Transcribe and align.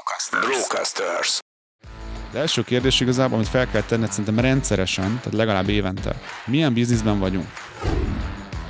Brocasters. 0.00 0.46
Brocasters. 0.46 1.38
Az 2.30 2.36
első 2.36 2.62
kérdés 2.62 3.00
igazából, 3.00 3.34
amit 3.34 3.48
fel 3.48 3.70
kell 3.70 3.82
tenned 3.82 4.10
szerintem 4.10 4.38
rendszeresen, 4.38 5.04
tehát 5.04 5.32
legalább 5.32 5.68
évente. 5.68 6.20
Milyen 6.46 6.72
bizniszben 6.72 7.18
vagyunk? 7.18 7.46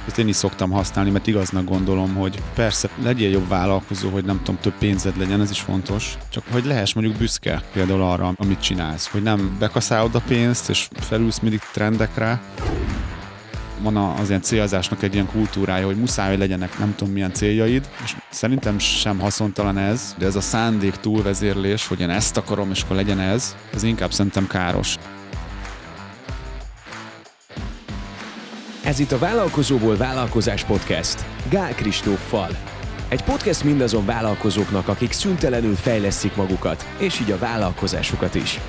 Ezt 0.06 0.18
én 0.18 0.28
is 0.28 0.36
szoktam 0.36 0.70
használni, 0.70 1.10
mert 1.10 1.26
igaznak 1.26 1.64
gondolom, 1.64 2.14
hogy 2.14 2.42
persze 2.54 2.88
legyél 3.02 3.30
jobb 3.30 3.48
vállalkozó, 3.48 4.10
hogy 4.10 4.24
nem 4.24 4.38
tudom, 4.38 4.60
több 4.60 4.74
pénzed 4.78 5.16
legyen, 5.16 5.40
ez 5.40 5.50
is 5.50 5.60
fontos. 5.60 6.16
Csak 6.28 6.44
hogy 6.50 6.64
lehess 6.64 6.92
mondjuk 6.92 7.16
büszke 7.16 7.62
például 7.72 8.02
arra, 8.02 8.32
amit 8.36 8.60
csinálsz. 8.60 9.08
Hogy 9.08 9.22
nem 9.22 9.56
bekaszálod 9.58 10.14
a 10.14 10.22
pénzt, 10.26 10.68
és 10.68 10.88
felülsz 11.00 11.38
mindig 11.38 11.60
trendekre, 11.72 12.40
van 13.82 13.96
az 13.96 14.28
ilyen 14.28 14.42
célzásnak 14.42 15.02
egy 15.02 15.14
ilyen 15.14 15.26
kultúrája, 15.26 15.86
hogy 15.86 15.96
muszáj, 15.96 16.28
hogy 16.28 16.38
legyenek 16.38 16.78
nem 16.78 16.94
tudom 16.96 17.12
milyen 17.12 17.32
céljaid, 17.32 17.88
és 18.04 18.16
szerintem 18.30 18.78
sem 18.78 19.18
haszontalan 19.18 19.78
ez, 19.78 20.14
de 20.18 20.26
ez 20.26 20.36
a 20.36 20.40
szándék 20.40 20.94
túlvezérlés, 20.94 21.86
hogy 21.86 22.00
én 22.00 22.10
ezt 22.10 22.36
akarom, 22.36 22.70
és 22.70 22.82
akkor 22.82 22.96
legyen 22.96 23.20
ez, 23.20 23.56
ez 23.74 23.82
inkább 23.82 24.12
szerintem 24.12 24.46
káros. 24.46 24.96
Ez 28.84 28.98
itt 28.98 29.12
a 29.12 29.18
Vállalkozóból 29.18 29.96
Vállalkozás 29.96 30.64
Podcast. 30.64 31.24
Gál 31.50 31.74
Kristóffal. 31.74 32.48
Egy 33.08 33.22
podcast 33.22 33.64
mindazon 33.64 34.06
vállalkozóknak, 34.06 34.88
akik 34.88 35.12
szüntelenül 35.12 35.74
fejlesztik 35.74 36.36
magukat, 36.36 36.86
és 36.98 37.20
így 37.20 37.30
a 37.30 37.38
vállalkozásukat 37.38 38.34
is. 38.34 38.60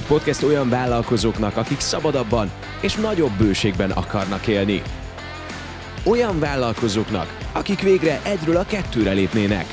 Egy 0.00 0.06
podcast 0.06 0.42
olyan 0.42 0.68
vállalkozóknak, 0.68 1.56
akik 1.56 1.80
szabadabban 1.80 2.50
és 2.82 2.94
nagyobb 2.94 3.32
bőségben 3.38 3.90
akarnak 3.90 4.46
élni. 4.46 4.82
Olyan 6.04 6.38
vállalkozóknak, 6.38 7.38
akik 7.52 7.80
végre 7.80 8.22
egyről 8.24 8.56
a 8.56 8.64
kettőre 8.64 9.12
lépnének. 9.12 9.64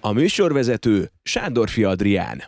A 0.00 0.12
műsorvezető 0.12 1.10
Sándorfi 1.22 1.84
Adrián. 1.84 2.42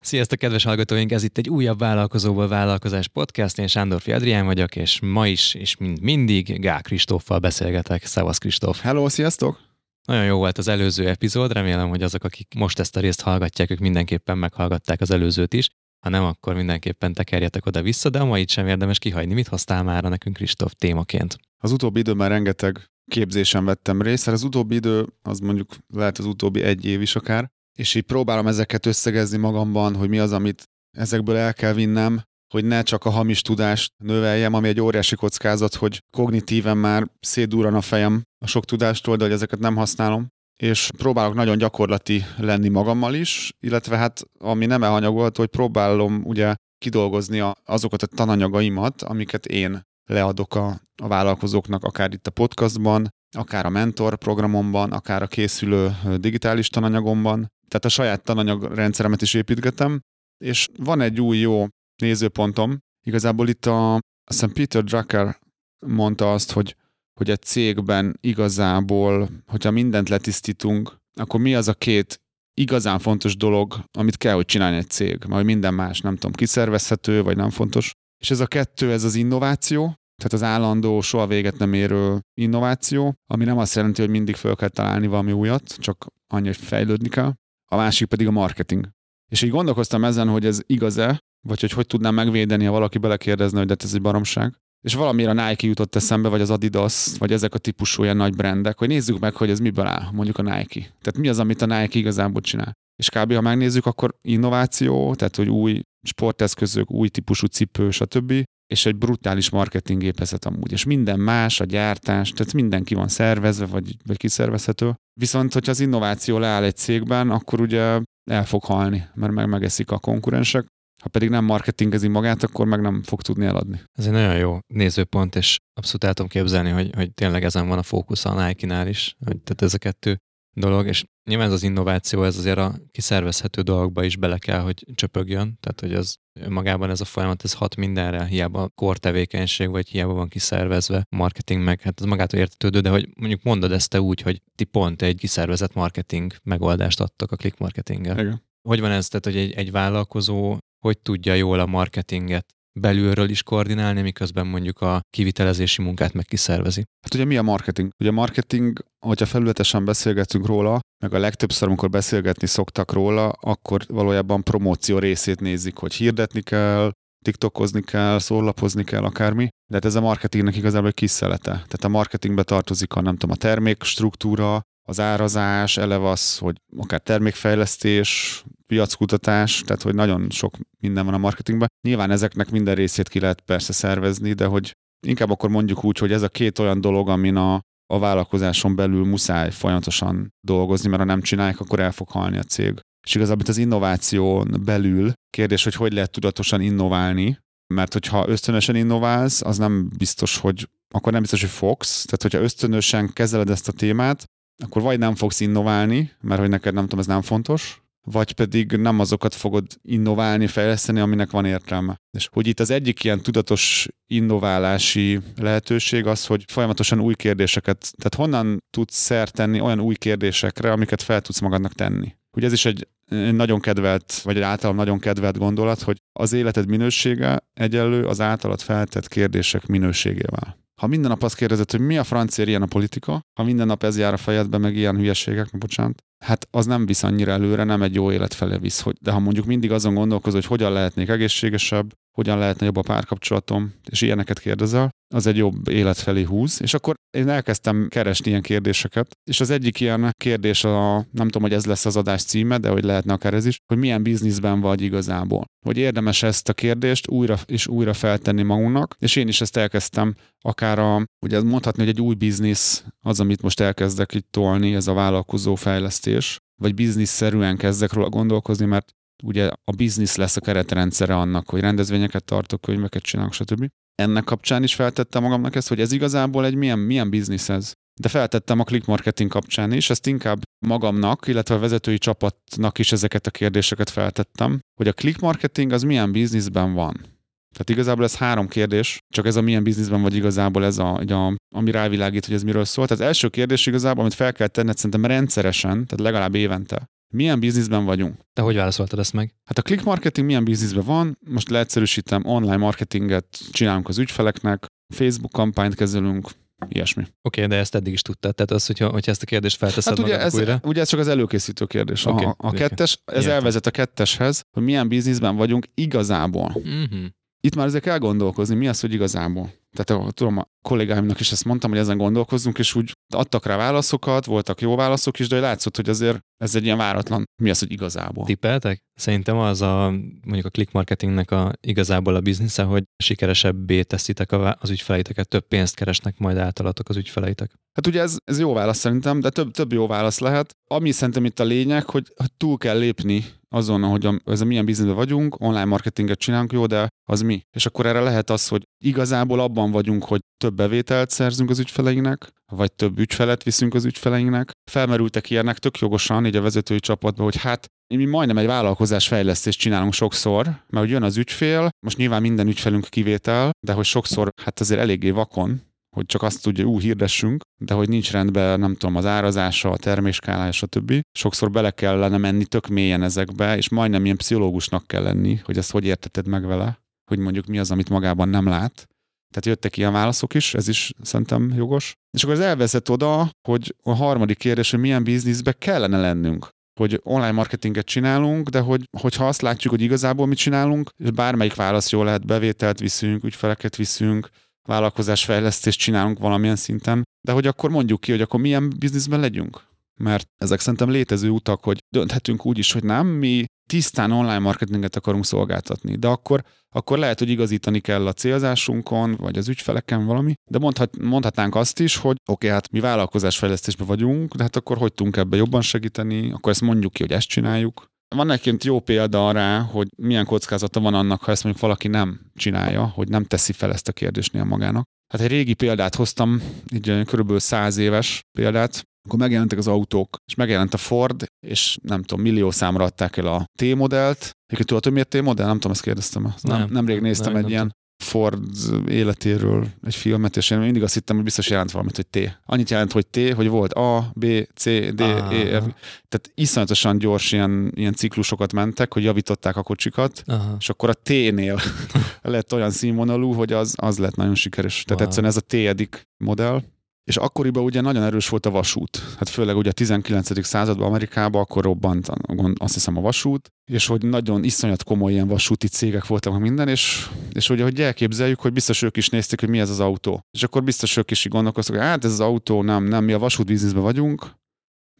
Sziasztok, 0.00 0.38
kedves 0.38 0.64
hallgatóink! 0.64 1.12
Ez 1.12 1.22
itt 1.22 1.38
egy 1.38 1.48
újabb 1.48 1.78
Vállalkozóból 1.78 2.48
Vállalkozás 2.48 3.08
podcast. 3.08 3.58
Én 3.58 3.66
Sándorfi 3.66 4.12
Adrián 4.12 4.44
vagyok, 4.44 4.76
és 4.76 5.00
ma 5.00 5.26
is, 5.26 5.54
és 5.54 5.76
mind 5.76 6.00
mindig 6.00 6.60
Gál 6.60 6.82
Kristóffal 6.82 7.38
beszélgetek. 7.38 8.04
Szevasz 8.04 8.38
Kristóf! 8.38 8.80
Hello, 8.80 9.08
sziasztok! 9.08 9.60
Nagyon 10.04 10.24
jó 10.24 10.36
volt 10.36 10.58
az 10.58 10.68
előző 10.68 11.08
epizód, 11.08 11.52
remélem, 11.52 11.88
hogy 11.88 12.02
azok, 12.02 12.24
akik 12.24 12.54
most 12.56 12.78
ezt 12.78 12.96
a 12.96 13.00
részt 13.00 13.20
hallgatják, 13.20 13.70
ők 13.70 13.78
mindenképpen 13.78 14.38
meghallgatták 14.38 15.00
az 15.00 15.10
előzőt 15.10 15.54
is. 15.54 15.68
Ha 16.06 16.12
nem, 16.12 16.24
akkor 16.24 16.54
mindenképpen 16.54 17.12
tekerjetek 17.12 17.66
oda-vissza, 17.66 18.10
de 18.10 18.18
a 18.18 18.24
mai 18.24 18.44
sem 18.48 18.66
érdemes 18.66 18.98
kihagyni. 18.98 19.34
Mit 19.34 19.46
hoztál 19.46 19.82
már 19.82 20.02
nekünk, 20.02 20.36
Kristóf, 20.36 20.72
témaként? 20.72 21.38
Az 21.58 21.72
utóbbi 21.72 21.98
időben 21.98 22.28
rengeteg 22.28 22.90
képzésen 23.10 23.64
vettem 23.64 24.02
részt, 24.02 24.24
hát 24.24 24.34
az 24.34 24.42
utóbbi 24.42 24.74
idő, 24.74 25.06
az 25.22 25.38
mondjuk 25.38 25.76
lehet 25.94 26.18
az 26.18 26.24
utóbbi 26.24 26.62
egy 26.62 26.84
év 26.84 27.00
is 27.00 27.16
akár, 27.16 27.50
és 27.78 27.94
így 27.94 28.02
próbálom 28.02 28.46
ezeket 28.46 28.86
összegezni 28.86 29.36
magamban, 29.36 29.94
hogy 29.96 30.08
mi 30.08 30.18
az, 30.18 30.32
amit 30.32 30.68
ezekből 30.96 31.36
el 31.36 31.54
kell 31.54 31.72
vinnem, 31.72 32.22
hogy 32.54 32.64
ne 32.64 32.82
csak 32.82 33.04
a 33.04 33.10
hamis 33.10 33.42
tudást 33.42 33.92
növeljem, 34.04 34.54
ami 34.54 34.68
egy 34.68 34.80
óriási 34.80 35.16
kockázat, 35.16 35.74
hogy 35.74 36.02
kognitíven 36.10 36.76
már 36.76 37.10
szédúran 37.20 37.74
a 37.74 37.80
fejem 37.80 38.22
a 38.44 38.46
sok 38.46 38.64
tudástól, 38.64 39.16
de 39.16 39.24
hogy 39.24 39.32
ezeket 39.32 39.58
nem 39.58 39.76
használom, 39.76 40.26
és 40.56 40.90
próbálok 40.96 41.34
nagyon 41.34 41.58
gyakorlati 41.58 42.24
lenni 42.38 42.68
magammal 42.68 43.14
is, 43.14 43.52
illetve 43.60 43.96
hát 43.96 44.22
ami 44.38 44.66
nem 44.66 44.82
elhanyagolt, 44.82 45.36
hogy 45.36 45.48
próbálom 45.48 46.22
ugye 46.24 46.54
kidolgozni 46.78 47.42
azokat 47.64 48.02
a 48.02 48.06
tananyagaimat, 48.06 49.02
amiket 49.02 49.46
én 49.46 49.82
leadok 50.04 50.54
a, 50.54 50.80
a 51.02 51.08
vállalkozóknak, 51.08 51.84
akár 51.84 52.12
itt 52.12 52.26
a 52.26 52.30
podcastban, 52.30 53.08
akár 53.36 53.66
a 53.66 53.70
mentor 53.70 54.16
programomban, 54.16 54.92
akár 54.92 55.22
a 55.22 55.26
készülő 55.26 55.96
digitális 56.16 56.68
tananyagomban. 56.68 57.38
Tehát 57.68 57.84
a 57.84 57.88
saját 57.88 58.22
tananyagrendszeremet 58.22 59.22
is 59.22 59.34
építgetem, 59.34 60.00
és 60.44 60.68
van 60.76 61.00
egy 61.00 61.20
új 61.20 61.38
jó 61.38 61.66
nézőpontom. 62.02 62.78
Igazából 63.06 63.48
itt 63.48 63.66
a, 63.66 64.00
azt 64.30 64.46
Peter 64.46 64.84
Drucker 64.84 65.38
mondta 65.86 66.32
azt, 66.32 66.52
hogy 66.52 66.76
hogy 67.18 67.30
egy 67.30 67.42
cégben 67.42 68.18
igazából, 68.20 69.30
hogyha 69.46 69.70
mindent 69.70 70.08
letisztítunk, 70.08 70.96
akkor 71.20 71.40
mi 71.40 71.54
az 71.54 71.68
a 71.68 71.74
két 71.74 72.20
igazán 72.54 72.98
fontos 72.98 73.36
dolog, 73.36 73.78
amit 73.98 74.16
kell, 74.16 74.34
hogy 74.34 74.44
csinálni 74.44 74.76
egy 74.76 74.90
cég, 74.90 75.24
majd 75.28 75.44
minden 75.44 75.74
más, 75.74 76.00
nem 76.00 76.14
tudom, 76.14 76.32
kiszervezhető, 76.32 77.22
vagy 77.22 77.36
nem 77.36 77.50
fontos. 77.50 77.92
És 78.22 78.30
ez 78.30 78.40
a 78.40 78.46
kettő, 78.46 78.92
ez 78.92 79.04
az 79.04 79.14
innováció, 79.14 79.94
tehát 80.16 80.32
az 80.32 80.42
állandó, 80.42 81.00
soha 81.00 81.26
véget 81.26 81.58
nem 81.58 81.72
érő 81.72 82.20
innováció, 82.34 83.14
ami 83.26 83.44
nem 83.44 83.58
azt 83.58 83.74
jelenti, 83.74 84.00
hogy 84.00 84.10
mindig 84.10 84.36
fel 84.36 84.56
kell 84.56 84.68
találni 84.68 85.06
valami 85.06 85.32
újat, 85.32 85.76
csak 85.78 86.06
annyi, 86.26 86.46
hogy 86.46 86.56
fejlődni 86.56 87.08
kell. 87.08 87.32
A 87.70 87.76
másik 87.76 88.08
pedig 88.08 88.26
a 88.26 88.30
marketing. 88.30 88.88
És 89.30 89.42
így 89.42 89.50
gondolkoztam 89.50 90.04
ezen, 90.04 90.28
hogy 90.28 90.46
ez 90.46 90.60
igaz-e, 90.66 91.18
vagy 91.48 91.60
hogy 91.60 91.72
hogy 91.72 91.86
tudnám 91.86 92.14
megvédeni, 92.14 92.64
ha 92.64 92.72
valaki 92.72 92.98
belekérdezne, 92.98 93.58
hogy 93.58 93.66
de 93.66 93.74
ez 93.78 93.94
egy 93.94 94.00
baromság 94.00 94.60
és 94.80 94.94
valamiért 94.94 95.38
a 95.38 95.48
Nike 95.48 95.66
jutott 95.66 95.94
eszembe, 95.94 96.28
vagy 96.28 96.40
az 96.40 96.50
Adidas, 96.50 97.18
vagy 97.18 97.32
ezek 97.32 97.54
a 97.54 97.58
típusú 97.58 98.02
ilyen 98.02 98.16
nagy 98.16 98.36
brendek, 98.36 98.78
hogy 98.78 98.88
nézzük 98.88 99.18
meg, 99.18 99.34
hogy 99.34 99.50
ez 99.50 99.58
miből 99.58 99.86
áll, 99.86 100.10
mondjuk 100.12 100.38
a 100.38 100.42
Nike. 100.42 100.80
Tehát 100.80 101.18
mi 101.18 101.28
az, 101.28 101.38
amit 101.38 101.62
a 101.62 101.66
Nike 101.66 101.98
igazából 101.98 102.40
csinál. 102.40 102.72
És 102.96 103.08
kb. 103.08 103.32
ha 103.32 103.40
megnézzük, 103.40 103.86
akkor 103.86 104.14
innováció, 104.20 105.14
tehát 105.14 105.36
hogy 105.36 105.48
új 105.48 105.80
sporteszközök, 106.06 106.90
új 106.90 107.08
típusú 107.08 107.46
cipő, 107.46 107.90
stb. 107.90 108.32
És 108.66 108.86
egy 108.86 108.96
brutális 108.96 109.50
marketing 109.50 110.00
gépezet 110.00 110.44
amúgy. 110.44 110.72
És 110.72 110.84
minden 110.84 111.20
más, 111.20 111.60
a 111.60 111.64
gyártás, 111.64 112.30
tehát 112.30 112.52
mindenki 112.52 112.94
van 112.94 113.08
szervezve, 113.08 113.66
vagy, 113.66 113.96
vagy 114.06 114.16
kiszervezhető. 114.16 114.94
Viszont, 115.20 115.52
hogyha 115.52 115.70
az 115.70 115.80
innováció 115.80 116.38
leáll 116.38 116.62
egy 116.62 116.76
cégben, 116.76 117.30
akkor 117.30 117.60
ugye 117.60 118.00
el 118.30 118.46
fog 118.46 118.64
halni, 118.64 119.06
mert 119.14 119.32
meg 119.32 119.48
megeszik 119.48 119.90
a 119.90 119.98
konkurensek. 119.98 120.66
Ha 121.06 121.12
pedig 121.12 121.28
nem 121.28 121.44
marketingezi 121.44 122.08
magát, 122.08 122.42
akkor 122.42 122.66
meg 122.66 122.80
nem 122.80 123.02
fog 123.02 123.22
tudni 123.22 123.44
eladni. 123.44 123.80
Ez 123.92 124.06
egy 124.06 124.12
nagyon 124.12 124.36
jó 124.36 124.58
nézőpont, 124.66 125.36
és 125.36 125.58
abszolút 125.74 126.04
el 126.04 126.14
tudom 126.14 126.30
képzelni, 126.30 126.70
hogy, 126.70 126.90
hogy 126.94 127.14
tényleg 127.14 127.44
ezen 127.44 127.68
van 127.68 127.78
a 127.78 127.82
fókusz 127.82 128.24
a 128.24 128.46
Nike-nál 128.46 128.88
is, 128.88 129.16
hogy 129.24 129.38
tehát 129.42 129.62
ez 129.62 129.74
a 129.74 129.78
kettő 129.78 130.16
dolog, 130.56 130.86
és 130.86 131.04
nyilván 131.24 131.46
ez 131.46 131.52
az 131.52 131.62
innováció, 131.62 132.24
ez 132.24 132.36
azért 132.36 132.58
a 132.58 132.74
kiszervezhető 132.90 133.62
dolgokba 133.62 134.04
is 134.04 134.16
bele 134.16 134.38
kell, 134.38 134.60
hogy 134.60 134.84
csöpögjön, 134.94 135.58
tehát 135.60 135.80
hogy 135.80 135.94
az 135.94 136.16
magában 136.48 136.90
ez 136.90 137.00
a 137.00 137.04
folyamat, 137.04 137.44
ez 137.44 137.52
hat 137.52 137.76
mindenre, 137.76 138.24
hiába 138.24 138.68
kor 138.68 138.98
tevékenység, 138.98 139.70
vagy 139.70 139.88
hiába 139.88 140.12
van 140.12 140.28
kiszervezve 140.28 141.02
marketing 141.16 141.62
meg, 141.62 141.80
hát 141.80 142.00
ez 142.00 142.06
magától 142.06 142.40
értetődő, 142.40 142.80
de 142.80 142.90
hogy 142.90 143.08
mondjuk 143.16 143.42
mondod 143.42 143.72
ezt 143.72 143.90
te 143.90 144.00
úgy, 144.00 144.20
hogy 144.20 144.42
ti 144.54 144.64
pont 144.64 145.02
egy 145.02 145.16
kiszervezett 145.16 145.74
marketing 145.74 146.34
megoldást 146.42 147.00
adtak 147.00 147.32
a 147.32 147.36
click 147.36 147.58
marketinggel. 147.58 148.18
Igen. 148.18 148.44
Hogy 148.68 148.80
van 148.80 148.90
ez, 148.90 149.08
tehát, 149.08 149.24
hogy 149.24 149.36
egy, 149.36 149.52
egy 149.52 149.70
vállalkozó 149.70 150.58
hogy 150.84 150.98
tudja 150.98 151.34
jól 151.34 151.60
a 151.60 151.66
marketinget 151.66 152.46
belülről 152.80 153.28
is 153.28 153.42
koordinálni, 153.42 154.00
miközben 154.00 154.46
mondjuk 154.46 154.80
a 154.80 155.00
kivitelezési 155.10 155.82
munkát 155.82 156.12
meg 156.12 156.24
kiszervezi. 156.24 156.84
Hát 157.00 157.14
ugye 157.14 157.24
mi 157.24 157.36
a 157.36 157.42
marketing? 157.42 157.90
Ugye 157.98 158.08
a 158.08 158.12
marketing, 158.12 158.84
hogyha 159.06 159.26
felületesen 159.26 159.84
beszélgetünk 159.84 160.46
róla, 160.46 160.80
meg 161.02 161.14
a 161.14 161.18
legtöbbször, 161.18 161.68
amikor 161.68 161.90
beszélgetni 161.90 162.46
szoktak 162.46 162.92
róla, 162.92 163.28
akkor 163.28 163.84
valójában 163.88 164.42
promóció 164.42 164.98
részét 164.98 165.40
nézik, 165.40 165.76
hogy 165.76 165.94
hirdetni 165.94 166.40
kell, 166.40 166.90
tiktokozni 167.24 167.82
kell, 167.82 168.18
szólapozni 168.18 168.84
kell, 168.84 169.02
akármi. 169.02 169.48
De 169.70 169.74
hát 169.74 169.84
ez 169.84 169.94
a 169.94 170.00
marketingnek 170.00 170.56
igazából 170.56 170.88
egy 170.88 170.94
kis 170.94 171.10
szelete. 171.10 171.50
Tehát 171.50 171.84
a 171.84 171.88
marketingbe 171.88 172.42
tartozik 172.42 172.94
a, 172.94 173.00
nem 173.00 173.16
tudom, 173.16 173.36
a 173.38 173.38
termék 173.38 173.82
struktúra, 173.82 174.60
az 174.88 175.00
árazás, 175.00 175.76
eleve 175.76 176.08
az, 176.08 176.38
hogy 176.38 176.56
akár 176.76 177.00
termékfejlesztés, 177.00 178.42
piackutatás, 178.66 179.62
tehát 179.66 179.82
hogy 179.82 179.94
nagyon 179.94 180.30
sok 180.30 180.56
minden 180.78 181.04
van 181.04 181.14
a 181.14 181.18
marketingben. 181.18 181.68
Nyilván 181.86 182.10
ezeknek 182.10 182.50
minden 182.50 182.74
részét 182.74 183.08
ki 183.08 183.20
lehet 183.20 183.40
persze 183.40 183.72
szervezni, 183.72 184.32
de 184.32 184.44
hogy 184.46 184.72
inkább 185.06 185.30
akkor 185.30 185.50
mondjuk 185.50 185.84
úgy, 185.84 185.98
hogy 185.98 186.12
ez 186.12 186.22
a 186.22 186.28
két 186.28 186.58
olyan 186.58 186.80
dolog, 186.80 187.08
amin 187.08 187.36
a, 187.36 187.60
a 187.86 187.98
vállalkozáson 187.98 188.76
belül 188.76 189.04
muszáj 189.04 189.50
folyamatosan 189.50 190.34
dolgozni, 190.46 190.88
mert 190.88 191.00
ha 191.00 191.06
nem 191.06 191.22
csinálják, 191.22 191.60
akkor 191.60 191.80
el 191.80 191.92
fog 191.92 192.08
halni 192.08 192.38
a 192.38 192.42
cég. 192.42 192.80
És 193.06 193.14
igazából 193.14 193.42
itt 193.42 193.48
az 193.48 193.56
innováción 193.56 194.60
belül 194.64 195.12
kérdés, 195.30 195.64
hogy 195.64 195.74
hogy 195.74 195.92
lehet 195.92 196.10
tudatosan 196.10 196.60
innoválni, 196.60 197.38
mert 197.74 197.92
hogyha 197.92 198.28
ösztönösen 198.28 198.76
innoválsz, 198.76 199.42
az 199.42 199.58
nem 199.58 199.90
biztos, 199.98 200.38
hogy 200.38 200.68
akkor 200.94 201.12
nem 201.12 201.20
biztos, 201.20 201.40
hogy 201.40 201.50
fogsz. 201.50 202.04
Tehát, 202.04 202.22
hogyha 202.22 202.40
ösztönösen 202.40 203.12
kezeled 203.12 203.50
ezt 203.50 203.68
a 203.68 203.72
témát, 203.72 204.24
akkor 204.64 204.82
vagy 204.82 204.98
nem 204.98 205.14
fogsz 205.14 205.40
innoválni, 205.40 206.12
mert 206.20 206.40
hogy 206.40 206.48
neked 206.48 206.74
nem 206.74 206.82
tudom, 206.82 206.98
ez 206.98 207.06
nem 207.06 207.22
fontos, 207.22 207.80
vagy 208.06 208.32
pedig 208.32 208.72
nem 208.72 209.00
azokat 209.00 209.34
fogod 209.34 209.66
innoválni, 209.82 210.46
fejleszteni, 210.46 211.00
aminek 211.00 211.30
van 211.30 211.44
értelme. 211.44 212.00
És 212.10 212.28
hogy 212.32 212.46
itt 212.46 212.60
az 212.60 212.70
egyik 212.70 213.04
ilyen 213.04 213.20
tudatos 213.20 213.88
innoválási 214.06 215.20
lehetőség 215.36 216.06
az, 216.06 216.26
hogy 216.26 216.44
folyamatosan 216.48 217.00
új 217.00 217.14
kérdéseket, 217.14 217.92
tehát 217.96 218.14
honnan 218.14 218.58
tudsz 218.70 218.96
szert 218.96 219.32
tenni 219.32 219.60
olyan 219.60 219.80
új 219.80 219.94
kérdésekre, 219.94 220.72
amiket 220.72 221.02
fel 221.02 221.20
tudsz 221.20 221.40
magadnak 221.40 221.72
tenni. 221.72 222.14
Ugye 222.36 222.46
ez 222.46 222.52
is 222.52 222.64
egy 222.64 222.88
nagyon 223.32 223.60
kedvelt, 223.60 224.20
vagy 224.24 224.36
egy 224.36 224.42
általam 224.42 224.76
nagyon 224.76 224.98
kedvelt 224.98 225.38
gondolat, 225.38 225.82
hogy 225.82 225.96
az 226.12 226.32
életed 226.32 226.66
minősége 226.66 227.38
egyenlő 227.54 228.04
az 228.04 228.20
általad 228.20 228.60
feltett 228.60 229.08
kérdések 229.08 229.66
minőségével. 229.66 230.65
Ha 230.80 230.86
minden 230.86 231.10
nap 231.10 231.22
azt 231.22 231.36
kérdezed, 231.36 231.70
hogy 231.70 231.80
mi 231.80 231.98
a 231.98 232.04
francia 232.04 232.44
ilyen 232.44 232.62
a 232.62 232.66
politika, 232.66 233.20
ha 233.38 233.44
minden 233.44 233.66
nap 233.66 233.82
ez 233.82 233.98
jár 233.98 234.12
a 234.12 234.16
fejedbe, 234.16 234.58
meg 234.58 234.76
ilyen 234.76 234.96
hülyeségek, 234.96 235.58
bocsánat, 235.58 236.02
hát 236.26 236.48
az 236.50 236.66
nem 236.66 236.86
visz 236.86 237.02
annyira 237.02 237.32
előre, 237.32 237.64
nem 237.64 237.82
egy 237.82 237.94
jó 237.94 238.12
élet 238.12 238.34
felé 238.34 238.56
visz. 238.56 238.80
Hogy, 238.80 238.96
de 239.00 239.10
ha 239.10 239.18
mondjuk 239.18 239.46
mindig 239.46 239.72
azon 239.72 239.94
gondolkozol, 239.94 240.40
hogy 240.40 240.48
hogyan 240.48 240.72
lehetnék 240.72 241.08
egészségesebb, 241.08 241.92
hogyan 242.16 242.38
lehetne 242.38 242.64
jobb 242.64 242.76
a 242.76 242.80
párkapcsolatom, 242.80 243.72
és 243.90 244.00
ilyeneket 244.00 244.38
kérdezel, 244.38 244.90
az 245.14 245.26
egy 245.26 245.36
jobb 245.36 245.68
élet 245.68 245.98
felé 245.98 246.22
húz. 246.22 246.62
És 246.62 246.74
akkor 246.74 246.94
én 247.10 247.28
elkezdtem 247.28 247.88
keresni 247.88 248.30
ilyen 248.30 248.42
kérdéseket, 248.42 249.10
és 249.30 249.40
az 249.40 249.50
egyik 249.50 249.80
ilyen 249.80 250.10
kérdés, 250.18 250.64
a, 250.64 250.94
nem 251.10 251.26
tudom, 251.26 251.42
hogy 251.42 251.52
ez 251.52 251.66
lesz 251.66 251.86
az 251.86 251.96
adás 251.96 252.22
címe, 252.22 252.58
de 252.58 252.68
hogy 252.68 252.84
lehetne 252.84 253.12
akár 253.12 253.34
ez 253.34 253.46
is, 253.46 253.58
hogy 253.66 253.78
milyen 253.78 254.02
bizniszben 254.02 254.60
vagy 254.60 254.80
igazából. 254.80 255.44
Hogy 255.66 255.76
érdemes 255.76 256.22
ezt 256.22 256.48
a 256.48 256.52
kérdést 256.52 257.08
újra 257.08 257.38
és 257.46 257.66
újra 257.66 257.92
feltenni 257.92 258.42
magunknak, 258.42 258.96
és 258.98 259.16
én 259.16 259.28
is 259.28 259.40
ezt 259.40 259.56
elkezdtem 259.56 260.14
akár 260.40 260.78
a, 260.78 261.06
ugye 261.26 261.42
mondhatni, 261.42 261.82
hogy 261.82 261.92
egy 261.92 262.00
új 262.00 262.14
biznisz 262.14 262.84
az, 263.00 263.20
amit 263.20 263.42
most 263.42 263.60
elkezdek 263.60 264.14
itt 264.14 264.28
tolni, 264.30 264.74
ez 264.74 264.86
a 264.86 264.92
vállalkozó 264.92 265.54
fejlesztés, 265.54 266.15
vagy 266.62 266.74
bizniszszerűen 266.74 267.56
kezdek 267.56 267.92
róla 267.92 268.08
gondolkozni, 268.08 268.66
mert 268.66 268.94
ugye 269.22 269.50
a 269.64 269.72
biznisz 269.76 270.16
lesz 270.16 270.36
a 270.36 270.40
keretrendszere 270.40 271.16
annak, 271.16 271.48
hogy 271.48 271.60
rendezvényeket 271.60 272.24
tartok, 272.24 272.60
könyveket 272.60 273.02
csinálok, 273.02 273.32
stb. 273.32 273.68
Ennek 273.94 274.24
kapcsán 274.24 274.62
is 274.62 274.74
feltettem 274.74 275.22
magamnak 275.22 275.54
ezt, 275.54 275.68
hogy 275.68 275.80
ez 275.80 275.92
igazából 275.92 276.44
egy 276.44 276.54
milyen, 276.54 276.78
milyen 276.78 277.10
biznisz 277.10 277.48
ez. 277.48 277.72
De 278.00 278.08
feltettem 278.08 278.60
a 278.60 278.64
click 278.64 278.86
marketing 278.86 279.30
kapcsán 279.30 279.72
is, 279.72 279.90
ezt 279.90 280.06
inkább 280.06 280.42
magamnak, 280.66 281.26
illetve 281.26 281.54
a 281.54 281.58
vezetői 281.58 281.98
csapatnak 281.98 282.78
is 282.78 282.92
ezeket 282.92 283.26
a 283.26 283.30
kérdéseket 283.30 283.90
feltettem, 283.90 284.60
hogy 284.74 284.88
a 284.88 284.92
click 284.92 285.20
marketing 285.20 285.72
az 285.72 285.82
milyen 285.82 286.12
bizniszben 286.12 286.72
van. 286.72 287.15
Tehát 287.56 287.70
igazából 287.70 288.04
ez 288.04 288.16
három 288.16 288.48
kérdés, 288.48 288.98
csak 289.08 289.26
ez 289.26 289.36
a 289.36 289.40
milyen 289.40 289.62
bizniszben 289.62 290.02
vagy 290.02 290.14
igazából 290.14 290.64
ez 290.64 290.78
a, 290.78 290.94
a 290.94 291.36
ami 291.54 291.70
rávilágít, 291.70 292.26
hogy 292.26 292.34
ez 292.34 292.42
miről 292.42 292.64
szól. 292.64 292.86
Tehát 292.86 293.04
első 293.04 293.28
kérdés 293.28 293.66
igazából, 293.66 294.00
amit 294.00 294.14
fel 294.14 294.32
kell 294.32 294.46
tenned 294.46 294.76
szerintem 294.76 295.04
rendszeresen, 295.04 295.70
tehát 295.70 296.00
legalább 296.00 296.34
évente, 296.34 296.90
milyen 297.14 297.40
bizniszben 297.40 297.84
vagyunk. 297.84 298.20
Te 298.32 298.42
hogy 298.42 298.56
válaszoltad 298.56 298.98
ezt 298.98 299.12
meg? 299.12 299.34
Hát 299.44 299.58
a 299.58 299.62
click 299.62 299.84
marketing 299.84 300.26
milyen 300.26 300.44
bizniszben 300.44 300.84
van, 300.84 301.18
most 301.30 301.48
leegyszerűsítem, 301.48 302.26
online 302.26 302.56
marketinget 302.56 303.26
csinálunk 303.52 303.88
az 303.88 303.98
ügyfeleknek, 303.98 304.66
Facebook 304.94 305.32
kampányt 305.32 305.74
kezelünk, 305.74 306.28
ilyesmi. 306.68 307.02
Oké, 307.02 307.12
okay, 307.22 307.46
de 307.46 307.56
ezt 307.56 307.74
eddig 307.74 307.92
is 307.92 308.02
tudtad. 308.02 308.34
Tehát 308.34 308.50
az, 308.50 308.66
hogyha, 308.66 308.88
hogyha 308.88 309.10
ezt 309.10 309.22
a 309.22 309.26
kérdést 309.26 309.56
felteszed 309.56 309.96
hát 309.96 310.06
ugye 310.06 310.20
ez, 310.20 310.34
újra. 310.34 310.60
ugye 310.62 310.80
ez 310.80 310.88
csak 310.88 311.00
az 311.00 311.08
előkészítő 311.08 311.64
kérdés. 311.64 312.04
Okay, 312.06 312.24
a, 312.24 312.34
a 312.38 312.50
kettes, 312.50 313.00
ez 313.04 313.16
Értem. 313.16 313.32
elvezet 313.32 313.66
a 313.66 313.70
ketteshez, 313.70 314.42
hogy 314.50 314.62
milyen 314.62 314.88
bizniszben 314.88 315.36
vagyunk 315.36 315.66
igazából. 315.74 316.52
Uh-huh. 316.54 317.06
Itt 317.46 317.54
már 317.54 317.66
ezek 317.66 317.82
kell 317.82 317.98
gondolkozni, 317.98 318.54
mi 318.54 318.68
az, 318.68 318.80
hogy 318.80 318.92
igazából. 318.92 319.52
Tehát 319.72 320.14
tudom, 320.14 320.38
a 320.38 320.44
kollégáimnak 320.62 321.20
is 321.20 321.32
ezt 321.32 321.44
mondtam, 321.44 321.70
hogy 321.70 321.78
ezen 321.78 321.96
gondolkozzunk, 321.96 322.58
és 322.58 322.74
úgy 322.74 322.92
adtak 323.14 323.46
rá 323.46 323.56
válaszokat, 323.56 324.24
voltak 324.24 324.60
jó 324.60 324.76
válaszok 324.76 325.18
is, 325.18 325.28
de 325.28 325.40
látszott, 325.40 325.76
hogy 325.76 325.88
azért 325.88 326.18
ez 326.36 326.54
egy 326.54 326.64
ilyen 326.64 326.76
váratlan, 326.76 327.24
mi 327.42 327.50
az, 327.50 327.58
hogy 327.58 327.72
igazából. 327.72 328.24
Tippeltek? 328.24 328.82
Szerintem 328.94 329.36
az 329.36 329.62
a, 329.62 329.90
mondjuk 330.24 330.46
a 330.46 330.50
click 330.50 330.72
marketingnek 330.72 331.30
a 331.30 331.52
igazából 331.60 332.14
a 332.14 332.20
biznisze, 332.20 332.62
hogy 332.62 332.84
sikeresebbé 333.02 333.82
teszitek 333.82 334.32
az 334.32 334.70
ügyfeleiteket, 334.70 335.28
több 335.28 335.48
pénzt 335.48 335.74
keresnek 335.74 336.18
majd 336.18 336.36
általatok 336.36 336.88
az 336.88 336.96
ügyfeleitek. 336.96 337.54
Hát 337.72 337.86
ugye 337.86 338.00
ez, 338.00 338.16
ez 338.24 338.38
jó 338.38 338.52
válasz 338.52 338.78
szerintem, 338.78 339.20
de 339.20 339.30
több, 339.30 339.50
több 339.50 339.72
jó 339.72 339.86
válasz 339.86 340.18
lehet. 340.18 340.56
Ami 340.70 340.90
szerintem 340.90 341.24
itt 341.24 341.40
a 341.40 341.44
lényeg, 341.44 341.90
hogy, 341.90 342.12
hogy 342.16 342.32
túl 342.36 342.58
kell 342.58 342.78
lépni 342.78 343.24
azon, 343.56 343.82
hogy 343.82 344.06
a, 344.06 344.20
ez 344.24 344.40
a 344.40 344.44
milyen 344.44 344.64
bizniszben 344.64 344.96
vagyunk, 344.96 345.40
online 345.40 345.64
marketinget 345.64 346.18
csinálunk, 346.18 346.52
jó, 346.52 346.66
de 346.66 346.88
az 347.08 347.20
mi? 347.20 347.40
És 347.56 347.66
akkor 347.66 347.86
erre 347.86 348.00
lehet 348.00 348.30
az, 348.30 348.48
hogy 348.48 348.62
igazából 348.84 349.40
abban 349.40 349.70
vagyunk, 349.70 350.04
hogy 350.04 350.20
több 350.36 350.54
bevételt 350.54 351.10
szerzünk 351.10 351.50
az 351.50 351.58
ügyfeleinknek, 351.58 352.28
vagy 352.52 352.72
több 352.72 352.98
ügyfelet 352.98 353.42
viszünk 353.42 353.74
az 353.74 353.84
ügyfeleinknek. 353.84 354.50
Felmerültek 354.70 355.30
ilyenek 355.30 355.58
tök 355.58 355.78
jogosan 355.78 356.26
így 356.26 356.36
a 356.36 356.42
vezetői 356.42 356.80
csapatban, 356.80 357.24
hogy 357.24 357.36
hát 357.36 357.66
mi 357.94 358.04
majdnem 358.04 358.38
egy 358.38 358.46
vállalkozás 358.46 359.08
fejlesztést 359.08 359.58
csinálunk 359.58 359.92
sokszor, 359.92 360.44
mert 360.44 360.84
hogy 360.84 360.90
jön 360.90 361.02
az 361.02 361.16
ügyfél, 361.16 361.68
most 361.86 361.96
nyilván 361.96 362.20
minden 362.20 362.48
ügyfelünk 362.48 362.86
kivétel, 362.88 363.50
de 363.66 363.72
hogy 363.72 363.84
sokszor 363.84 364.28
hát 364.42 364.60
azért 364.60 364.80
eléggé 364.80 365.10
vakon, 365.10 365.62
hogy 365.96 366.06
csak 366.06 366.22
azt 366.22 366.42
tudja, 366.42 366.64
ú, 366.64 366.80
hirdessünk, 366.80 367.42
de 367.58 367.74
hogy 367.74 367.88
nincs 367.88 368.10
rendben, 368.10 368.60
nem 368.60 368.74
tudom, 368.74 368.96
az 368.96 369.06
árazása, 369.06 369.70
a 369.70 369.76
terméskálája, 369.76 370.52
stb. 370.52 371.00
Sokszor 371.12 371.50
bele 371.50 371.70
kellene 371.70 372.16
menni 372.16 372.44
tök 372.44 372.66
mélyen 372.66 373.02
ezekbe, 373.02 373.56
és 373.56 373.68
majdnem 373.68 374.04
ilyen 374.04 374.16
pszichológusnak 374.16 374.86
kell 374.86 375.02
lenni, 375.02 375.40
hogy 375.44 375.58
ezt 375.58 375.70
hogy 375.70 375.84
érteted 375.84 376.26
meg 376.26 376.46
vele, 376.46 376.78
hogy 377.10 377.18
mondjuk 377.18 377.46
mi 377.46 377.58
az, 377.58 377.70
amit 377.70 377.88
magában 377.88 378.28
nem 378.28 378.46
lát. 378.46 378.86
Tehát 379.30 379.46
jöttek 379.46 379.76
ilyen 379.76 379.92
válaszok 379.92 380.34
is, 380.34 380.54
ez 380.54 380.68
is 380.68 380.92
szerintem 381.02 381.52
jogos. 381.56 381.92
És 382.16 382.22
akkor 382.22 382.34
ez 382.34 382.42
elvezet 382.42 382.88
oda, 382.88 383.30
hogy 383.48 383.74
a 383.82 383.94
harmadik 383.94 384.38
kérdés, 384.38 384.70
hogy 384.70 384.80
milyen 384.80 385.04
bizniszbe 385.04 385.52
kellene 385.52 386.00
lennünk 386.00 386.48
hogy 386.80 387.00
online 387.02 387.32
marketinget 387.32 387.86
csinálunk, 387.86 388.48
de 388.48 388.60
hogy, 388.60 388.88
hogyha 388.98 389.26
azt 389.26 389.40
látjuk, 389.40 389.72
hogy 389.72 389.82
igazából 389.82 390.26
mit 390.26 390.38
csinálunk, 390.38 390.90
és 390.96 391.10
bármelyik 391.10 391.54
válasz 391.54 391.90
jól 391.90 392.04
lehet, 392.04 392.26
bevételt 392.26 392.78
viszünk, 392.78 393.24
ügyfeleket 393.24 393.76
viszünk, 393.76 394.28
vállalkozásfejlesztést 394.66 395.78
csinálunk 395.78 396.18
valamilyen 396.18 396.56
szinten, 396.56 397.02
de 397.26 397.32
hogy 397.32 397.46
akkor 397.46 397.70
mondjuk 397.70 398.00
ki, 398.00 398.10
hogy 398.10 398.20
akkor 398.20 398.40
milyen 398.40 398.72
bizniszben 398.78 399.20
legyünk. 399.20 399.64
Mert 400.00 400.26
ezek 400.36 400.60
szerintem 400.60 400.90
létező 400.90 401.28
utak, 401.28 401.64
hogy 401.64 401.78
dönthetünk 401.88 402.46
úgy 402.46 402.58
is, 402.58 402.72
hogy 402.72 402.84
nem, 402.84 403.06
mi 403.06 403.44
tisztán 403.68 404.12
online 404.12 404.38
marketinget 404.38 404.96
akarunk 404.96 405.24
szolgáltatni, 405.24 405.96
de 405.96 406.08
akkor, 406.08 406.42
akkor 406.74 406.98
lehet, 406.98 407.18
hogy 407.18 407.28
igazítani 407.28 407.80
kell 407.80 408.06
a 408.06 408.12
célzásunkon, 408.12 409.16
vagy 409.18 409.38
az 409.38 409.48
ügyfeleken 409.48 410.06
valami, 410.06 410.32
de 410.50 410.58
mondhat, 410.58 410.96
mondhatnánk 410.96 411.54
azt 411.54 411.80
is, 411.80 411.96
hogy 411.96 412.16
oké, 412.16 412.32
okay, 412.32 412.48
hát 412.48 412.70
mi 412.70 412.80
vállalkozásfejlesztésben 412.80 413.86
vagyunk, 413.86 414.34
de 414.34 414.42
hát 414.42 414.56
akkor 414.56 414.76
hogy 414.76 414.92
tudunk 414.92 415.16
ebbe 415.16 415.36
jobban 415.36 415.62
segíteni, 415.62 416.32
akkor 416.32 416.52
ezt 416.52 416.60
mondjuk 416.60 416.92
ki, 416.92 417.02
hogy 417.02 417.12
ezt 417.12 417.28
csináljuk, 417.28 417.86
van 418.14 418.30
egyébként 418.30 418.64
jó 418.64 418.80
példa 418.80 419.28
arra, 419.28 419.62
hogy 419.62 419.88
milyen 419.96 420.24
kockázata 420.24 420.80
van 420.80 420.94
annak, 420.94 421.22
ha 421.22 421.30
ezt 421.30 421.42
mondjuk 421.44 421.64
valaki 421.64 421.88
nem 421.88 422.20
csinálja, 422.34 422.84
hogy 422.84 423.08
nem 423.08 423.24
teszi 423.24 423.52
fel 423.52 423.72
ezt 423.72 423.88
a 423.88 423.92
kérdésnél 423.92 424.44
magának. 424.44 424.84
Hát 425.12 425.20
egy 425.20 425.28
régi 425.28 425.54
példát 425.54 425.94
hoztam, 425.94 426.42
így 426.74 427.04
körülbelül 427.04 427.40
száz 427.40 427.76
éves 427.76 428.20
példát, 428.38 428.82
akkor 429.06 429.18
megjelentek 429.18 429.58
az 429.58 429.66
autók, 429.66 430.16
és 430.26 430.34
megjelent 430.34 430.74
a 430.74 430.76
Ford, 430.76 431.24
és 431.46 431.78
nem 431.82 432.02
tudom, 432.02 432.24
millió 432.24 432.50
számra 432.50 432.84
adták 432.84 433.16
el 433.16 433.26
a 433.26 433.44
T-modellt. 433.58 434.18
Egyébként 434.18 434.66
tudod, 434.68 434.84
hogy 434.84 434.92
miért 434.92 435.08
T-modell? 435.08 435.46
Nem 435.46 435.54
tudom, 435.54 435.72
ezt 435.72 435.82
kérdeztem. 435.82 436.22
Nem, 436.22 436.58
nem, 436.58 436.68
nemrég 436.70 437.00
néztem 437.00 437.32
nem, 437.32 437.36
egy 437.36 437.42
nem 437.42 437.52
ilyen 437.52 437.72
Ford 438.06 438.42
életéről 438.88 439.66
egy 439.86 439.94
filmet, 439.94 440.36
és 440.36 440.50
én 440.50 440.58
mindig 440.58 440.82
azt 440.82 440.94
hittem, 440.94 441.16
hogy 441.16 441.24
biztos 441.24 441.50
jelent 441.50 441.70
valamit, 441.70 441.96
hogy 441.96 442.06
T. 442.06 442.38
Annyit 442.46 442.70
jelent, 442.70 442.92
hogy 442.92 443.06
T, 443.06 443.32
hogy 443.32 443.48
volt 443.48 443.72
A, 443.72 444.10
B, 444.14 444.26
C, 444.54 444.64
D, 444.94 445.00
ah, 445.00 445.32
E, 445.32 445.60
F. 445.60 445.64
Tehát 446.08 446.30
iszonyatosan 446.34 446.98
gyors 446.98 447.32
ilyen, 447.32 447.72
ilyen 447.74 447.92
ciklusokat 447.92 448.52
mentek, 448.52 448.92
hogy 448.92 449.02
javították 449.02 449.56
a 449.56 449.62
kocsikat, 449.62 450.22
Aha. 450.26 450.56
és 450.58 450.68
akkor 450.68 450.88
a 450.88 450.94
T-nél 450.94 451.60
lett 452.22 452.52
olyan 452.52 452.70
színvonalú, 452.70 453.32
hogy 453.32 453.52
az, 453.52 453.74
az 453.76 453.98
lett 453.98 454.16
nagyon 454.16 454.34
sikeres. 454.34 454.82
Tehát 454.82 455.00
wow. 455.00 455.08
egyszerűen 455.08 455.32
ez 455.32 455.36
a 455.36 455.46
T-edik 455.46 456.08
modell, 456.16 456.62
és 457.06 457.16
akkoriban 457.16 457.64
ugye 457.64 457.80
nagyon 457.80 458.02
erős 458.02 458.28
volt 458.28 458.46
a 458.46 458.50
vasút. 458.50 459.02
Hát 459.18 459.28
főleg 459.28 459.56
ugye 459.56 459.70
a 459.70 459.72
19. 459.72 460.44
században 460.44 460.86
Amerikában 460.86 461.40
akkor 461.40 461.64
robbant 461.64 462.08
azt 462.54 462.74
hiszem 462.74 462.96
a 462.96 463.00
vasút, 463.00 463.52
és 463.64 463.86
hogy 463.86 464.02
nagyon 464.02 464.44
iszonyat 464.44 464.84
komoly 464.84 465.12
ilyen 465.12 465.28
vasúti 465.28 465.68
cégek 465.68 466.06
voltak 466.06 466.38
minden, 466.38 466.68
és, 466.68 467.08
és 467.32 467.50
ugye, 467.50 467.62
hogy 467.62 467.80
elképzeljük, 467.80 468.40
hogy 468.40 468.52
biztos 468.52 468.82
ők 468.82 468.96
is 468.96 469.08
nézték, 469.08 469.40
hogy 469.40 469.48
mi 469.48 469.58
ez 469.58 469.70
az 469.70 469.80
autó. 469.80 470.26
És 470.30 470.42
akkor 470.42 470.64
biztos 470.64 470.96
ők 470.96 471.10
is 471.10 471.24
így 471.24 471.32
gondolkoztak, 471.32 471.76
hogy 471.76 471.84
hát 471.84 472.04
ez 472.04 472.12
az 472.12 472.20
autó, 472.20 472.62
nem, 472.62 472.84
nem, 472.84 473.04
mi 473.04 473.12
a 473.12 473.18
vasút 473.18 473.46
bizniszben 473.46 473.82
vagyunk, 473.82 474.30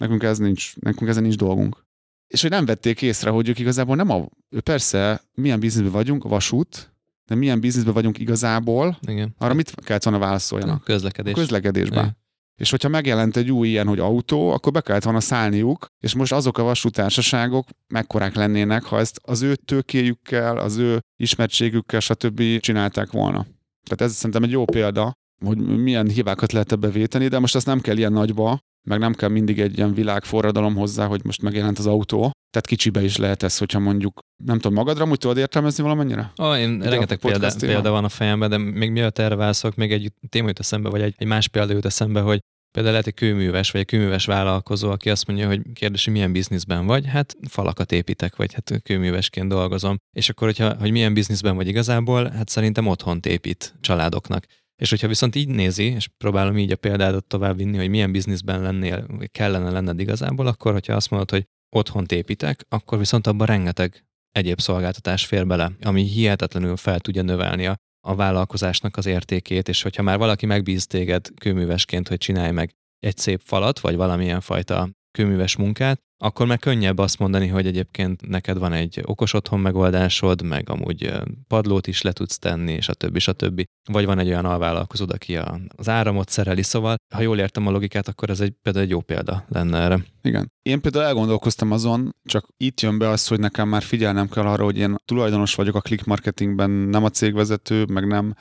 nekünk 0.01 0.23
ez 0.23 0.39
nincs, 0.39 0.77
nekünk 0.77 1.11
ezen 1.11 1.23
nincs 1.23 1.37
dolgunk. 1.37 1.85
És 2.27 2.41
hogy 2.41 2.51
nem 2.51 2.65
vették 2.65 3.03
észre, 3.03 3.31
hogy 3.31 3.49
ők 3.49 3.59
igazából 3.59 3.97
nem 3.97 4.11
a, 4.11 4.29
persze 4.65 5.23
milyen 5.35 5.61
bizniszben 5.61 5.93
vagyunk, 5.93 6.25
a 6.25 6.29
vasút, 6.29 6.96
de 7.27 7.35
milyen 7.35 7.61
bizniszben 7.61 7.95
vagyunk 7.95 8.19
igazából, 8.19 8.99
Igen. 9.07 9.35
arra 9.39 9.55
mit 9.55 9.75
kellett 9.75 10.05
volna 10.05 10.19
válaszoljanak? 10.19 10.81
A 10.81 10.85
közlekedés. 10.85 11.33
A 11.33 11.37
közlekedésben. 11.37 12.05
Igen. 12.05 12.17
És 12.61 12.71
hogyha 12.71 12.89
megjelent 12.89 13.37
egy 13.37 13.51
új 13.51 13.69
ilyen, 13.69 13.87
hogy 13.87 13.99
autó, 13.99 14.51
akkor 14.51 14.73
be 14.73 14.81
kellett 14.81 15.05
volna 15.05 15.21
szállniuk, 15.21 15.87
és 16.01 16.15
most 16.15 16.33
azok 16.33 16.59
a 16.59 16.63
vasútársaságok 16.63 17.69
mekkorák 17.89 18.35
lennének, 18.35 18.83
ha 18.85 18.99
ezt 18.99 19.21
az 19.23 19.43
ő 19.43 19.55
tőkéjükkel, 19.55 20.59
az 20.59 20.77
ő 20.77 21.01
ismertségükkel, 21.17 22.01
stb. 22.01 22.43
csinálták 22.59 23.11
volna. 23.11 23.47
Tehát 23.89 24.01
ez 24.01 24.13
szerintem 24.13 24.43
egy 24.43 24.51
jó 24.51 24.65
példa, 24.65 25.13
hogy 25.45 25.59
milyen 25.59 26.09
hibákat 26.09 26.53
lehet 26.53 26.73
ebbe 26.73 26.89
véteni, 26.89 27.29
de 27.29 27.39
most 27.39 27.55
azt 27.55 27.67
nem 27.67 27.81
kell 27.81 27.97
ilyen 27.97 28.13
nagyba, 28.13 28.59
meg 28.87 28.99
nem 28.99 29.15
kell 29.15 29.29
mindig 29.29 29.61
egy 29.61 29.77
ilyen 29.77 29.95
világforradalom 29.95 30.75
hozzá, 30.75 31.07
hogy 31.07 31.21
most 31.25 31.43
megjelent 31.43 31.79
az 31.79 31.87
autó. 31.87 32.21
Tehát 32.21 32.67
kicsibe 32.67 33.03
is 33.03 33.17
lehet 33.17 33.43
ez, 33.43 33.59
hogyha 33.59 33.79
mondjuk, 33.79 34.19
nem 34.45 34.59
tudom, 34.59 34.75
magadra 34.75 35.05
úgy 35.05 35.19
tudod 35.19 35.37
értelmezni 35.37 35.83
valamennyire? 35.83 36.33
Ó, 36.43 36.55
én 36.55 36.75
Ugye 36.75 36.89
rengeteg 36.89 37.19
példa, 37.19 37.51
példa, 37.59 37.91
van 37.91 38.05
a 38.05 38.09
fejemben, 38.09 38.51
de 38.51 38.57
még 38.57 38.91
mielőtt 38.91 39.19
erre 39.19 39.35
válaszolok, 39.35 39.77
még 39.77 39.93
egy 39.93 40.13
téma 40.29 40.47
jut 40.47 40.59
eszembe, 40.59 40.89
vagy 40.89 41.01
egy, 41.01 41.15
egy 41.19 41.27
más 41.27 41.49
példa 41.49 41.73
jut 41.73 41.85
eszembe, 41.85 42.21
hogy 42.21 42.41
Például 42.77 42.97
lehet 42.97 43.13
egy 43.13 43.29
kőműves, 43.29 43.71
vagy 43.71 43.81
egy 43.81 43.87
kőműves 43.87 44.25
vállalkozó, 44.25 44.91
aki 44.91 45.11
azt 45.11 45.27
mondja, 45.27 45.47
hogy 45.47 45.61
kérdési, 45.73 46.11
milyen 46.11 46.33
bizniszben 46.33 46.87
vagy, 46.87 47.07
hát 47.07 47.37
falakat 47.49 47.93
építek, 47.93 48.37
vagy 48.37 48.53
hát 48.53 48.83
kőművesként 48.83 49.49
dolgozom. 49.49 49.97
És 50.17 50.29
akkor, 50.29 50.47
hogyha, 50.47 50.75
hogy 50.79 50.91
milyen 50.91 51.15
bizniszben 51.15 51.57
vagy 51.57 51.69
igazából, 51.69 52.31
hát 52.31 52.49
szerintem 52.49 52.87
otthon 52.87 53.21
épít 53.23 53.75
családoknak. 53.81 54.45
És 54.83 54.91
hogyha 54.91 55.09
viszont 55.09 55.35
így 55.35 55.49
nézi, 55.49 55.85
és 55.85 56.09
próbálom 56.19 56.59
így 56.59 56.73
a 56.73 56.77
példádat 56.77 57.25
tovább 57.25 57.57
vinni, 57.57 57.77
hogy 57.77 57.89
milyen 57.89 58.13
bizniszben 58.13 58.63
lennél, 58.63 59.07
kellene 59.33 59.71
lenned 59.71 60.01
igazából, 60.01 60.47
akkor 60.47 60.73
hogyha 60.73 60.95
azt 60.95 61.11
mondod, 61.11 61.31
hogy 61.31 61.45
otthont 61.77 62.13
építek, 62.13 62.65
akkor 62.69 62.99
viszont 62.99 63.27
abban 63.27 63.47
rengeteg 63.47 64.05
egyéb 64.31 64.61
szolgáltatás 64.61 65.27
fér 65.27 65.47
bele, 65.47 65.73
ami 65.83 66.03
hihetetlenül 66.03 66.77
fel 66.77 67.01
tudja 67.01 67.23
növelni 67.23 67.67
a, 67.67 67.77
a 68.07 68.15
vállalkozásnak 68.15 68.97
az 68.97 69.07
értékét, 69.07 69.69
és 69.69 69.83
hogyha 69.83 70.03
már 70.03 70.19
valaki 70.19 70.47
megbíz 70.47 70.87
téged 70.87 71.29
kőművesként, 71.41 72.09
hogy 72.09 72.19
csinálj 72.19 72.53
meg 72.53 72.75
egy 72.99 73.17
szép 73.17 73.41
falat, 73.45 73.81
vagy 73.81 73.97
valamilyen 73.97 74.41
fajta 74.41 74.91
kőműves 75.11 75.57
munkát, 75.57 76.01
akkor 76.19 76.47
meg 76.47 76.59
könnyebb 76.59 76.99
azt 76.99 77.19
mondani, 77.19 77.47
hogy 77.47 77.67
egyébként 77.67 78.29
neked 78.29 78.59
van 78.59 78.73
egy 78.73 79.01
okos 79.05 79.33
otthon 79.33 79.61
megoldásod, 79.61 80.43
meg 80.43 80.71
amúgy 80.71 81.13
padlót 81.49 81.87
is 81.87 82.03
le 82.03 82.13
tudsz 82.13 82.39
tenni, 82.39 82.73
és 82.73 82.89
a 82.89 82.95
többi, 82.95 83.17
és 83.17 83.29
a 83.29 83.33
többi. 83.33 83.65
Vagy 83.91 84.05
van 84.05 84.19
egy 84.19 84.29
olyan 84.29 84.45
alvállalkozód, 84.45 85.11
aki 85.11 85.39
az 85.77 85.89
áramot 85.89 86.29
szereli, 86.29 86.63
szóval 86.63 86.97
ha 87.15 87.21
jól 87.21 87.39
értem 87.39 87.67
a 87.67 87.71
logikát, 87.71 88.09
akkor 88.09 88.31
ez 88.31 88.41
egy, 88.41 88.53
például 88.63 88.85
egy 88.85 88.91
jó 88.91 89.01
példa 89.01 89.45
lenne 89.49 89.79
erre. 89.79 90.05
Igen. 90.23 90.53
Én 90.63 90.81
például 90.81 91.05
elgondolkoztam 91.05 91.73
azon, 91.73 92.15
csak 92.25 92.47
itt 92.57 92.81
jön 92.81 92.99
be 92.99 93.09
az, 93.09 93.27
hogy 93.27 93.41
nekem 93.41 93.69
már 93.69 93.83
figyelnem 93.83 94.29
kell 94.29 94.47
arra, 94.47 94.65
hogy 94.65 94.79
én 94.79 94.95
tulajdonos 95.05 95.55
vagyok 95.55 95.75
a 95.75 95.81
click 95.81 96.05
marketingben, 96.05 96.71
nem 96.71 97.05
a 97.05 97.11
cégvezető, 97.11 97.85
meg 97.85 98.07
nem 98.07 98.35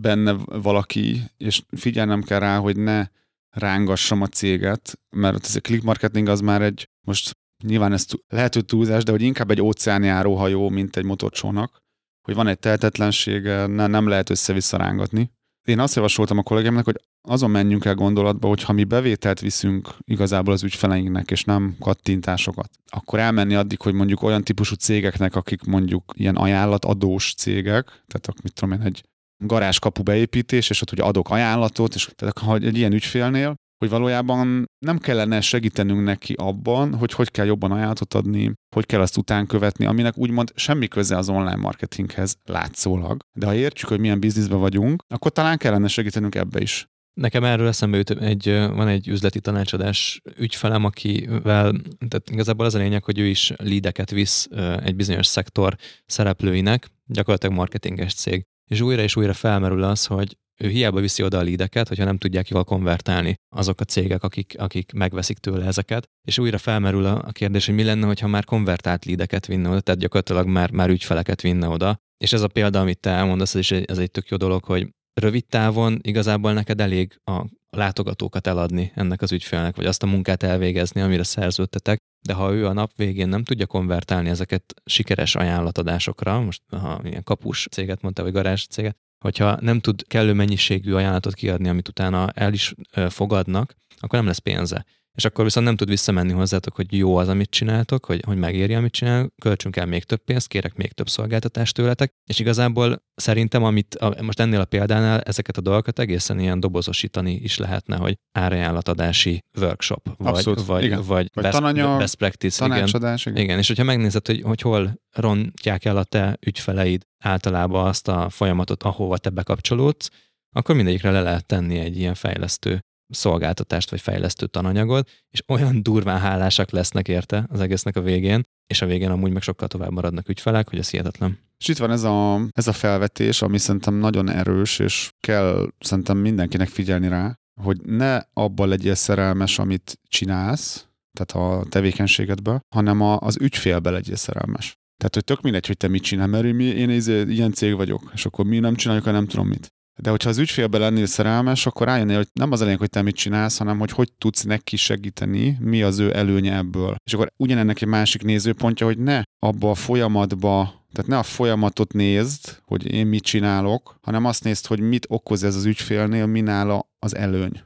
benne 0.00 0.32
valaki, 0.46 1.22
és 1.36 1.62
figyelnem 1.76 2.22
kell 2.22 2.38
rá, 2.38 2.58
hogy 2.58 2.76
ne 2.76 3.06
rángassam 3.54 4.22
a 4.22 4.26
céget, 4.26 4.98
mert 5.16 5.44
ez 5.46 5.56
a 5.56 5.60
click 5.60 5.82
marketing 5.82 6.28
az 6.28 6.40
már 6.40 6.62
egy, 6.62 6.88
most 7.06 7.36
nyilván 7.64 7.92
ez 7.92 8.06
lehető 8.28 8.60
túlzás, 8.60 9.02
de 9.02 9.10
hogy 9.10 9.22
inkább 9.22 9.50
egy 9.50 9.60
óceánjáró 9.60 10.34
hajó, 10.34 10.68
mint 10.68 10.96
egy 10.96 11.04
motorcsónak, 11.04 11.82
hogy 12.22 12.34
van 12.34 12.46
egy 12.46 12.58
tehetetlensége, 12.58 13.66
ne, 13.66 13.86
nem 13.86 14.08
lehet 14.08 14.30
össze-vissza 14.30 14.76
rángatni. 14.76 15.30
Én 15.66 15.78
azt 15.78 15.94
javasoltam 15.94 16.38
a 16.38 16.42
kollégámnak, 16.42 16.84
hogy 16.84 17.00
azon 17.28 17.50
menjünk 17.50 17.84
el 17.84 17.94
gondolatba, 17.94 18.48
hogy 18.48 18.62
ha 18.62 18.72
mi 18.72 18.84
bevételt 18.84 19.40
viszünk 19.40 19.96
igazából 20.04 20.52
az 20.52 20.62
ügyfeleinknek, 20.62 21.30
és 21.30 21.44
nem 21.44 21.76
kattintásokat, 21.80 22.70
akkor 22.90 23.18
elmenni 23.18 23.54
addig, 23.54 23.80
hogy 23.80 23.94
mondjuk 23.94 24.22
olyan 24.22 24.44
típusú 24.44 24.74
cégeknek, 24.74 25.34
akik 25.34 25.62
mondjuk 25.62 26.12
ilyen 26.16 26.36
ajánlatadós 26.36 27.34
cégek, 27.34 27.84
tehát 27.84 28.42
mit 28.42 28.54
tudom 28.54 28.74
én, 28.74 28.86
egy 28.86 29.04
garázskapu 29.36 30.02
beépítés, 30.02 30.70
és 30.70 30.82
ott 30.82 30.92
ugye 30.92 31.02
adok 31.02 31.30
ajánlatot, 31.30 31.94
és 31.94 32.08
tehát 32.14 32.38
ha 32.38 32.54
egy 32.54 32.76
ilyen 32.76 32.92
ügyfélnél, 32.92 33.54
hogy 33.78 33.88
valójában 33.88 34.64
nem 34.78 34.98
kellene 34.98 35.40
segítenünk 35.40 36.04
neki 36.04 36.34
abban, 36.36 36.94
hogy 36.94 37.12
hogy 37.12 37.30
kell 37.30 37.46
jobban 37.46 37.72
ajánlatot 37.72 38.14
adni, 38.14 38.52
hogy 38.74 38.86
kell 38.86 39.00
azt 39.00 39.16
után 39.16 39.46
követni, 39.46 39.86
aminek 39.86 40.18
úgymond 40.18 40.52
semmi 40.54 40.88
köze 40.88 41.16
az 41.16 41.28
online 41.28 41.56
marketinghez 41.56 42.36
látszólag. 42.44 43.22
De 43.32 43.46
ha 43.46 43.54
értjük, 43.54 43.88
hogy 43.88 44.00
milyen 44.00 44.20
bizniszben 44.20 44.58
vagyunk, 44.58 45.02
akkor 45.08 45.30
talán 45.30 45.58
kellene 45.58 45.88
segítenünk 45.88 46.34
ebbe 46.34 46.60
is. 46.60 46.86
Nekem 47.20 47.44
erről 47.44 47.66
eszembe 47.66 47.96
jut, 47.96 48.10
egy, 48.10 48.44
van 48.50 48.88
egy 48.88 49.08
üzleti 49.08 49.40
tanácsadás 49.40 50.20
ügyfelem, 50.36 50.84
akivel, 50.84 51.72
tehát 52.08 52.30
igazából 52.30 52.66
az 52.66 52.74
a 52.74 52.78
lényeg, 52.78 53.04
hogy 53.04 53.18
ő 53.18 53.26
is 53.26 53.52
lídeket 53.56 54.10
visz 54.10 54.48
egy 54.82 54.96
bizonyos 54.96 55.26
szektor 55.26 55.76
szereplőinek, 56.06 56.88
gyakorlatilag 57.06 57.56
marketinges 57.56 58.14
cég 58.14 58.46
és 58.70 58.80
újra 58.80 59.02
és 59.02 59.16
újra 59.16 59.32
felmerül 59.32 59.82
az, 59.82 60.06
hogy 60.06 60.36
ő 60.60 60.68
hiába 60.68 61.00
viszi 61.00 61.22
oda 61.22 61.38
a 61.38 61.42
lídeket, 61.42 61.88
hogyha 61.88 62.04
nem 62.04 62.18
tudják 62.18 62.48
jól 62.48 62.64
konvertálni 62.64 63.34
azok 63.56 63.80
a 63.80 63.84
cégek, 63.84 64.22
akik, 64.22 64.54
akik 64.58 64.92
megveszik 64.92 65.38
tőle 65.38 65.66
ezeket. 65.66 66.04
És 66.26 66.38
újra 66.38 66.58
felmerül 66.58 67.06
a 67.06 67.32
kérdés, 67.32 67.66
hogy 67.66 67.74
mi 67.74 67.82
lenne, 67.82 68.06
hogyha 68.06 68.26
már 68.26 68.44
konvertált 68.44 69.04
lídeket 69.04 69.46
vinne 69.46 69.68
oda, 69.68 69.80
tehát 69.80 70.00
gyakorlatilag 70.00 70.46
már, 70.46 70.70
már 70.70 70.88
ügyfeleket 70.88 71.40
vinne 71.40 71.68
oda. 71.68 71.98
És 72.18 72.32
ez 72.32 72.42
a 72.42 72.48
példa, 72.48 72.80
amit 72.80 73.00
te 73.00 73.10
elmondasz, 73.10 73.54
ez 73.54 73.60
is 73.60 73.70
ez 73.70 73.98
egy 73.98 74.10
tök 74.10 74.28
jó 74.28 74.36
dolog, 74.36 74.64
hogy 74.64 74.88
rövid 75.14 75.44
távon 75.46 75.98
igazából 76.02 76.52
neked 76.52 76.80
elég 76.80 77.20
a 77.24 77.44
látogatókat 77.70 78.46
eladni 78.46 78.92
ennek 78.94 79.22
az 79.22 79.32
ügyfélnek, 79.32 79.76
vagy 79.76 79.86
azt 79.86 80.02
a 80.02 80.06
munkát 80.06 80.42
elvégezni, 80.42 81.00
amire 81.00 81.22
szerződtetek, 81.22 81.98
de 82.26 82.32
ha 82.32 82.52
ő 82.52 82.66
a 82.66 82.72
nap 82.72 82.90
végén 82.96 83.28
nem 83.28 83.44
tudja 83.44 83.66
konvertálni 83.66 84.28
ezeket 84.28 84.74
sikeres 84.84 85.34
ajánlatadásokra, 85.34 86.40
most 86.40 86.62
ha 86.70 87.00
ilyen 87.04 87.22
kapus 87.22 87.66
céget 87.70 88.02
mondta, 88.02 88.22
vagy 88.22 88.32
garázs 88.32 88.66
céget, 88.66 88.96
hogyha 89.24 89.58
nem 89.60 89.80
tud 89.80 90.06
kellő 90.06 90.32
mennyiségű 90.32 90.92
ajánlatot 90.92 91.34
kiadni, 91.34 91.68
amit 91.68 91.88
utána 91.88 92.30
el 92.30 92.52
is 92.52 92.74
fogadnak, 93.08 93.74
akkor 94.00 94.18
nem 94.18 94.28
lesz 94.28 94.38
pénze 94.38 94.84
és 95.14 95.24
akkor 95.24 95.44
viszont 95.44 95.66
nem 95.66 95.76
tud 95.76 95.88
visszamenni 95.88 96.32
hozzátok, 96.32 96.74
hogy 96.74 96.96
jó 96.96 97.16
az, 97.16 97.28
amit 97.28 97.50
csináltok, 97.50 98.04
hogy, 98.04 98.22
hogy 98.26 98.36
megéri, 98.36 98.74
amit 98.74 98.92
csinál, 98.92 99.32
költsünk 99.42 99.76
el 99.76 99.86
még 99.86 100.04
több 100.04 100.24
pénzt, 100.24 100.48
kérek 100.48 100.74
még 100.74 100.92
több 100.92 101.08
szolgáltatást 101.08 101.74
tőletek, 101.74 102.12
és 102.30 102.38
igazából 102.38 103.02
szerintem, 103.14 103.64
amit 103.64 103.94
a, 103.94 104.22
most 104.22 104.40
ennél 104.40 104.60
a 104.60 104.64
példánál 104.64 105.20
ezeket 105.20 105.56
a 105.56 105.60
dolgokat 105.60 105.98
egészen 105.98 106.40
ilyen 106.40 106.60
dobozosítani 106.60 107.32
is 107.32 107.58
lehetne, 107.58 107.96
hogy 107.96 108.14
árajánlatadási 108.38 109.38
workshop, 109.60 110.08
vagy, 110.16 110.26
Abszolút, 110.26 110.66
vagy, 110.66 110.84
igen. 110.84 111.02
vagy, 111.02 111.30
vagy 111.34 111.44
best, 111.44 111.56
tananyag, 111.56 111.98
best 111.98 112.14
practice. 112.14 112.58
Tanácsadás, 112.58 113.26
igen. 113.26 113.42
igen. 113.42 113.58
és 113.58 113.66
hogyha 113.66 113.84
megnézed, 113.84 114.26
hogy, 114.26 114.42
hogy 114.42 114.60
hol 114.60 115.00
rontják 115.10 115.84
el 115.84 115.96
a 115.96 116.04
te 116.04 116.36
ügyfeleid 116.46 117.02
általában 117.24 117.86
azt 117.86 118.08
a 118.08 118.28
folyamatot, 118.30 118.82
ahova 118.82 119.18
te 119.18 119.30
bekapcsolódsz, 119.30 120.10
akkor 120.56 120.74
mindegyikre 120.74 121.10
le 121.10 121.20
lehet 121.20 121.46
tenni 121.46 121.78
egy 121.78 121.98
ilyen 121.98 122.14
fejlesztő 122.14 122.84
szolgáltatást 123.08 123.90
vagy 123.90 124.00
fejlesztő 124.00 124.46
tananyagot, 124.46 125.10
és 125.30 125.42
olyan 125.48 125.82
durván 125.82 126.18
hálásak 126.18 126.70
lesznek 126.70 127.08
érte 127.08 127.46
az 127.48 127.60
egésznek 127.60 127.96
a 127.96 128.00
végén, 128.00 128.42
és 128.66 128.82
a 128.82 128.86
végén 128.86 129.10
amúgy 129.10 129.32
meg 129.32 129.42
sokkal 129.42 129.68
tovább 129.68 129.90
maradnak 129.90 130.28
ügyfelek, 130.28 130.68
hogy 130.68 130.78
ez 130.78 130.90
hihetetlen. 130.90 131.38
És 131.58 131.68
itt 131.68 131.76
van 131.76 131.90
ez 131.90 132.02
a, 132.02 132.40
ez 132.50 132.66
a 132.66 132.72
felvetés, 132.72 133.42
ami 133.42 133.58
szerintem 133.58 133.94
nagyon 133.94 134.30
erős, 134.30 134.78
és 134.78 135.10
kell 135.20 135.68
szerintem 135.78 136.16
mindenkinek 136.16 136.68
figyelni 136.68 137.08
rá, 137.08 137.38
hogy 137.60 137.80
ne 137.82 138.20
abban 138.32 138.68
legyél 138.68 138.94
szerelmes, 138.94 139.58
amit 139.58 140.00
csinálsz, 140.08 140.88
tehát 141.12 141.48
a 141.48 141.68
tevékenységedbe, 141.68 142.60
hanem 142.74 143.00
a, 143.00 143.18
az 143.20 143.36
ügyfélbe 143.40 143.90
legyél 143.90 144.16
szerelmes. 144.16 144.78
Tehát, 144.96 145.14
hogy 145.14 145.24
tök 145.24 145.40
mindegy, 145.40 145.66
hogy 145.66 145.76
te 145.76 145.88
mit 145.88 146.02
csinál, 146.02 146.26
mert 146.26 146.52
mi, 146.52 146.64
én 146.64 146.90
izé, 146.90 147.22
ilyen 147.22 147.52
cég 147.52 147.74
vagyok, 147.74 148.10
és 148.14 148.26
akkor 148.26 148.44
mi 148.44 148.58
nem 148.58 148.74
csináljuk, 148.74 149.04
ha 149.04 149.10
nem 149.10 149.26
tudom 149.26 149.48
mit. 149.48 149.72
De 150.00 150.10
hogyha 150.10 150.28
az 150.28 150.38
ügyfélbe 150.38 150.78
lennél 150.78 151.06
szerelmes, 151.06 151.66
akkor 151.66 151.86
rájönnél, 151.86 152.16
hogy 152.16 152.28
nem 152.32 152.52
az 152.52 152.60
lényeg, 152.60 152.78
hogy 152.78 152.90
te 152.90 153.02
mit 153.02 153.16
csinálsz, 153.16 153.58
hanem 153.58 153.78
hogy 153.78 153.90
hogy 153.90 154.12
tudsz 154.12 154.42
neki 154.42 154.76
segíteni, 154.76 155.56
mi 155.60 155.82
az 155.82 155.98
ő 155.98 156.16
előnye 156.16 156.56
ebből. 156.56 156.96
És 157.04 157.14
akkor 157.14 157.32
ugyanennek 157.36 157.82
egy 157.82 157.88
másik 157.88 158.22
nézőpontja, 158.22 158.86
hogy 158.86 158.98
ne 158.98 159.22
abba 159.38 159.70
a 159.70 159.74
folyamatba 159.74 160.82
tehát 160.94 161.10
ne 161.10 161.18
a 161.18 161.22
folyamatot 161.22 161.92
nézd, 161.92 162.60
hogy 162.64 162.92
én 162.92 163.06
mit 163.06 163.22
csinálok, 163.22 163.96
hanem 164.02 164.24
azt 164.24 164.44
nézd, 164.44 164.66
hogy 164.66 164.80
mit 164.80 165.06
okoz 165.08 165.42
ez 165.42 165.54
az 165.54 165.64
ügyfélnél, 165.64 166.26
mi 166.26 166.40
nála 166.40 166.88
az 166.98 167.14
előny. 167.14 167.62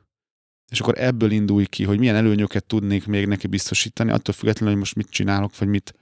És 0.70 0.80
akkor 0.80 0.98
ebből 0.98 1.30
indulj 1.30 1.64
ki, 1.64 1.84
hogy 1.84 1.98
milyen 1.98 2.14
előnyöket 2.14 2.64
tudnék 2.64 3.06
még 3.06 3.26
neki 3.26 3.46
biztosítani, 3.46 4.10
attól 4.10 4.34
függetlenül, 4.34 4.68
hogy 4.68 4.78
most 4.78 4.94
mit 4.94 5.10
csinálok, 5.10 5.58
vagy 5.58 5.68
mit 5.68 5.94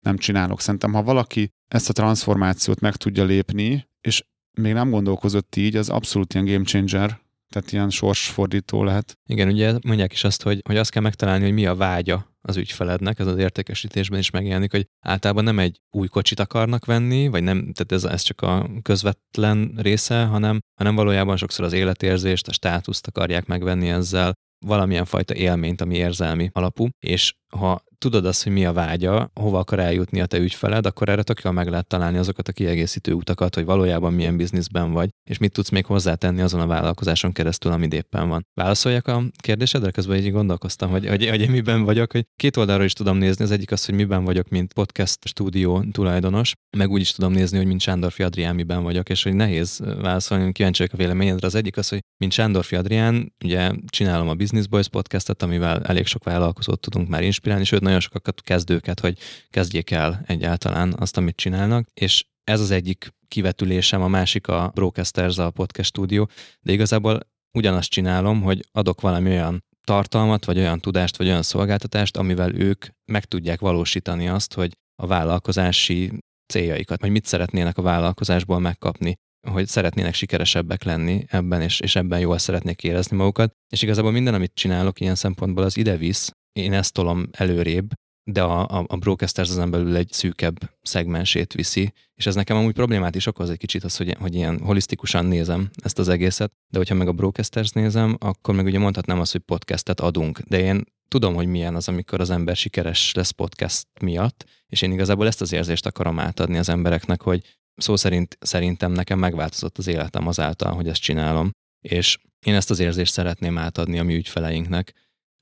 nem 0.00 0.16
csinálok. 0.16 0.60
Szerintem, 0.60 0.92
ha 0.92 1.02
valaki 1.02 1.48
ezt 1.68 1.88
a 1.88 1.92
transformációt 1.92 2.80
meg 2.80 2.96
tudja 2.96 3.24
lépni, 3.24 3.88
és 4.00 4.24
még 4.54 4.72
nem 4.72 4.90
gondolkozott 4.90 5.56
így, 5.56 5.76
az 5.76 5.88
abszolút 5.88 6.34
ilyen 6.34 6.46
game 6.46 6.64
changer, 6.64 7.20
tehát 7.48 7.72
ilyen 7.72 7.90
sorsfordító 7.90 8.84
lehet. 8.84 9.18
Igen, 9.26 9.48
ugye 9.48 9.74
mondják 9.86 10.12
is 10.12 10.24
azt, 10.24 10.42
hogy, 10.42 10.60
hogy 10.66 10.76
azt 10.76 10.90
kell 10.90 11.02
megtalálni, 11.02 11.44
hogy 11.44 11.52
mi 11.52 11.66
a 11.66 11.74
vágya 11.74 12.32
az 12.40 12.56
ügyfelednek, 12.56 13.18
ez 13.18 13.26
az 13.26 13.36
értékesítésben 13.36 14.18
is 14.18 14.30
megjelenik, 14.30 14.70
hogy 14.70 14.86
általában 15.00 15.44
nem 15.44 15.58
egy 15.58 15.80
új 15.90 16.06
kocsit 16.06 16.40
akarnak 16.40 16.84
venni, 16.84 17.28
vagy 17.28 17.42
nem, 17.42 17.58
tehát 17.58 17.92
ez, 17.92 18.04
ez 18.04 18.22
csak 18.22 18.40
a 18.40 18.70
közvetlen 18.82 19.72
része, 19.76 20.24
hanem, 20.24 20.60
hanem 20.74 20.94
valójában 20.94 21.36
sokszor 21.36 21.64
az 21.64 21.72
életérzést, 21.72 22.48
a 22.48 22.52
státuszt 22.52 23.06
akarják 23.06 23.46
megvenni 23.46 23.88
ezzel, 23.88 24.32
valamilyen 24.66 25.04
fajta 25.04 25.34
élményt, 25.34 25.80
ami 25.80 25.96
érzelmi 25.96 26.50
alapú, 26.52 26.88
és 26.98 27.34
ha 27.58 27.82
tudod 28.04 28.26
azt, 28.26 28.42
hogy 28.42 28.52
mi 28.52 28.64
a 28.64 28.72
vágya, 28.72 29.30
hova 29.34 29.58
akar 29.58 29.78
eljutni 29.78 30.20
a 30.20 30.26
te 30.26 30.38
ügyfeled, 30.38 30.86
akkor 30.86 31.08
erre 31.08 31.22
tök 31.22 31.40
jól 31.40 31.52
meg 31.52 31.68
lehet 31.68 31.86
találni 31.86 32.18
azokat 32.18 32.48
a 32.48 32.52
kiegészítő 32.52 33.12
utakat, 33.12 33.54
hogy 33.54 33.64
valójában 33.64 34.12
milyen 34.12 34.36
bizniszben 34.36 34.92
vagy, 34.92 35.08
és 35.30 35.38
mit 35.38 35.52
tudsz 35.52 35.68
még 35.68 35.86
hozzátenni 35.86 36.40
azon 36.40 36.60
a 36.60 36.66
vállalkozáson 36.66 37.32
keresztül, 37.32 37.72
ami 37.72 37.88
éppen 37.90 38.28
van. 38.28 38.46
Válaszoljak 38.54 39.06
a 39.06 39.22
kérdésedre, 39.36 39.90
közben 39.90 40.18
így 40.18 40.32
gondolkoztam, 40.32 40.90
hogy, 40.90 41.06
hogy, 41.06 41.28
hogy 41.28 41.48
miben 41.48 41.84
vagyok, 41.84 42.12
hogy 42.12 42.26
két 42.36 42.56
oldalról 42.56 42.84
is 42.84 42.92
tudom 42.92 43.16
nézni, 43.16 43.44
az 43.44 43.50
egyik 43.50 43.72
az, 43.72 43.84
hogy 43.84 43.94
miben 43.94 44.24
vagyok, 44.24 44.48
mint 44.48 44.72
podcast 44.72 45.18
stúdió 45.24 45.84
tulajdonos, 45.92 46.52
meg 46.76 46.90
úgy 46.90 47.00
is 47.00 47.12
tudom 47.12 47.32
nézni, 47.32 47.56
hogy 47.56 47.66
mint 47.66 47.80
Sándorfi 47.80 48.22
Adrián 48.22 48.54
miben 48.54 48.82
vagyok, 48.82 49.08
és 49.08 49.22
hogy 49.22 49.34
nehéz 49.34 49.82
válaszolni, 50.00 50.52
kíváncsi 50.52 50.78
vagyok 50.78 50.94
a 50.94 51.02
véleményedre. 51.02 51.46
Az 51.46 51.54
egyik 51.54 51.76
az, 51.76 51.88
hogy 51.88 52.00
mint 52.16 52.32
Sándorfi 52.32 52.76
Adrián, 52.76 53.32
ugye 53.44 53.70
csinálom 53.86 54.28
a 54.28 54.34
Business 54.34 54.66
Boys 54.66 54.88
podcastet, 54.88 55.42
amivel 55.42 55.82
elég 55.82 56.06
sok 56.06 56.24
vállalkozót 56.24 56.80
tudunk 56.80 57.08
már 57.08 57.22
inspirálni, 57.22 57.43
sőt 57.62 57.80
nagyon 57.80 58.00
sokakat 58.00 58.40
kezdőket, 58.40 59.00
hogy 59.00 59.18
kezdjék 59.50 59.90
el 59.90 60.22
egyáltalán 60.26 60.94
azt, 60.98 61.16
amit 61.16 61.36
csinálnak, 61.36 61.88
és 61.94 62.24
ez 62.44 62.60
az 62.60 62.70
egyik 62.70 63.14
kivetülésem, 63.28 64.02
a 64.02 64.08
másik 64.08 64.48
a 64.48 64.70
Brocasters, 64.74 65.38
a 65.38 65.50
podcast 65.50 65.88
stúdió, 65.88 66.28
de 66.60 66.72
igazából 66.72 67.20
ugyanazt 67.52 67.90
csinálom, 67.90 68.42
hogy 68.42 68.68
adok 68.72 69.00
valami 69.00 69.30
olyan 69.30 69.64
tartalmat, 69.84 70.44
vagy 70.44 70.58
olyan 70.58 70.80
tudást, 70.80 71.16
vagy 71.16 71.26
olyan 71.26 71.42
szolgáltatást, 71.42 72.16
amivel 72.16 72.54
ők 72.54 72.86
meg 73.04 73.24
tudják 73.24 73.60
valósítani 73.60 74.28
azt, 74.28 74.54
hogy 74.54 74.72
a 75.02 75.06
vállalkozási 75.06 76.12
céljaikat, 76.52 77.00
vagy 77.00 77.10
mit 77.10 77.26
szeretnének 77.26 77.78
a 77.78 77.82
vállalkozásból 77.82 78.58
megkapni. 78.58 79.14
hogy 79.50 79.66
szeretnének 79.66 80.14
sikeresebbek 80.14 80.82
lenni 80.82 81.24
ebben, 81.28 81.60
és, 81.60 81.80
és 81.80 81.96
ebben 81.96 82.20
jól 82.20 82.38
szeretnék 82.38 82.82
érezni 82.82 83.16
magukat. 83.16 83.52
És 83.72 83.82
igazából 83.82 84.10
minden, 84.10 84.34
amit 84.34 84.54
csinálok 84.54 85.00
ilyen 85.00 85.14
szempontból, 85.14 85.64
az 85.64 85.76
ide 85.76 85.96
visz. 85.96 86.30
Én 86.58 86.72
ezt 86.72 86.92
tolom 86.92 87.28
előrébb, 87.32 87.92
de 88.30 88.42
a, 88.42 88.78
a, 88.78 88.84
a 88.86 88.96
Brocasters 88.96 89.50
ezen 89.50 89.70
belül 89.70 89.96
egy 89.96 90.12
szűkebb 90.12 90.70
szegmensét 90.82 91.52
viszi, 91.52 91.92
és 92.14 92.26
ez 92.26 92.34
nekem 92.34 92.56
amúgy 92.56 92.72
problémát 92.72 93.14
is 93.14 93.26
okoz 93.26 93.50
egy 93.50 93.58
kicsit 93.58 93.84
az, 93.84 93.96
hogy, 93.96 94.16
hogy 94.20 94.34
ilyen 94.34 94.60
holisztikusan 94.60 95.24
nézem 95.24 95.70
ezt 95.82 95.98
az 95.98 96.08
egészet, 96.08 96.52
de 96.68 96.78
hogyha 96.78 96.94
meg 96.94 97.08
a 97.08 97.12
Brocasters 97.12 97.70
nézem, 97.70 98.16
akkor 98.20 98.54
meg 98.54 98.64
ugye 98.64 98.78
mondhatnám 98.78 99.20
azt, 99.20 99.32
hogy 99.32 99.40
podcastet 99.40 100.00
adunk, 100.00 100.38
de 100.38 100.60
én 100.60 100.84
tudom, 101.08 101.34
hogy 101.34 101.46
milyen 101.46 101.74
az, 101.74 101.88
amikor 101.88 102.20
az 102.20 102.30
ember 102.30 102.56
sikeres 102.56 103.12
lesz 103.14 103.30
podcast 103.30 103.86
miatt, 104.00 104.44
és 104.66 104.82
én 104.82 104.92
igazából 104.92 105.26
ezt 105.26 105.40
az 105.40 105.52
érzést 105.52 105.86
akarom 105.86 106.18
átadni 106.18 106.58
az 106.58 106.68
embereknek, 106.68 107.22
hogy 107.22 107.58
szó 107.76 107.96
szerint 107.96 108.36
szerintem 108.40 108.92
nekem 108.92 109.18
megváltozott 109.18 109.78
az 109.78 109.86
életem 109.86 110.26
azáltal, 110.26 110.72
hogy 110.72 110.88
ezt 110.88 111.00
csinálom, 111.00 111.50
és 111.80 112.18
én 112.46 112.54
ezt 112.54 112.70
az 112.70 112.78
érzést 112.78 113.12
szeretném 113.12 113.58
átadni 113.58 113.98
a 113.98 114.02
mi 114.02 114.14
ügyfeleinknek, 114.14 114.92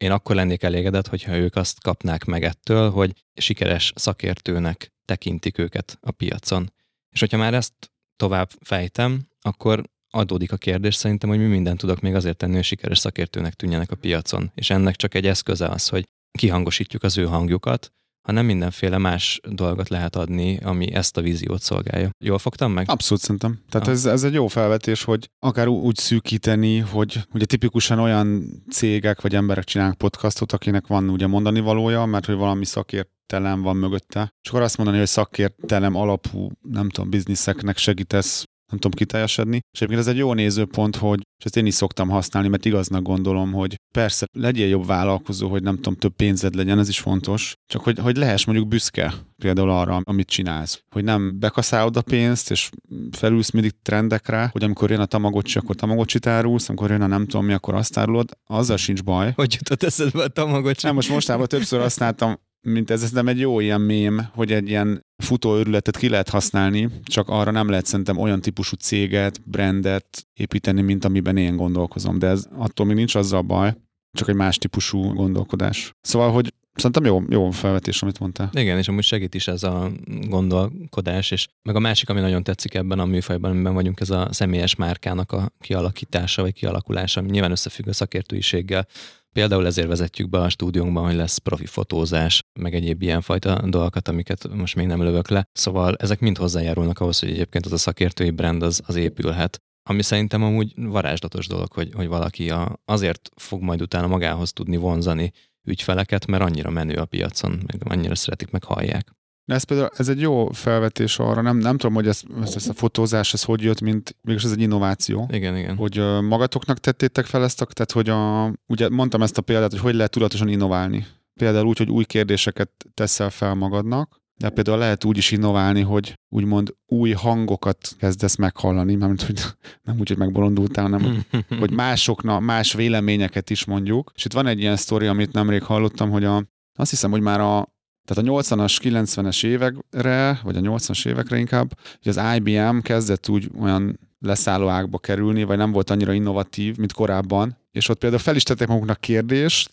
én 0.02 0.10
akkor 0.10 0.34
lennék 0.34 0.62
elégedett, 0.62 1.06
hogyha 1.06 1.36
ők 1.36 1.56
azt 1.56 1.80
kapnák 1.80 2.24
meg 2.24 2.44
ettől, 2.44 2.90
hogy 2.90 3.12
sikeres 3.34 3.92
szakértőnek 3.94 4.92
tekintik 5.04 5.58
őket 5.58 5.98
a 6.00 6.10
piacon. 6.10 6.72
És 7.10 7.20
hogyha 7.20 7.36
már 7.36 7.54
ezt 7.54 7.72
tovább 8.16 8.50
fejtem, 8.60 9.28
akkor 9.40 9.82
adódik 10.10 10.52
a 10.52 10.56
kérdés 10.56 10.94
szerintem, 10.94 11.28
hogy 11.28 11.38
mi 11.38 11.44
mindent 11.44 11.78
tudok 11.78 12.00
még 12.00 12.14
azért 12.14 12.36
tenni, 12.36 12.54
hogy 12.54 12.64
sikeres 12.64 12.98
szakértőnek 12.98 13.54
tűnjenek 13.54 13.90
a 13.90 13.96
piacon. 13.96 14.50
És 14.54 14.70
ennek 14.70 14.96
csak 14.96 15.14
egy 15.14 15.26
eszköze 15.26 15.66
az, 15.66 15.88
hogy 15.88 16.08
kihangosítjuk 16.38 17.02
az 17.02 17.18
ő 17.18 17.24
hangjukat, 17.24 17.92
hanem 18.22 18.46
mindenféle 18.46 18.98
más 18.98 19.40
dolgot 19.48 19.88
lehet 19.88 20.16
adni, 20.16 20.56
ami 20.56 20.92
ezt 20.92 21.16
a 21.16 21.20
víziót 21.20 21.62
szolgálja. 21.62 22.10
Jól 22.24 22.38
fogtam 22.38 22.72
meg? 22.72 22.90
Abszolút 22.90 23.22
szerintem. 23.22 23.58
Tehát 23.70 23.88
ez, 23.88 24.04
ez 24.04 24.22
egy 24.22 24.32
jó 24.32 24.46
felvetés, 24.46 25.02
hogy 25.02 25.30
akár 25.38 25.68
úgy 25.68 25.96
szűkíteni, 25.96 26.78
hogy 26.78 27.20
ugye 27.32 27.44
tipikusan 27.44 27.98
olyan 27.98 28.44
cégek 28.70 29.20
vagy 29.20 29.34
emberek 29.34 29.64
csinálnak 29.64 29.98
podcastot, 29.98 30.52
akinek 30.52 30.86
van 30.86 31.08
ugye 31.08 31.26
mondani 31.26 31.60
valója, 31.60 32.04
mert 32.04 32.26
hogy 32.26 32.34
valami 32.34 32.64
szakértelem 32.64 33.62
van 33.62 33.76
mögötte. 33.76 34.32
És 34.42 34.48
akkor 34.48 34.62
azt 34.62 34.76
mondani, 34.76 34.98
hogy 34.98 35.08
szakértelem 35.08 35.94
alapú, 35.94 36.50
nem 36.62 36.88
tudom, 36.88 37.10
bizniszeknek 37.10 37.76
segítesz 37.76 38.44
nem 38.72 38.80
tudom 38.80 38.98
kiteljesedni. 38.98 39.56
És 39.56 39.80
egyébként 39.80 40.00
ez 40.00 40.12
egy 40.12 40.16
jó 40.16 40.32
nézőpont, 40.34 40.96
hogy 40.96 41.20
és 41.38 41.48
ezt 41.48 41.56
én 41.56 41.66
is 41.66 41.74
szoktam 41.74 42.08
használni, 42.08 42.48
mert 42.48 42.64
igaznak 42.64 43.02
gondolom, 43.02 43.52
hogy 43.52 43.76
persze 43.94 44.26
legyél 44.32 44.68
jobb 44.68 44.86
vállalkozó, 44.86 45.48
hogy 45.48 45.62
nem 45.62 45.76
tudom, 45.76 45.94
több 45.94 46.14
pénzed 46.16 46.54
legyen, 46.54 46.78
ez 46.78 46.88
is 46.88 46.98
fontos, 46.98 47.54
csak 47.66 47.82
hogy, 47.82 47.98
hogy 47.98 48.16
lehess 48.16 48.44
mondjuk 48.44 48.68
büszke 48.68 49.14
például 49.42 49.70
arra, 49.70 50.00
amit 50.02 50.28
csinálsz. 50.28 50.80
Hogy 50.94 51.04
nem 51.04 51.38
bekaszálod 51.38 51.96
a 51.96 52.02
pénzt, 52.02 52.50
és 52.50 52.70
felülsz 53.10 53.50
mindig 53.50 53.72
trendekre, 53.82 54.48
hogy 54.52 54.62
amikor 54.62 54.90
jön 54.90 55.00
a 55.00 55.06
tamagocsi, 55.06 55.58
akkor 55.58 55.74
tamagocsit 55.74 56.26
árulsz, 56.26 56.68
amikor 56.68 56.90
jön 56.90 57.02
a 57.02 57.06
nem 57.06 57.26
tudom 57.26 57.46
mi, 57.46 57.52
akkor 57.52 57.74
azt 57.74 57.98
árulod, 57.98 58.30
azzal 58.46 58.76
sincs 58.76 59.02
baj. 59.02 59.32
Hogy 59.34 59.52
jutott 59.52 59.82
eszedbe 59.82 60.22
a 60.22 60.28
tamagocsi? 60.28 60.86
Nem, 60.86 60.94
most 60.94 61.08
mostában 61.08 61.46
többször 61.46 61.80
használtam 61.80 62.38
mint 62.62 62.90
ez, 62.90 63.02
ez 63.02 63.10
nem 63.10 63.28
egy 63.28 63.38
jó 63.38 63.60
ilyen 63.60 63.80
mém, 63.80 64.28
hogy 64.32 64.52
egy 64.52 64.68
ilyen 64.68 65.00
futóőrületet 65.22 65.96
ki 65.96 66.08
lehet 66.08 66.28
használni, 66.28 66.88
csak 67.02 67.28
arra 67.28 67.50
nem 67.50 67.68
lehet 67.68 67.86
szerintem 67.86 68.18
olyan 68.18 68.40
típusú 68.40 68.76
céget, 68.76 69.40
brandet 69.44 70.26
építeni, 70.34 70.80
mint 70.80 71.04
amiben 71.04 71.36
én 71.36 71.56
gondolkozom. 71.56 72.18
De 72.18 72.26
ez 72.26 72.46
attól 72.56 72.86
még 72.86 72.96
nincs 72.96 73.14
azzal 73.14 73.42
baj, 73.42 73.74
csak 74.18 74.28
egy 74.28 74.34
más 74.34 74.58
típusú 74.58 75.12
gondolkodás. 75.12 75.92
Szóval, 76.00 76.32
hogy 76.32 76.52
Szerintem 76.74 77.04
jó, 77.04 77.22
jó 77.28 77.50
felvetés, 77.50 78.02
amit 78.02 78.18
mondtál. 78.18 78.50
Igen, 78.52 78.78
és 78.78 78.88
amúgy 78.88 79.02
segít 79.02 79.34
is 79.34 79.48
ez 79.48 79.62
a 79.62 79.90
gondolkodás, 80.28 81.30
és 81.30 81.48
meg 81.62 81.76
a 81.76 81.78
másik, 81.78 82.08
ami 82.08 82.20
nagyon 82.20 82.42
tetszik 82.42 82.74
ebben 82.74 82.98
a 82.98 83.04
műfajban, 83.04 83.50
amiben 83.50 83.74
vagyunk, 83.74 84.00
ez 84.00 84.10
a 84.10 84.28
személyes 84.30 84.74
márkának 84.74 85.32
a 85.32 85.52
kialakítása, 85.60 86.42
vagy 86.42 86.52
kialakulása, 86.52 87.20
ami 87.20 87.30
nyilván 87.30 87.50
összefügg 87.50 87.88
a 87.88 87.92
szakértőiséggel, 87.92 88.86
Például 89.32 89.66
ezért 89.66 89.88
vezetjük 89.88 90.28
be 90.28 90.38
a 90.38 90.48
stúdiónkban, 90.48 91.04
hogy 91.04 91.14
lesz 91.14 91.38
profi 91.38 91.66
fotózás, 91.66 92.42
meg 92.60 92.74
egyéb 92.74 93.02
ilyenfajta 93.02 93.68
dolgokat, 93.68 94.08
amiket 94.08 94.48
most 94.54 94.76
még 94.76 94.86
nem 94.86 95.02
lövök 95.02 95.28
le. 95.28 95.46
Szóval 95.52 95.96
ezek 95.96 96.20
mind 96.20 96.36
hozzájárulnak 96.36 97.00
ahhoz, 97.00 97.18
hogy 97.18 97.30
egyébként 97.30 97.66
az 97.66 97.72
a 97.72 97.76
szakértői 97.76 98.30
brand 98.30 98.62
az, 98.62 98.82
az 98.86 98.94
épülhet. 98.96 99.58
Ami 99.88 100.02
szerintem 100.02 100.42
amúgy 100.42 100.72
varázslatos 100.76 101.46
dolog, 101.46 101.72
hogy, 101.72 101.92
hogy 101.94 102.06
valaki 102.06 102.50
a, 102.50 102.80
azért 102.84 103.30
fog 103.36 103.62
majd 103.62 103.82
utána 103.82 104.06
magához 104.06 104.52
tudni 104.52 104.76
vonzani 104.76 105.32
ügyfeleket, 105.64 106.26
mert 106.26 106.42
annyira 106.42 106.70
menő 106.70 106.94
a 106.94 107.04
piacon, 107.04 107.62
meg 107.66 107.82
annyira 107.84 108.14
szeretik, 108.14 108.50
meg 108.50 108.64
hallják. 108.64 109.12
De 109.44 109.54
ez 109.54 109.62
például 109.62 109.90
ez 109.96 110.08
egy 110.08 110.20
jó 110.20 110.48
felvetés 110.50 111.18
arra, 111.18 111.40
nem, 111.40 111.56
nem 111.56 111.76
tudom, 111.76 111.94
hogy 111.94 112.06
ez, 112.06 112.22
ez 112.42 112.68
a 112.68 112.72
fotózás, 112.72 113.32
ez 113.32 113.42
hogy 113.42 113.62
jött, 113.62 113.80
mint 113.80 114.16
mégis 114.20 114.44
ez 114.44 114.50
egy 114.50 114.60
innováció. 114.60 115.28
Igen, 115.32 115.56
igen. 115.56 115.76
Hogy 115.76 115.96
magatoknak 116.20 116.78
tettétek 116.78 117.26
fel 117.26 117.42
ezt, 117.42 117.60
a, 117.60 117.64
tehát 117.64 117.92
hogy 117.92 118.08
a, 118.08 118.52
ugye 118.66 118.88
mondtam 118.88 119.22
ezt 119.22 119.38
a 119.38 119.42
példát, 119.42 119.70
hogy 119.70 119.80
hogy 119.80 119.94
lehet 119.94 120.10
tudatosan 120.10 120.48
innoválni. 120.48 121.06
Például 121.34 121.66
úgy, 121.66 121.78
hogy 121.78 121.90
új 121.90 122.04
kérdéseket 122.04 122.70
teszel 122.94 123.30
fel 123.30 123.54
magadnak, 123.54 124.20
de 124.42 124.50
például 124.50 124.78
lehet 124.78 125.04
úgy 125.04 125.16
is 125.16 125.30
innoválni, 125.30 125.80
hogy 125.80 126.18
úgymond 126.28 126.74
új 126.86 127.10
hangokat 127.10 127.88
kezdesz 127.98 128.36
meghallani, 128.36 128.94
mert 128.94 129.22
hogy 129.22 129.40
nem 129.82 129.98
úgy, 129.98 130.08
hogy 130.08 130.18
megbolondultál, 130.18 130.90
hanem 130.90 131.24
hogy 131.60 131.70
másoknak, 131.70 132.40
más 132.40 132.72
véleményeket 132.72 133.50
is 133.50 133.64
mondjuk. 133.64 134.12
És 134.14 134.24
itt 134.24 134.32
van 134.32 134.46
egy 134.46 134.60
ilyen 134.60 134.76
sztori, 134.76 135.06
amit 135.06 135.32
nemrég 135.32 135.62
hallottam, 135.62 136.10
hogy 136.10 136.24
a, 136.24 136.44
azt 136.78 136.90
hiszem, 136.90 137.10
hogy 137.10 137.20
már 137.20 137.40
a, 137.40 137.72
tehát 138.04 138.28
a 138.28 138.32
80-as, 138.32 138.76
90-es 138.82 139.44
évekre, 139.44 140.40
vagy 140.42 140.56
a 140.56 140.60
80-as 140.60 141.06
évekre 141.06 141.38
inkább, 141.38 141.78
hogy 142.02 142.16
az 142.16 142.36
IBM 142.36 142.78
kezdett 142.78 143.28
úgy 143.28 143.50
olyan 143.60 143.98
leszállóákba 144.20 144.98
kerülni, 144.98 145.44
vagy 145.44 145.56
nem 145.56 145.72
volt 145.72 145.90
annyira 145.90 146.12
innovatív, 146.12 146.76
mint 146.76 146.92
korábban. 146.92 147.56
És 147.70 147.88
ott 147.88 147.98
például 147.98 148.22
fel 148.22 148.36
is 148.36 148.42
tettek 148.42 148.68
maguknak 148.68 149.00
kérdést, 149.00 149.70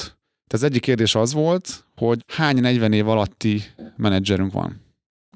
tehát 0.50 0.64
az 0.64 0.64
egyik 0.64 0.82
kérdés 0.82 1.16
az 1.16 1.34
volt, 1.34 1.86
hogy 1.96 2.24
hány 2.28 2.60
40 2.60 2.94
év 2.94 3.08
alatti 3.08 3.64
menedzserünk 3.96 4.52
van? 4.52 4.82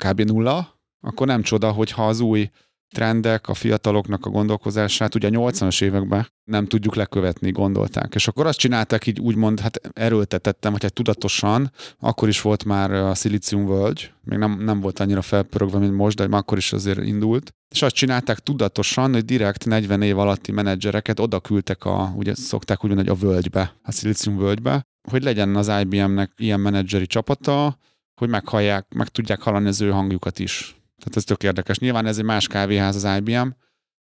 Kb. 0.05 0.21
nulla. 0.21 0.79
Akkor 1.01 1.27
nem 1.27 1.41
csoda, 1.41 1.71
hogyha 1.71 2.07
az 2.07 2.19
új 2.19 2.49
trendek, 2.93 3.47
a 3.47 3.53
fiataloknak 3.53 4.25
a 4.25 4.29
gondolkozását 4.29 5.15
ugye 5.15 5.27
a 5.27 5.31
80-as 5.31 5.81
években 5.81 6.27
nem 6.43 6.65
tudjuk 6.65 6.95
lekövetni, 6.95 7.51
gondolták. 7.51 8.15
És 8.15 8.27
akkor 8.27 8.45
azt 8.45 8.57
csinálták 8.57 9.07
így 9.07 9.19
úgymond, 9.19 9.59
hát 9.59 9.81
erőltetettem, 9.93 10.71
hogy 10.71 10.81
hát 10.81 10.93
tudatosan, 10.93 11.71
akkor 11.99 12.27
is 12.27 12.41
volt 12.41 12.65
már 12.65 12.91
a 12.91 13.13
Silicium 13.13 13.65
völgy, 13.65 14.11
még 14.23 14.37
nem, 14.37 14.63
nem 14.63 14.79
volt 14.79 14.99
annyira 14.99 15.21
felpörögve, 15.21 15.77
mint 15.77 15.95
most, 15.95 16.17
de 16.17 16.37
akkor 16.37 16.57
is 16.57 16.73
azért 16.73 17.03
indult. 17.05 17.53
És 17.75 17.81
azt 17.81 17.95
csinálták 17.95 18.39
tudatosan, 18.39 19.13
hogy 19.13 19.25
direkt 19.25 19.65
40 19.65 20.01
év 20.01 20.19
alatti 20.19 20.51
menedzsereket 20.51 21.19
oda 21.19 21.39
küldtek 21.39 21.85
a, 21.85 22.13
ugye 22.15 22.35
szokták 22.35 22.83
úgy 22.83 22.89
mondani, 22.89 23.09
hogy 23.09 23.17
a 23.17 23.27
völgybe, 23.27 23.73
a 23.83 23.91
Silicium 23.91 24.37
völgybe, 24.37 24.83
hogy 25.09 25.23
legyen 25.23 25.55
az 25.55 25.71
IBM-nek 25.81 26.31
ilyen 26.37 26.59
menedzseri 26.59 27.07
csapata, 27.07 27.77
hogy 28.15 28.29
meghallják, 28.29 28.93
meg 28.93 29.07
tudják 29.07 29.41
hallani 29.41 29.67
az 29.67 29.81
ő 29.81 29.89
hangjukat 29.89 30.39
is. 30.39 30.82
Tehát 31.03 31.17
ez 31.17 31.23
tök 31.23 31.43
érdekes. 31.43 31.79
Nyilván 31.79 32.05
ez 32.05 32.17
egy 32.17 32.23
más 32.23 32.47
kávéház 32.47 33.03
az 33.03 33.17
IBM, 33.17 33.47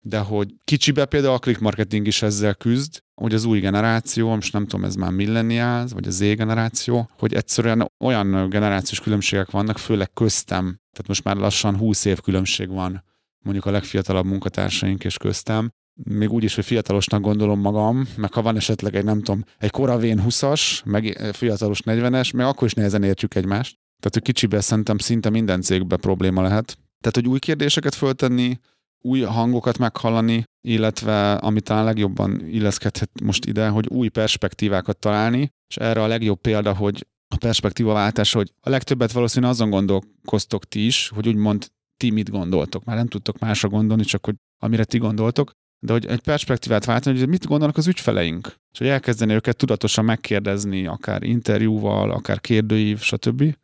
de 0.05 0.19
hogy 0.19 0.55
kicsibe 0.65 1.05
például 1.05 1.35
a 1.35 1.39
click 1.39 1.61
marketing 1.61 2.07
is 2.07 2.23
ezzel 2.23 2.55
küzd, 2.55 3.03
hogy 3.15 3.35
az 3.35 3.45
új 3.45 3.61
generáció, 3.61 4.35
most 4.35 4.53
nem 4.53 4.67
tudom, 4.67 4.85
ez 4.85 4.95
már 4.95 5.11
millennials, 5.11 5.93
vagy 5.93 6.07
a 6.07 6.11
Z 6.11 6.19
generáció, 6.19 7.11
hogy 7.19 7.35
egyszerűen 7.35 7.93
olyan 8.05 8.49
generációs 8.49 9.01
különbségek 9.01 9.51
vannak, 9.51 9.79
főleg 9.79 10.13
köztem, 10.13 10.65
tehát 10.65 11.09
most 11.09 11.25
már 11.25 11.37
lassan 11.37 11.77
20 11.77 12.05
év 12.05 12.21
különbség 12.21 12.69
van 12.69 13.05
mondjuk 13.43 13.67
a 13.67 13.71
legfiatalabb 13.71 14.25
munkatársaink 14.25 15.05
és 15.05 15.17
köztem, 15.17 15.71
még 16.05 16.31
úgy 16.31 16.45
is, 16.45 16.55
hogy 16.55 16.65
fiatalosnak 16.65 17.21
gondolom 17.21 17.61
magam, 17.61 18.07
meg 18.17 18.33
ha 18.33 18.43
van 18.43 18.57
esetleg 18.57 18.95
egy, 18.95 19.05
nem 19.05 19.23
tudom, 19.23 19.45
egy 19.59 19.71
koravén 19.71 20.23
20-as, 20.27 20.85
meg 20.85 21.31
fiatalos 21.33 21.81
40-es, 21.85 22.35
meg 22.35 22.47
akkor 22.47 22.67
is 22.67 22.75
nehezen 22.75 23.03
értjük 23.03 23.35
egymást. 23.35 23.77
Tehát, 23.99 24.13
hogy 24.13 24.23
kicsibe 24.23 24.61
szerintem 24.61 24.99
szinte 24.99 25.31
minden 25.31 25.61
cégbe 25.61 25.97
probléma 25.97 26.43
lehet. 26.43 26.79
Tehát, 27.03 27.17
hogy 27.17 27.29
új 27.29 27.39
kérdéseket 27.39 27.95
föltenni, 27.95 28.61
új 29.01 29.21
hangokat 29.21 29.79
meghallani, 29.79 30.45
illetve 30.61 31.33
ami 31.33 31.61
talán 31.61 31.85
legjobban 31.85 32.47
illeszkedhet 32.49 33.11
most 33.23 33.45
ide, 33.45 33.69
hogy 33.69 33.87
új 33.89 34.09
perspektívákat 34.09 34.99
találni, 34.99 35.49
és 35.69 35.77
erre 35.77 36.03
a 36.03 36.07
legjobb 36.07 36.41
példa, 36.41 36.75
hogy 36.75 37.07
a 37.35 37.37
perspektívaváltás, 37.37 38.33
hogy 38.33 38.53
a 38.61 38.71
legtöbbet 38.71 39.13
valószínűleg 39.13 39.55
azon 39.55 39.71
gondolkoztok 39.71 40.65
ti 40.65 40.87
is, 40.87 41.09
hogy 41.09 41.29
úgymond 41.29 41.67
ti 41.97 42.11
mit 42.11 42.31
gondoltok. 42.31 42.85
Már 42.85 42.97
nem 42.97 43.07
tudtok 43.07 43.39
másra 43.39 43.69
gondolni, 43.69 44.05
csak 44.05 44.25
hogy 44.25 44.35
amire 44.63 44.85
ti 44.85 44.99
gondoltok, 44.99 45.51
de 45.87 45.93
hogy 45.93 46.07
egy 46.07 46.21
perspektívát 46.21 46.85
váltani, 46.85 47.19
hogy 47.19 47.29
mit 47.29 47.47
gondolnak 47.47 47.77
az 47.77 47.87
ügyfeleink. 47.87 48.55
És 48.73 48.79
hogy 48.79 48.87
elkezdeni 48.87 49.35
őket 49.35 49.57
tudatosan 49.57 50.05
megkérdezni, 50.05 50.87
akár 50.87 51.23
interjúval, 51.23 52.11
akár 52.11 52.41
kérdőív, 52.41 53.01
stb. 53.01 53.55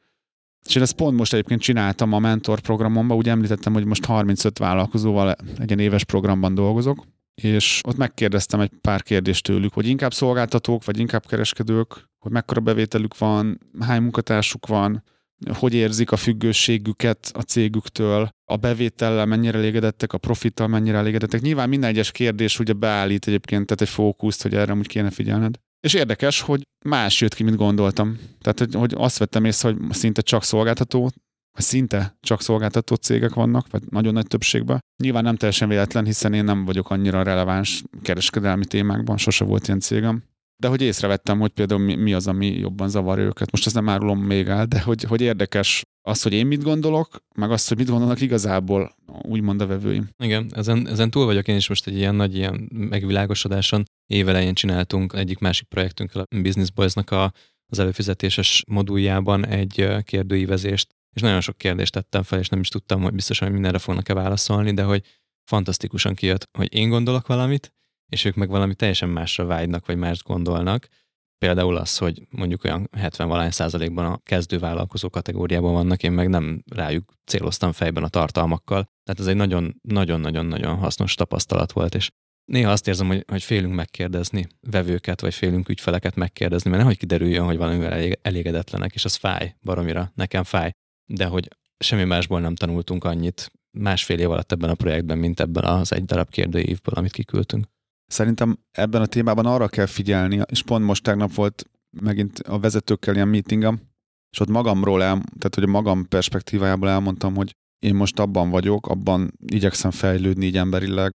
És 0.68 0.74
én 0.74 0.82
ezt 0.82 0.94
pont 0.94 1.16
most 1.16 1.32
egyébként 1.32 1.60
csináltam 1.60 2.12
a 2.12 2.18
mentor 2.18 2.60
programomban, 2.60 3.16
úgy 3.16 3.28
említettem, 3.28 3.72
hogy 3.72 3.84
most 3.84 4.04
35 4.04 4.58
vállalkozóval 4.58 5.36
egy 5.58 5.80
éves 5.80 6.04
programban 6.04 6.54
dolgozok, 6.54 7.04
és 7.34 7.80
ott 7.88 7.96
megkérdeztem 7.96 8.60
egy 8.60 8.70
pár 8.80 9.02
kérdést 9.02 9.44
tőlük, 9.44 9.72
hogy 9.72 9.86
inkább 9.86 10.12
szolgáltatók, 10.12 10.84
vagy 10.84 10.98
inkább 10.98 11.26
kereskedők, 11.26 12.08
hogy 12.18 12.32
mekkora 12.32 12.60
bevételük 12.60 13.18
van, 13.18 13.60
hány 13.80 14.02
munkatársuk 14.02 14.66
van, 14.66 15.04
hogy 15.52 15.74
érzik 15.74 16.12
a 16.12 16.16
függőségüket 16.16 17.30
a 17.34 17.42
cégüktől, 17.42 18.28
a 18.44 18.56
bevétellel 18.56 19.26
mennyire 19.26 19.58
elégedettek, 19.58 20.12
a 20.12 20.18
profittal 20.18 20.68
mennyire 20.68 20.96
elégedettek. 20.96 21.40
Nyilván 21.40 21.68
minden 21.68 21.90
egyes 21.90 22.10
kérdés 22.10 22.58
ugye 22.58 22.72
beállít 22.72 23.26
egyébként, 23.26 23.66
tehát 23.66 23.80
egy 23.80 23.88
fókuszt, 23.88 24.42
hogy 24.42 24.54
erre 24.54 24.74
úgy 24.74 24.86
kéne 24.86 25.10
figyelned. 25.10 25.54
És 25.80 25.94
érdekes, 25.94 26.40
hogy 26.40 26.62
más 26.84 27.20
jött 27.20 27.34
ki, 27.34 27.42
mint 27.42 27.56
gondoltam. 27.56 28.18
Tehát, 28.40 28.58
hogy, 28.58 28.74
hogy 28.74 28.94
azt 28.96 29.18
vettem 29.18 29.44
észre, 29.44 29.68
hogy 29.68 29.78
szinte 29.90 30.20
csak 30.20 30.44
szolgáltató, 30.44 31.10
szinte 31.52 32.16
csak 32.20 32.42
szolgáltató 32.42 32.94
cégek 32.94 33.34
vannak, 33.34 33.70
vagy 33.70 33.82
nagyon 33.90 34.12
nagy 34.12 34.26
többségben. 34.26 34.78
Nyilván 35.02 35.22
nem 35.22 35.36
teljesen 35.36 35.68
véletlen, 35.68 36.04
hiszen 36.04 36.32
én 36.32 36.44
nem 36.44 36.64
vagyok 36.64 36.90
annyira 36.90 37.22
releváns 37.22 37.82
kereskedelmi 38.02 38.64
témákban, 38.64 39.16
sose 39.16 39.44
volt 39.44 39.66
ilyen 39.66 39.80
cégem 39.80 40.22
de 40.62 40.68
hogy 40.68 40.82
észrevettem, 40.82 41.38
hogy 41.38 41.50
például 41.50 41.80
mi, 41.80 42.12
az, 42.12 42.26
ami 42.26 42.46
jobban 42.46 42.88
zavarja 42.88 43.24
őket. 43.24 43.50
Most 43.50 43.66
ezt 43.66 43.74
nem 43.74 43.88
árulom 43.88 44.20
még 44.20 44.48
el, 44.48 44.66
de 44.66 44.80
hogy, 44.80 45.02
hogy 45.02 45.20
érdekes 45.20 45.82
az, 46.02 46.22
hogy 46.22 46.32
én 46.32 46.46
mit 46.46 46.62
gondolok, 46.62 47.22
meg 47.34 47.50
az, 47.50 47.68
hogy 47.68 47.76
mit 47.76 47.88
gondolnak 47.88 48.20
igazából 48.20 48.96
úgymond 49.22 49.60
a 49.60 49.66
vevőim. 49.66 50.08
Igen, 50.22 50.50
ezen, 50.54 50.88
ezen 50.88 51.10
túl 51.10 51.24
vagyok 51.24 51.48
én 51.48 51.56
is 51.56 51.68
most 51.68 51.86
egy 51.86 51.96
ilyen 51.96 52.14
nagy 52.14 52.36
ilyen 52.36 52.68
megvilágosodáson. 52.72 53.84
Évelején 54.06 54.54
csináltunk 54.54 55.12
egyik 55.12 55.38
másik 55.38 55.68
projektünkkel, 55.68 56.20
a 56.22 56.40
Business 56.40 56.70
Boys-nak 56.70 57.10
a, 57.10 57.32
az 57.72 57.78
előfizetéses 57.78 58.62
moduljában 58.68 59.46
egy 59.46 59.88
kérdőívezést, 60.02 60.94
és 61.16 61.22
nagyon 61.22 61.40
sok 61.40 61.58
kérdést 61.58 61.92
tettem 61.92 62.22
fel, 62.22 62.38
és 62.38 62.48
nem 62.48 62.60
is 62.60 62.68
tudtam, 62.68 63.02
hogy 63.02 63.14
biztosan, 63.14 63.46
hogy 63.46 63.54
mindenre 63.54 63.78
fognak-e 63.78 64.14
válaszolni, 64.14 64.74
de 64.74 64.82
hogy 64.82 65.04
fantasztikusan 65.50 66.14
kijött, 66.14 66.44
hogy 66.58 66.74
én 66.74 66.88
gondolok 66.88 67.26
valamit, 67.26 67.72
és 68.08 68.24
ők 68.24 68.34
meg 68.34 68.48
valami 68.48 68.74
teljesen 68.74 69.08
másra 69.08 69.44
vágynak, 69.44 69.86
vagy 69.86 69.96
mást 69.96 70.22
gondolnak. 70.22 70.88
Például 71.38 71.76
az, 71.76 71.98
hogy 71.98 72.26
mondjuk 72.30 72.64
olyan 72.64 72.88
70 72.92 73.28
valány 73.28 73.50
százalékban 73.50 74.04
a 74.04 74.20
kezdővállalkozó 74.24 75.10
kategóriában 75.10 75.72
vannak, 75.72 76.02
én 76.02 76.12
meg 76.12 76.28
nem 76.28 76.62
rájuk 76.70 77.12
céloztam 77.24 77.72
fejben 77.72 78.02
a 78.02 78.08
tartalmakkal. 78.08 78.84
Tehát 79.04 79.20
ez 79.20 79.26
egy 79.26 79.36
nagyon-nagyon-nagyon-nagyon 79.36 80.76
hasznos 80.76 81.14
tapasztalat 81.14 81.72
volt, 81.72 81.94
és 81.94 82.10
néha 82.44 82.70
azt 82.70 82.88
érzem, 82.88 83.06
hogy, 83.06 83.24
hogy 83.28 83.42
félünk 83.42 83.74
megkérdezni 83.74 84.46
vevőket, 84.60 85.20
vagy 85.20 85.34
félünk 85.34 85.68
ügyfeleket 85.68 86.14
megkérdezni, 86.14 86.70
mert 86.70 86.82
nehogy 86.82 86.98
kiderüljön, 86.98 87.44
hogy 87.44 87.56
valamivel 87.56 88.12
elégedetlenek, 88.22 88.94
és 88.94 89.04
az 89.04 89.14
fáj 89.14 89.54
baromira, 89.62 90.12
nekem 90.14 90.44
fáj. 90.44 90.70
De 91.06 91.26
hogy 91.26 91.48
semmi 91.78 92.04
másból 92.04 92.40
nem 92.40 92.54
tanultunk 92.54 93.04
annyit 93.04 93.52
másfél 93.70 94.18
év 94.18 94.30
alatt 94.30 94.52
ebben 94.52 94.70
a 94.70 94.74
projektben, 94.74 95.18
mint 95.18 95.40
ebben 95.40 95.64
az 95.64 95.92
egy 95.92 96.04
darab 96.04 96.30
kérdőívből, 96.30 96.94
amit 96.94 97.12
kiküldtünk. 97.12 97.66
Szerintem 98.08 98.58
ebben 98.70 99.02
a 99.02 99.06
témában 99.06 99.46
arra 99.46 99.68
kell 99.68 99.86
figyelni, 99.86 100.40
és 100.50 100.62
pont 100.62 100.84
most 100.84 101.02
tegnap 101.02 101.34
volt 101.34 101.64
megint 101.90 102.38
a 102.38 102.58
vezetőkkel 102.58 103.14
ilyen 103.14 103.28
meetingem, 103.28 103.80
és 104.30 104.40
ott 104.40 104.48
magamról, 104.48 105.02
el, 105.02 105.14
tehát 105.14 105.54
hogy 105.54 105.64
a 105.64 105.66
magam 105.66 106.08
perspektívájából 106.08 106.88
elmondtam, 106.88 107.34
hogy 107.34 107.54
én 107.78 107.94
most 107.94 108.18
abban 108.18 108.50
vagyok, 108.50 108.86
abban 108.86 109.32
igyekszem 109.46 109.90
fejlődni 109.90 110.46
így 110.46 110.56
emberileg, 110.56 111.10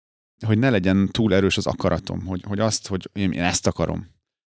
hogy 0.47 0.59
ne 0.59 0.71
legyen 0.71 1.09
túl 1.09 1.35
erős 1.35 1.57
az 1.57 1.67
akaratom, 1.67 2.27
hogy, 2.27 2.43
hogy 2.47 2.59
azt, 2.59 2.87
hogy 2.87 3.09
én, 3.13 3.33
én 3.33 3.43
ezt 3.43 3.67
akarom. 3.67 4.09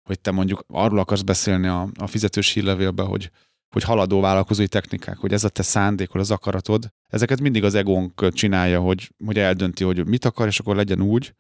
Hogy 0.07 0.19
te 0.19 0.31
mondjuk 0.31 0.63
arról 0.67 0.99
akarsz 0.99 1.21
beszélni 1.21 1.67
a, 1.67 1.89
a 1.99 2.07
fizetős 2.07 2.51
hírlevélbe, 2.51 3.03
hogy, 3.03 3.31
hogy 3.73 3.83
haladó 3.83 4.21
vállalkozói 4.21 4.67
technikák, 4.67 5.17
hogy 5.17 5.33
ez 5.33 5.43
a 5.43 5.49
te 5.49 5.61
szándékod, 5.63 6.21
az 6.21 6.31
akaratod, 6.31 6.87
ezeket 7.07 7.41
mindig 7.41 7.63
az 7.63 7.75
egónk 7.75 8.33
csinálja, 8.33 8.79
hogy, 8.79 9.11
hogy 9.25 9.37
eldönti, 9.37 9.83
hogy 9.83 10.07
mit 10.07 10.25
akar, 10.25 10.47
és 10.47 10.59
akkor 10.59 10.75
legyen 10.75 11.01
úgy, 11.01 11.33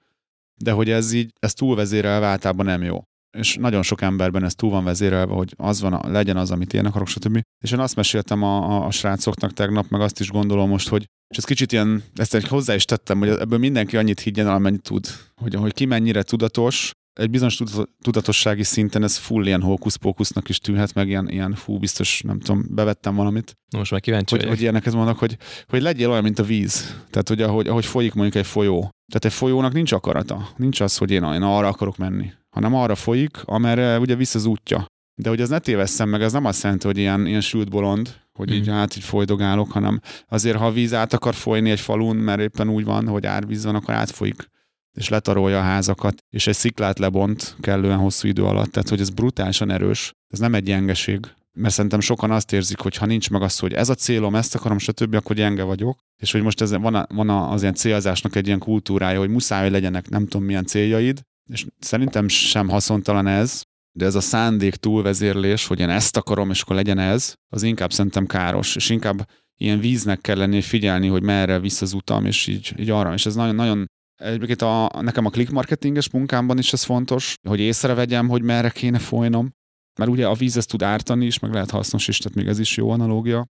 de 0.61 0.71
hogy 0.71 0.89
ez 0.89 1.11
így, 1.11 1.31
ez 1.39 1.53
túlvezérelve 1.53 2.25
általában 2.25 2.65
nem 2.65 2.83
jó. 2.83 3.03
És 3.37 3.55
nagyon 3.55 3.81
sok 3.81 4.01
emberben 4.01 4.43
ez 4.43 4.55
túl 4.55 4.69
van 4.69 4.83
vezérelve, 4.83 5.33
hogy 5.33 5.53
az 5.57 5.81
van, 5.81 6.11
legyen 6.11 6.37
az, 6.37 6.51
amit 6.51 6.73
én 6.73 6.85
akarok, 6.85 7.07
stb. 7.07 7.41
És 7.63 7.71
én 7.71 7.79
azt 7.79 7.95
meséltem 7.95 8.43
a, 8.43 8.69
a, 8.69 8.85
a 8.85 8.91
srácoknak 8.91 9.53
tegnap, 9.53 9.89
meg 9.89 10.01
azt 10.01 10.19
is 10.19 10.29
gondolom 10.29 10.69
most, 10.69 10.89
hogy 10.89 11.05
és 11.33 11.37
ez 11.39 11.43
kicsit 11.43 11.71
ilyen, 11.71 12.03
ezt 12.15 12.47
hozzá 12.47 12.75
is 12.75 12.85
tettem, 12.85 13.19
hogy 13.19 13.29
ebből 13.29 13.59
mindenki 13.59 13.97
annyit 13.97 14.19
higgyen, 14.19 14.47
amennyit 14.47 14.81
tud. 14.81 15.07
Hogy, 15.35 15.53
hogy 15.53 15.73
ki 15.73 15.85
mennyire 15.85 16.23
tudatos, 16.23 16.91
egy 17.13 17.29
bizonyos 17.29 17.59
tudatossági 18.01 18.63
szinten 18.63 19.03
ez 19.03 19.17
full 19.17 19.45
ilyen 19.45 19.61
hókusz-pókusznak 19.61 20.49
is 20.49 20.59
tűnhet, 20.59 20.93
meg 20.93 21.07
ilyen, 21.07 21.29
ilyen 21.29 21.53
fú, 21.53 21.77
biztos, 21.77 22.21
nem 22.21 22.39
tudom, 22.39 22.65
bevettem 22.69 23.15
valamit. 23.15 23.57
Most 23.77 23.91
már 23.91 24.01
kíváncsi 24.01 24.35
hogy, 24.35 24.47
hogy 24.47 24.61
ilyeneket 24.61 24.93
mondok, 24.93 25.17
hogy, 25.17 25.37
hogy 25.67 25.81
legyél 25.81 26.09
olyan, 26.09 26.23
mint 26.23 26.39
a 26.39 26.43
víz. 26.43 26.95
Tehát, 27.09 27.27
hogy 27.27 27.41
ahogy, 27.41 27.67
ahogy 27.67 27.85
folyik 27.85 28.13
mondjuk 28.13 28.35
egy 28.35 28.49
folyó. 28.49 28.79
Tehát 28.79 29.25
egy 29.25 29.33
folyónak 29.33 29.73
nincs 29.73 29.91
akarata. 29.91 30.49
Nincs 30.57 30.79
az, 30.79 30.97
hogy 30.97 31.11
én, 31.11 31.23
én 31.23 31.41
arra 31.41 31.67
akarok 31.67 31.97
menni. 31.97 32.31
Hanem 32.49 32.75
arra 32.75 32.95
folyik, 32.95 33.37
amerre 33.45 33.99
ugye 33.99 34.15
vissza 34.15 34.37
az 34.37 34.45
útja. 34.45 34.85
De 35.21 35.29
hogy 35.29 35.41
az 35.41 35.49
ne 35.49 35.59
tévesszem 35.59 36.09
meg, 36.09 36.21
az 36.21 36.31
nem 36.31 36.45
azt 36.45 36.63
jelenti, 36.63 36.87
hogy 36.87 36.97
ilyen, 36.97 37.25
ilyen 37.25 37.41
sült 37.41 37.69
bolond, 37.69 38.21
hogy 38.33 38.51
mm. 38.51 38.53
így 38.53 38.67
hát 38.67 38.95
így 38.95 39.03
folydogálok, 39.03 39.71
hanem 39.71 39.99
azért, 40.27 40.57
ha 40.57 40.65
a 40.65 40.71
víz 40.71 40.93
át 40.93 41.13
akar 41.13 41.33
folyni 41.33 41.69
egy 41.69 41.79
falun, 41.79 42.15
mert 42.15 42.41
éppen 42.41 42.69
úgy 42.69 42.83
van, 42.83 43.07
hogy 43.07 43.25
árvíz 43.25 43.63
van, 43.63 43.75
akkor 43.75 43.93
átfolyik 43.93 44.51
és 44.97 45.09
letarolja 45.09 45.59
a 45.59 45.63
házakat, 45.63 46.15
és 46.29 46.47
egy 46.47 46.55
sziklát 46.55 46.99
lebont 46.99 47.55
kellően 47.59 47.97
hosszú 47.97 48.27
idő 48.27 48.45
alatt, 48.45 48.71
tehát 48.71 48.89
hogy 48.89 48.99
ez 48.99 49.09
brutálisan 49.09 49.71
erős, 49.71 50.11
ez 50.27 50.39
nem 50.39 50.53
egy 50.53 50.63
gyengeség, 50.63 51.19
mert 51.53 51.73
szerintem 51.73 51.99
sokan 51.99 52.31
azt 52.31 52.53
érzik, 52.53 52.79
hogy 52.79 52.95
ha 52.95 53.05
nincs 53.05 53.29
meg 53.29 53.41
az, 53.41 53.59
hogy 53.59 53.73
ez 53.73 53.89
a 53.89 53.95
célom, 53.95 54.35
ezt 54.35 54.55
akarom, 54.55 54.77
stb., 54.77 55.15
akkor 55.15 55.35
gyenge 55.35 55.63
vagyok, 55.63 55.99
és 56.21 56.31
hogy 56.31 56.41
most 56.41 56.61
ez 56.61 56.71
van, 56.71 56.95
a, 56.95 57.05
van 57.09 57.29
az 57.29 57.61
ilyen 57.61 57.73
célzásnak 57.73 58.35
egy 58.35 58.47
ilyen 58.47 58.59
kultúrája, 58.59 59.19
hogy 59.19 59.29
muszáj, 59.29 59.61
hogy 59.61 59.71
legyenek 59.71 60.09
nem 60.09 60.27
tudom 60.27 60.45
milyen 60.47 60.65
céljaid, 60.65 61.21
és 61.51 61.65
szerintem 61.79 62.27
sem 62.27 62.69
haszontalan 62.69 63.27
ez, 63.27 63.61
de 63.97 64.05
ez 64.05 64.15
a 64.15 64.21
szándék 64.21 64.75
túlvezérlés, 64.75 65.67
hogy 65.67 65.79
én 65.79 65.89
ezt 65.89 66.17
akarom, 66.17 66.49
és 66.49 66.61
akkor 66.61 66.75
legyen 66.75 66.99
ez, 66.99 67.33
az 67.49 67.63
inkább 67.63 67.93
szerintem 67.93 68.25
káros, 68.25 68.75
és 68.75 68.89
inkább 68.89 69.27
ilyen 69.57 69.79
víznek 69.79 70.21
kell 70.21 70.37
lenni, 70.37 70.61
figyelni, 70.61 71.07
hogy 71.07 71.23
merre 71.23 71.59
visz 71.59 71.81
az 71.81 71.93
utam, 71.93 72.25
és 72.25 72.47
így, 72.47 72.73
így 72.77 72.89
arra. 72.89 73.13
És 73.13 73.25
ez 73.25 73.35
nagyon, 73.35 73.55
nagyon 73.55 73.85
Egyébként 74.23 74.61
a, 74.61 74.89
nekem 75.01 75.25
a 75.25 75.29
click 75.29 75.51
marketinges 75.51 76.09
munkámban 76.09 76.57
is 76.57 76.73
ez 76.73 76.83
fontos, 76.83 77.35
hogy 77.47 77.59
észrevegyem, 77.59 78.27
hogy 78.27 78.41
merre 78.41 78.69
kéne 78.69 78.99
folynom, 78.99 79.51
mert 79.99 80.11
ugye 80.11 80.27
a 80.27 80.33
víz 80.33 80.57
ezt 80.57 80.69
tud 80.69 80.83
ártani 80.83 81.25
is, 81.25 81.39
meg 81.39 81.53
lehet 81.53 81.69
hasznos 81.69 82.07
is, 82.07 82.17
tehát 82.17 82.37
még 82.37 82.47
ez 82.47 82.59
is 82.59 82.77
jó 82.77 82.89
analógia. 82.89 83.45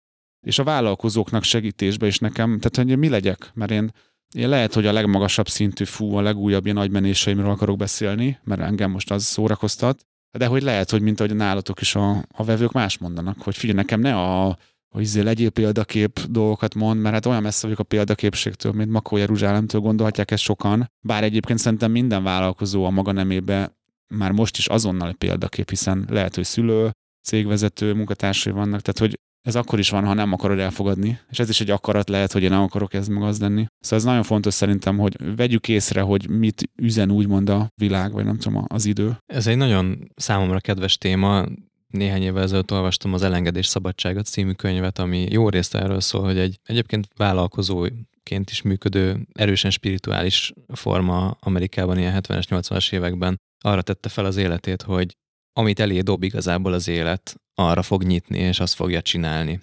És 0.47 0.59
a 0.59 0.65
vállalkozóknak 0.65 1.43
segítésbe 1.43 2.07
is 2.07 2.19
nekem, 2.19 2.59
tehát 2.61 2.89
hogy 2.89 2.99
mi 2.99 3.09
legyek, 3.09 3.51
mert 3.55 3.71
én, 3.71 3.91
én 4.35 4.49
lehet, 4.49 4.75
hogy 4.75 4.87
a 4.87 4.93
legmagasabb 4.93 5.49
szintű 5.49 5.85
fú, 5.85 6.15
a 6.15 6.21
legújabb 6.21 6.65
ilyen 6.65 6.77
nagymenéseimről 6.77 7.51
akarok 7.51 7.77
beszélni, 7.77 8.39
mert 8.45 8.61
engem 8.61 8.91
most 8.91 9.11
az 9.11 9.25
szórakoztat, 9.25 10.07
de 10.39 10.47
hogy 10.47 10.63
lehet, 10.63 10.91
hogy 10.91 11.03
mint 11.03 11.21
ahogy 11.21 11.35
nálatok 11.35 11.81
is 11.81 11.95
a, 11.95 12.25
a 12.33 12.45
vevők 12.45 12.73
más 12.73 12.99
mondanak, 12.99 13.43
hogy 13.43 13.57
figyelj, 13.57 13.79
nekem 13.79 14.01
ne 14.01 14.15
a 14.15 14.59
hogy 14.93 15.03
izé 15.03 15.21
legyél 15.21 15.51
példakép 15.51 16.21
dolgokat 16.29 16.75
mond, 16.75 17.01
mert 17.01 17.15
hát 17.15 17.27
olyan 17.27 17.43
messze 17.43 17.63
vagyok 17.63 17.79
a 17.79 17.83
példaképségtől, 17.85 18.73
mint 18.73 18.91
Makó 18.91 19.17
Jeruzsálemtől 19.17 19.81
gondolhatják 19.81 20.31
ezt 20.31 20.43
sokan. 20.43 20.91
Bár 21.01 21.25
egyébként 21.25 21.59
szerintem 21.59 21.91
minden 21.91 22.23
vállalkozó 22.23 22.85
a 22.85 22.91
maga 22.91 23.13
nemébe 23.13 23.77
már 24.15 24.33
most 24.33 24.57
is 24.57 24.67
azonnal 24.67 25.15
példakép, 25.15 25.69
hiszen 25.69 26.05
lehet, 26.09 26.35
hogy 26.35 26.45
szülő, 26.45 26.91
cégvezető, 27.23 27.93
munkatársai 27.93 28.53
vannak, 28.53 28.81
tehát 28.81 28.99
hogy 28.99 29.21
ez 29.43 29.57
akkor 29.57 29.79
is 29.79 29.91
van, 29.91 30.05
ha 30.05 30.15
nem 30.15 30.33
akarod 30.33 30.59
elfogadni, 30.59 31.19
és 31.31 31.39
ez 31.39 31.49
is 31.49 31.61
egy 31.61 31.71
akarat 31.71 32.09
lehet, 32.09 32.33
hogy 32.33 32.43
én 32.43 32.51
nem 32.51 32.63
akarok 32.63 32.95
ez 32.95 33.09
meg 33.09 33.23
az 33.23 33.41
lenni. 33.41 33.67
Szóval 33.81 33.99
ez 33.99 34.05
nagyon 34.05 34.23
fontos 34.23 34.55
szerintem, 34.55 34.99
hogy 34.99 35.37
vegyük 35.37 35.69
észre, 35.69 36.01
hogy 36.01 36.29
mit 36.29 36.71
üzen 36.77 37.11
úgymond 37.11 37.49
a 37.49 37.69
világ, 37.75 38.13
vagy 38.13 38.25
nem 38.25 38.39
tudom, 38.39 38.65
az 38.69 38.85
idő. 38.85 39.17
Ez 39.27 39.47
egy 39.47 39.57
nagyon 39.57 40.11
számomra 40.15 40.61
kedves 40.61 40.99
téma, 40.99 41.45
néhány 41.93 42.23
évvel 42.23 42.43
ezelőtt 42.43 42.73
olvastam 42.73 43.13
az 43.13 43.23
Elengedés 43.23 43.67
szabadságot 43.67 44.27
című 44.27 44.53
könyvet, 44.53 44.99
ami 44.99 45.27
jó 45.31 45.49
részt 45.49 45.75
erről 45.75 46.01
szól, 46.01 46.25
hogy 46.25 46.39
egy 46.39 46.59
egyébként 46.65 47.09
vállalkozóként 47.17 48.51
is 48.51 48.63
működő, 48.63 49.27
erősen 49.33 49.71
spirituális 49.71 50.53
forma 50.73 51.37
Amerikában 51.41 51.99
ilyen 51.99 52.21
70-es, 52.23 52.45
80-as 52.49 52.93
években 52.93 53.41
arra 53.65 53.83
tette 53.83 54.09
fel 54.09 54.25
az 54.25 54.37
életét, 54.37 54.83
hogy 54.83 55.17
amit 55.53 55.81
elé 55.81 56.01
dob 56.01 56.23
igazából 56.23 56.73
az 56.73 56.89
élet, 56.89 57.37
arra 57.55 57.83
fog 57.83 58.03
nyitni, 58.03 58.39
és 58.39 58.61
azt 58.61 58.75
fogja 58.75 59.03
csinálni. 59.03 59.61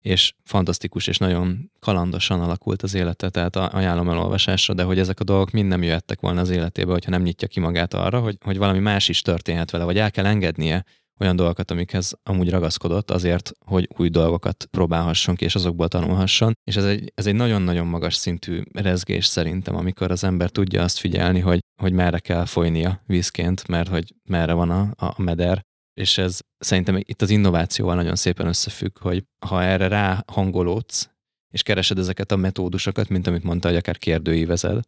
És 0.00 0.34
fantasztikus 0.44 1.06
és 1.06 1.18
nagyon 1.18 1.70
kalandosan 1.80 2.40
alakult 2.40 2.82
az 2.82 2.94
élete, 2.94 3.30
tehát 3.30 3.56
ajánlom 3.56 4.08
elolvasásra, 4.08 4.74
de 4.74 4.82
hogy 4.82 4.98
ezek 4.98 5.20
a 5.20 5.24
dolgok 5.24 5.50
mind 5.50 5.68
nem 5.68 5.82
jöhettek 5.82 6.20
volna 6.20 6.40
az 6.40 6.50
életébe, 6.50 6.92
hogyha 6.92 7.10
nem 7.10 7.22
nyitja 7.22 7.48
ki 7.48 7.60
magát 7.60 7.94
arra, 7.94 8.20
hogy, 8.20 8.36
hogy 8.40 8.58
valami 8.58 8.78
más 8.78 9.08
is 9.08 9.22
történhet 9.22 9.70
vele, 9.70 9.84
vagy 9.84 9.98
el 9.98 10.10
kell 10.10 10.26
engednie, 10.26 10.84
olyan 11.20 11.36
dolgokat, 11.36 11.70
amikhez 11.70 12.14
amúgy 12.22 12.50
ragaszkodott 12.50 13.10
azért, 13.10 13.52
hogy 13.64 13.88
új 13.96 14.08
dolgokat 14.08 14.68
próbálhasson 14.70 15.34
ki, 15.34 15.44
és 15.44 15.54
azokból 15.54 15.88
tanulhasson. 15.88 16.52
És 16.64 16.76
ez 16.76 16.84
egy, 16.84 17.12
ez 17.14 17.26
egy 17.26 17.34
nagyon-nagyon 17.34 17.86
magas 17.86 18.14
szintű 18.14 18.62
rezgés 18.72 19.26
szerintem, 19.26 19.76
amikor 19.76 20.10
az 20.10 20.24
ember 20.24 20.50
tudja 20.50 20.82
azt 20.82 20.98
figyelni, 20.98 21.40
hogy, 21.40 21.60
hogy 21.82 21.92
merre 21.92 22.18
kell 22.18 22.44
folynia 22.44 23.02
vízként, 23.06 23.68
mert 23.68 23.88
hogy 23.88 24.14
merre 24.28 24.52
van 24.52 24.70
a, 24.70 24.90
a 24.96 25.22
meder, 25.22 25.60
és 26.00 26.18
ez 26.18 26.40
szerintem 26.58 26.96
itt 26.96 27.22
az 27.22 27.30
innovációval 27.30 27.94
nagyon 27.94 28.16
szépen 28.16 28.46
összefügg, 28.46 28.98
hogy 28.98 29.24
ha 29.46 29.62
erre 29.62 29.88
ráhangolódsz, 29.88 31.10
és 31.54 31.62
keresed 31.62 31.98
ezeket 31.98 32.32
a 32.32 32.36
metódusokat, 32.36 33.08
mint 33.08 33.26
amit 33.26 33.42
mondta, 33.42 33.68
hogy 33.68 33.76
akár 33.76 33.98
kérdőívezed, 33.98 34.80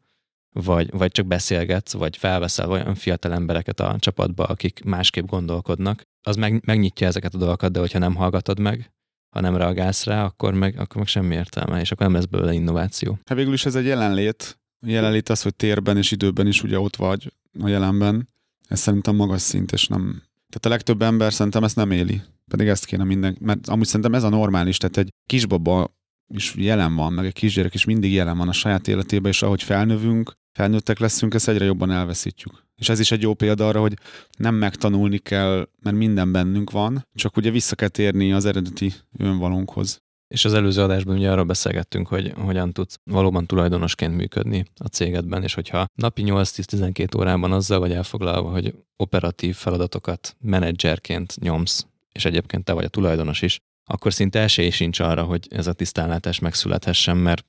vagy, 0.52 0.90
vagy 0.90 1.10
csak 1.10 1.26
beszélgetsz, 1.26 1.92
vagy 1.92 2.16
felveszel 2.16 2.70
olyan 2.70 2.94
fiatal 2.94 3.32
embereket 3.32 3.80
a 3.80 3.96
csapatba, 3.98 4.44
akik 4.44 4.84
másképp 4.84 5.26
gondolkodnak, 5.26 6.02
az 6.22 6.36
meg, 6.36 6.62
megnyitja 6.64 7.06
ezeket 7.06 7.34
a 7.34 7.38
dolgokat, 7.38 7.72
de 7.72 7.78
hogyha 7.78 7.98
nem 7.98 8.14
hallgatod 8.14 8.58
meg, 8.58 8.92
ha 9.34 9.40
nem 9.40 9.56
reagálsz 9.56 10.04
rá, 10.04 10.24
akkor 10.24 10.54
meg, 10.54 10.78
akkor 10.78 10.96
meg 10.96 11.06
semmi 11.06 11.34
értelme, 11.34 11.80
és 11.80 11.92
akkor 11.92 12.06
nem 12.06 12.14
lesz 12.14 12.24
belőle 12.24 12.52
innováció. 12.52 13.18
Hát 13.24 13.38
végül 13.38 13.52
is 13.52 13.66
ez 13.66 13.74
egy 13.74 13.84
jelenlét. 13.84 14.58
Jelenlét 14.86 15.28
az, 15.28 15.42
hogy 15.42 15.54
térben 15.54 15.96
és 15.96 16.10
időben 16.10 16.46
is 16.46 16.62
ugye 16.62 16.78
ott 16.78 16.96
vagy 16.96 17.32
a 17.60 17.68
jelenben. 17.68 18.28
Ez 18.68 18.80
szerintem 18.80 19.14
magas 19.14 19.40
szint, 19.40 19.72
és 19.72 19.86
nem... 19.86 20.22
Tehát 20.48 20.66
a 20.66 20.68
legtöbb 20.68 21.02
ember 21.02 21.32
szerintem 21.32 21.64
ezt 21.64 21.76
nem 21.76 21.90
éli. 21.90 22.22
Pedig 22.50 22.68
ezt 22.68 22.84
kéne 22.84 23.04
minden, 23.04 23.36
mert 23.40 23.68
amúgy 23.68 23.86
szerintem 23.86 24.14
ez 24.14 24.22
a 24.22 24.28
normális, 24.28 24.76
tehát 24.76 24.96
egy 24.96 25.08
kisbaba 25.26 25.96
is 26.34 26.54
jelen 26.56 26.94
van, 26.94 27.12
meg 27.12 27.26
egy 27.26 27.32
kisgyerek 27.32 27.74
is 27.74 27.84
mindig 27.84 28.12
jelen 28.12 28.38
van 28.38 28.48
a 28.48 28.52
saját 28.52 28.88
életében, 28.88 29.30
és 29.30 29.42
ahogy 29.42 29.62
felnövünk, 29.62 30.32
felnőttek 30.52 30.98
leszünk, 30.98 31.34
ezt 31.34 31.48
egyre 31.48 31.64
jobban 31.64 31.90
elveszítjük. 31.90 32.66
És 32.76 32.88
ez 32.88 33.00
is 33.00 33.10
egy 33.10 33.22
jó 33.22 33.34
példa 33.34 33.68
arra, 33.68 33.80
hogy 33.80 33.94
nem 34.38 34.54
megtanulni 34.54 35.18
kell, 35.18 35.68
mert 35.82 35.96
minden 35.96 36.32
bennünk 36.32 36.70
van, 36.70 37.06
csak 37.14 37.36
ugye 37.36 37.50
vissza 37.50 37.74
kell 37.74 37.88
térni 37.88 38.32
az 38.32 38.44
eredeti 38.44 38.92
önvalónkhoz. 39.18 40.02
És 40.28 40.44
az 40.44 40.54
előző 40.54 40.82
adásban 40.82 41.16
ugye 41.16 41.30
arról 41.30 41.44
beszélgettünk, 41.44 42.06
hogy 42.06 42.32
hogyan 42.36 42.72
tudsz 42.72 42.98
valóban 43.04 43.46
tulajdonosként 43.46 44.16
működni 44.16 44.64
a 44.76 44.86
cégedben, 44.86 45.42
és 45.42 45.54
hogyha 45.54 45.86
napi 45.94 46.22
8-10-12 46.26 47.18
órában 47.18 47.52
azzal 47.52 47.78
vagy 47.78 47.92
elfoglalva, 47.92 48.50
hogy 48.50 48.74
operatív 48.96 49.54
feladatokat 49.54 50.36
menedzserként 50.40 51.40
nyomsz, 51.40 51.86
és 52.12 52.24
egyébként 52.24 52.64
te 52.64 52.72
vagy 52.72 52.84
a 52.84 52.88
tulajdonos 52.88 53.42
is, 53.42 53.58
akkor 53.84 54.12
szinte 54.12 54.40
esély 54.40 54.70
sincs 54.70 55.00
arra, 55.00 55.22
hogy 55.22 55.46
ez 55.50 55.66
a 55.66 55.72
tisztánlátás 55.72 56.38
megszülethessen, 56.38 57.16
mert 57.16 57.46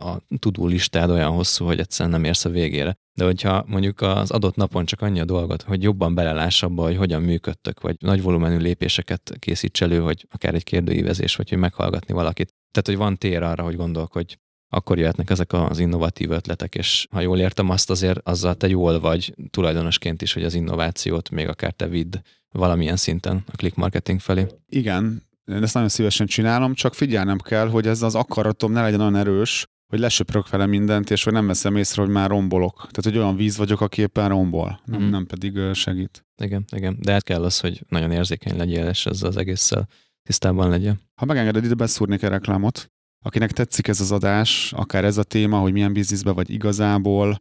a 0.00 0.22
tudó 0.38 0.66
listád 0.66 1.10
olyan 1.10 1.30
hosszú, 1.30 1.64
hogy 1.64 1.78
egyszerűen 1.78 2.14
nem 2.14 2.24
érsz 2.24 2.44
a 2.44 2.50
végére. 2.50 2.96
De 3.18 3.24
hogyha 3.24 3.64
mondjuk 3.66 4.00
az 4.00 4.30
adott 4.30 4.56
napon 4.56 4.84
csak 4.84 5.00
annyi 5.00 5.20
a 5.20 5.24
dolgot, 5.24 5.62
hogy 5.62 5.82
jobban 5.82 6.14
beleláss 6.14 6.62
abba, 6.62 6.82
hogy 6.82 6.96
hogyan 6.96 7.22
működtök, 7.22 7.80
vagy 7.80 7.96
nagy 7.98 8.22
volumenű 8.22 8.56
lépéseket 8.56 9.32
készíts 9.38 9.82
elő, 9.82 10.00
hogy 10.00 10.26
akár 10.30 10.54
egy 10.54 10.64
kérdőívezés, 10.64 11.36
vagy 11.36 11.48
hogy 11.48 11.58
meghallgatni 11.58 12.14
valakit. 12.14 12.54
Tehát, 12.70 12.86
hogy 12.86 12.96
van 12.96 13.16
tér 13.16 13.42
arra, 13.42 13.62
hogy 13.62 13.76
gondolkodj, 13.76 14.34
akkor 14.72 14.98
jöhetnek 14.98 15.30
ezek 15.30 15.52
az 15.52 15.78
innovatív 15.78 16.30
ötletek, 16.30 16.74
és 16.74 17.06
ha 17.10 17.20
jól 17.20 17.38
értem, 17.38 17.70
azt 17.70 17.90
azért 17.90 18.28
azzal 18.28 18.54
te 18.54 18.68
jól 18.68 19.00
vagy 19.00 19.34
tulajdonosként 19.50 20.22
is, 20.22 20.32
hogy 20.32 20.44
az 20.44 20.54
innovációt 20.54 21.30
még 21.30 21.48
akár 21.48 21.72
te 21.72 21.88
vidd 21.88 22.16
valamilyen 22.48 22.96
szinten 22.96 23.44
a 23.46 23.56
click 23.56 23.76
marketing 23.76 24.20
felé. 24.20 24.46
Igen, 24.68 25.28
én 25.46 25.62
ezt 25.62 25.74
nagyon 25.74 25.88
szívesen 25.88 26.26
csinálom, 26.26 26.74
csak 26.74 26.94
figyelnem 26.94 27.38
kell, 27.38 27.68
hogy 27.68 27.86
ez 27.86 28.02
az 28.02 28.14
akaratom 28.14 28.72
ne 28.72 28.82
legyen 28.82 29.00
olyan 29.00 29.16
erős, 29.16 29.66
hogy 29.90 29.98
lesöprök 29.98 30.48
vele 30.48 30.66
mindent, 30.66 31.10
és 31.10 31.24
hogy 31.24 31.32
nem 31.32 31.46
veszem 31.46 31.76
észre, 31.76 32.02
hogy 32.02 32.10
már 32.10 32.28
rombolok. 32.28 32.74
Tehát, 32.76 33.04
hogy 33.04 33.16
olyan 33.16 33.36
víz 33.36 33.56
vagyok, 33.56 33.80
aki 33.80 34.00
éppen 34.00 34.28
rombol, 34.28 34.80
nem, 34.84 35.02
mm. 35.02 35.10
nem 35.10 35.26
pedig 35.26 35.58
segít. 35.72 36.24
Igen, 36.42 36.64
igen. 36.76 36.96
De 37.00 37.12
hát 37.12 37.22
kell 37.22 37.44
az, 37.44 37.60
hogy 37.60 37.84
nagyon 37.88 38.10
érzékeny 38.10 38.56
legyél, 38.56 38.88
és 38.88 39.06
ez 39.06 39.22
az 39.22 39.36
egésszel 39.36 39.88
tisztában 40.22 40.68
legyen. 40.68 41.00
Ha 41.14 41.24
megengeded, 41.24 41.64
ide 41.64 41.74
beszúrnék 41.74 42.22
egy 42.22 42.30
reklámot. 42.30 42.90
Akinek 43.24 43.52
tetszik 43.52 43.88
ez 43.88 44.00
az 44.00 44.12
adás, 44.12 44.72
akár 44.72 45.04
ez 45.04 45.16
a 45.16 45.22
téma, 45.22 45.58
hogy 45.58 45.72
milyen 45.72 45.92
bizniszbe 45.92 46.30
vagy 46.30 46.50
igazából, 46.50 47.36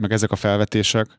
meg 0.00 0.12
ezek 0.12 0.30
a 0.30 0.36
felvetések, 0.36 1.18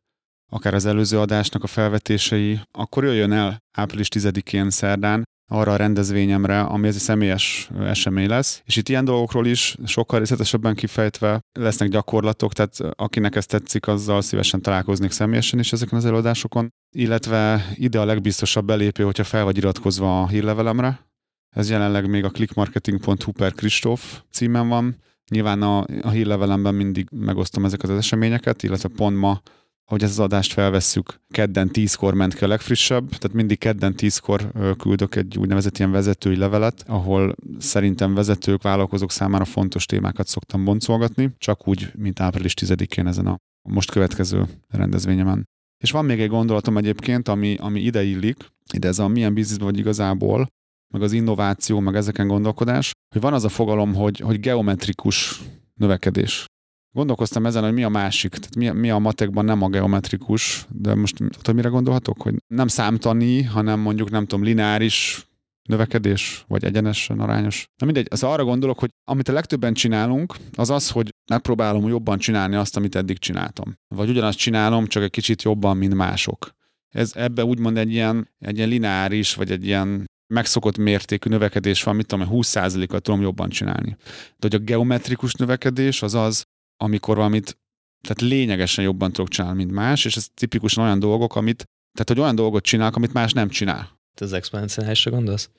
akár 0.51 0.73
az 0.73 0.85
előző 0.85 1.19
adásnak 1.19 1.63
a 1.63 1.67
felvetései, 1.67 2.59
akkor 2.71 3.03
jöjjön 3.03 3.31
el 3.31 3.57
április 3.77 4.07
10-én 4.15 4.69
szerdán 4.69 5.23
arra 5.51 5.71
a 5.71 5.75
rendezvényemre, 5.75 6.61
ami 6.61 6.87
ez 6.87 6.95
egy 6.95 7.01
személyes 7.01 7.69
esemény 7.79 8.27
lesz. 8.27 8.61
És 8.65 8.75
itt 8.75 8.89
ilyen 8.89 9.05
dolgokról 9.05 9.45
is 9.45 9.77
sokkal 9.85 10.19
részletesebben 10.19 10.75
kifejtve 10.75 11.39
lesznek 11.59 11.89
gyakorlatok, 11.89 12.53
tehát 12.53 12.79
akinek 12.95 13.35
ez 13.35 13.45
tetszik, 13.45 13.87
azzal 13.87 14.21
szívesen 14.21 14.61
találkoznék 14.61 15.11
személyesen 15.11 15.59
is 15.59 15.73
ezeken 15.73 15.97
az 15.97 16.05
előadásokon. 16.05 16.69
Illetve 16.95 17.65
ide 17.75 17.99
a 17.99 18.05
legbiztosabb 18.05 18.65
belépő, 18.65 19.03
hogyha 19.03 19.23
fel 19.23 19.43
vagy 19.43 19.57
iratkozva 19.57 20.21
a 20.21 20.27
hírlevelemre. 20.27 21.07
Ez 21.55 21.69
jelenleg 21.69 22.09
még 22.09 22.23
a 22.23 22.29
clickmarketing.hu 22.29 23.31
per 23.31 23.53
Kristóf 23.53 24.21
címen 24.31 24.67
van. 24.67 24.95
Nyilván 25.31 25.61
a, 25.61 25.85
a 26.01 26.09
hírlevelemben 26.09 26.75
mindig 26.75 27.07
megosztom 27.11 27.65
ezeket 27.65 27.89
az 27.89 27.97
eseményeket, 27.97 28.63
illetve 28.63 28.89
pont 28.95 29.17
ma 29.17 29.41
hogy 29.89 30.03
ezt 30.03 30.11
az 30.11 30.19
adást 30.19 30.53
felvesszük, 30.53 31.21
kedden 31.29 31.67
tízkor 31.67 32.13
ment 32.13 32.35
ki 32.35 32.43
a 32.43 32.47
legfrissebb, 32.47 33.09
tehát 33.09 33.33
mindig 33.33 33.57
kedden 33.57 33.95
tízkor 33.95 34.51
küldök 34.77 35.15
egy 35.15 35.37
úgynevezett 35.37 35.77
ilyen 35.77 35.91
vezetői 35.91 36.35
levelet, 36.35 36.83
ahol 36.87 37.35
szerintem 37.59 38.13
vezetők, 38.13 38.61
vállalkozók 38.61 39.11
számára 39.11 39.45
fontos 39.45 39.85
témákat 39.85 40.27
szoktam 40.27 40.63
boncolgatni, 40.63 41.31
csak 41.37 41.67
úgy, 41.67 41.91
mint 41.95 42.19
április 42.19 42.53
10-én 42.61 43.07
ezen 43.07 43.27
a 43.27 43.37
most 43.69 43.91
következő 43.91 44.45
rendezvényemen. 44.67 45.47
És 45.83 45.91
van 45.91 46.05
még 46.05 46.21
egy 46.21 46.29
gondolatom 46.29 46.77
egyébként, 46.77 47.27
ami, 47.27 47.55
ami 47.59 47.79
ide 47.79 48.03
illik, 48.03 48.45
ide 48.73 48.87
ez 48.87 48.99
a 48.99 49.07
milyen 49.07 49.33
bizniszben 49.33 49.67
vagy 49.67 49.77
igazából, 49.77 50.47
meg 50.93 51.01
az 51.01 51.11
innováció, 51.11 51.79
meg 51.79 51.95
ezeken 51.95 52.27
gondolkodás, 52.27 52.91
hogy 53.13 53.21
van 53.21 53.33
az 53.33 53.43
a 53.43 53.49
fogalom, 53.49 53.93
hogy, 53.93 54.19
hogy 54.19 54.39
geometrikus 54.39 55.41
növekedés. 55.73 56.45
Gondolkoztam 56.91 57.45
ezen, 57.45 57.63
hogy 57.63 57.73
mi 57.73 57.83
a 57.83 57.89
másik, 57.89 58.31
tehát 58.31 58.55
mi, 58.55 58.79
mi 58.79 58.89
a 58.89 58.97
matekban 58.97 59.45
nem 59.45 59.61
a 59.61 59.69
geometrikus, 59.69 60.65
de 60.69 60.95
most 60.95 61.15
tudod, 61.15 61.55
mire 61.55 61.69
gondolhatok? 61.69 62.21
Hogy 62.21 62.35
nem 62.47 62.67
számtani, 62.67 63.43
hanem 63.43 63.79
mondjuk 63.79 64.09
nem 64.09 64.25
tudom, 64.25 64.45
lineáris 64.45 65.27
növekedés, 65.69 66.45
vagy 66.47 66.63
egyenesen 66.63 67.19
arányos. 67.19 67.67
Na 67.77 67.85
mindegy, 67.85 68.07
az 68.09 68.23
arra 68.23 68.43
gondolok, 68.43 68.79
hogy 68.79 68.89
amit 69.03 69.29
a 69.29 69.33
legtöbben 69.33 69.73
csinálunk, 69.73 70.35
az 70.55 70.69
az, 70.69 70.89
hogy 70.89 71.09
megpróbálom 71.31 71.87
jobban 71.87 72.17
csinálni 72.17 72.55
azt, 72.55 72.77
amit 72.77 72.95
eddig 72.95 73.17
csináltam. 73.17 73.77
Vagy 73.87 74.09
ugyanazt 74.09 74.37
csinálom, 74.37 74.87
csak 74.87 75.03
egy 75.03 75.09
kicsit 75.09 75.41
jobban, 75.41 75.77
mint 75.77 75.93
mások. 75.93 76.55
Ez 76.89 77.11
ebbe 77.15 77.45
úgymond 77.45 77.77
egy 77.77 77.91
ilyen, 77.91 78.29
egy 78.39 78.57
ilyen 78.57 78.69
lineáris, 78.69 79.35
vagy 79.35 79.51
egy 79.51 79.65
ilyen 79.65 80.09
megszokott 80.33 80.77
mértékű 80.77 81.29
növekedés 81.29 81.83
van, 81.83 81.95
mit 81.95 82.05
tudom, 82.05 82.27
20%-at 82.31 83.01
tudom 83.01 83.21
jobban 83.21 83.49
csinálni. 83.49 83.97
De 84.37 84.47
hogy 84.49 84.55
a 84.55 84.63
geometrikus 84.63 85.33
növekedés 85.33 86.01
az 86.01 86.15
az, 86.15 86.45
amikor 86.81 87.15
valamit 87.15 87.57
tehát 88.01 88.33
lényegesen 88.33 88.83
jobban 88.83 89.11
tudok 89.11 89.29
csinálni, 89.29 89.57
mint 89.57 89.71
más, 89.71 90.05
és 90.05 90.15
ez 90.15 90.27
tipikusan 90.33 90.83
olyan 90.83 90.99
dolgok, 90.99 91.35
amit, 91.35 91.69
tehát 91.93 92.07
hogy 92.07 92.19
olyan 92.19 92.35
dolgot 92.35 92.63
csinálok, 92.63 92.95
amit 92.95 93.13
más 93.13 93.33
nem 93.33 93.49
csinál. 93.49 93.99
Te 94.13 94.25
az 94.25 94.33
exponenciálisra 94.33 95.11
gondolsz? 95.11 95.49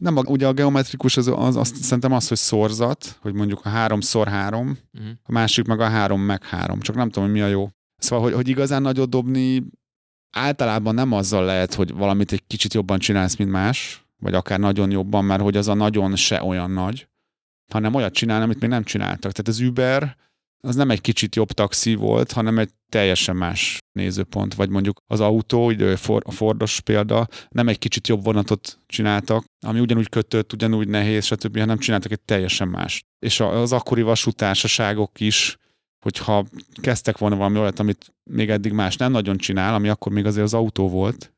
Nem, 0.00 0.16
ugye 0.16 0.46
a 0.46 0.52
geometrikus 0.52 1.16
az, 1.16 1.26
az, 1.26 1.56
az 1.56 1.72
szerintem 1.80 2.12
az, 2.12 2.28
hogy 2.28 2.36
szorzat, 2.36 3.18
hogy 3.20 3.34
mondjuk 3.34 3.64
a 3.64 3.68
három 3.68 4.00
szor 4.00 4.28
három, 4.28 4.78
uh-huh. 4.92 5.10
a 5.22 5.32
másik 5.32 5.66
meg 5.66 5.80
a 5.80 5.88
három 5.88 6.20
meg 6.20 6.44
három, 6.44 6.80
csak 6.80 6.96
nem 6.96 7.10
tudom, 7.10 7.24
hogy 7.24 7.38
mi 7.38 7.40
a 7.40 7.46
jó. 7.46 7.68
Szóval, 7.96 8.24
hogy, 8.24 8.34
hogy 8.34 8.48
igazán 8.48 8.82
nagyot 8.82 9.08
dobni 9.08 9.64
általában 10.36 10.94
nem 10.94 11.12
azzal 11.12 11.44
lehet, 11.44 11.74
hogy 11.74 11.92
valamit 11.92 12.32
egy 12.32 12.46
kicsit 12.46 12.74
jobban 12.74 12.98
csinálsz, 12.98 13.36
mint 13.36 13.50
más, 13.50 14.06
vagy 14.22 14.34
akár 14.34 14.58
nagyon 14.58 14.90
jobban, 14.90 15.24
mert 15.24 15.42
hogy 15.42 15.56
az 15.56 15.68
a 15.68 15.74
nagyon 15.74 16.16
se 16.16 16.42
olyan 16.42 16.70
nagy, 16.70 17.08
hanem 17.72 17.94
olyat 17.94 18.14
csinálni, 18.14 18.44
amit 18.44 18.60
még 18.60 18.70
nem 18.70 18.84
csináltak. 18.84 19.32
Tehát 19.32 19.48
az 19.48 19.60
Uber 19.60 20.16
az 20.64 20.74
nem 20.74 20.90
egy 20.90 21.00
kicsit 21.00 21.34
jobb 21.36 21.52
taxi 21.52 21.94
volt, 21.94 22.32
hanem 22.32 22.58
egy 22.58 22.70
teljesen 22.88 23.36
más 23.36 23.78
nézőpont, 23.92 24.54
vagy 24.54 24.68
mondjuk 24.68 25.00
az 25.06 25.20
autó, 25.20 25.72
a 26.24 26.30
Fordos 26.30 26.80
példa, 26.80 27.28
nem 27.48 27.68
egy 27.68 27.78
kicsit 27.78 28.08
jobb 28.08 28.24
vonatot 28.24 28.78
csináltak, 28.86 29.44
ami 29.66 29.80
ugyanúgy 29.80 30.08
kötött, 30.08 30.52
ugyanúgy 30.52 30.88
nehéz, 30.88 31.24
stb., 31.24 31.58
hanem 31.58 31.78
csináltak 31.78 32.12
egy 32.12 32.20
teljesen 32.20 32.68
más. 32.68 33.02
És 33.18 33.40
az 33.40 33.72
akkori 33.72 34.02
vasútársaságok 34.02 35.20
is, 35.20 35.56
hogyha 36.04 36.46
kezdtek 36.80 37.18
volna 37.18 37.36
valami 37.36 37.58
olyat, 37.58 37.78
amit 37.78 38.14
még 38.30 38.50
eddig 38.50 38.72
más 38.72 38.96
nem 38.96 39.12
nagyon 39.12 39.36
csinál, 39.36 39.74
ami 39.74 39.88
akkor 39.88 40.12
még 40.12 40.26
azért 40.26 40.44
az 40.44 40.54
autó 40.54 40.88
volt, 40.88 41.32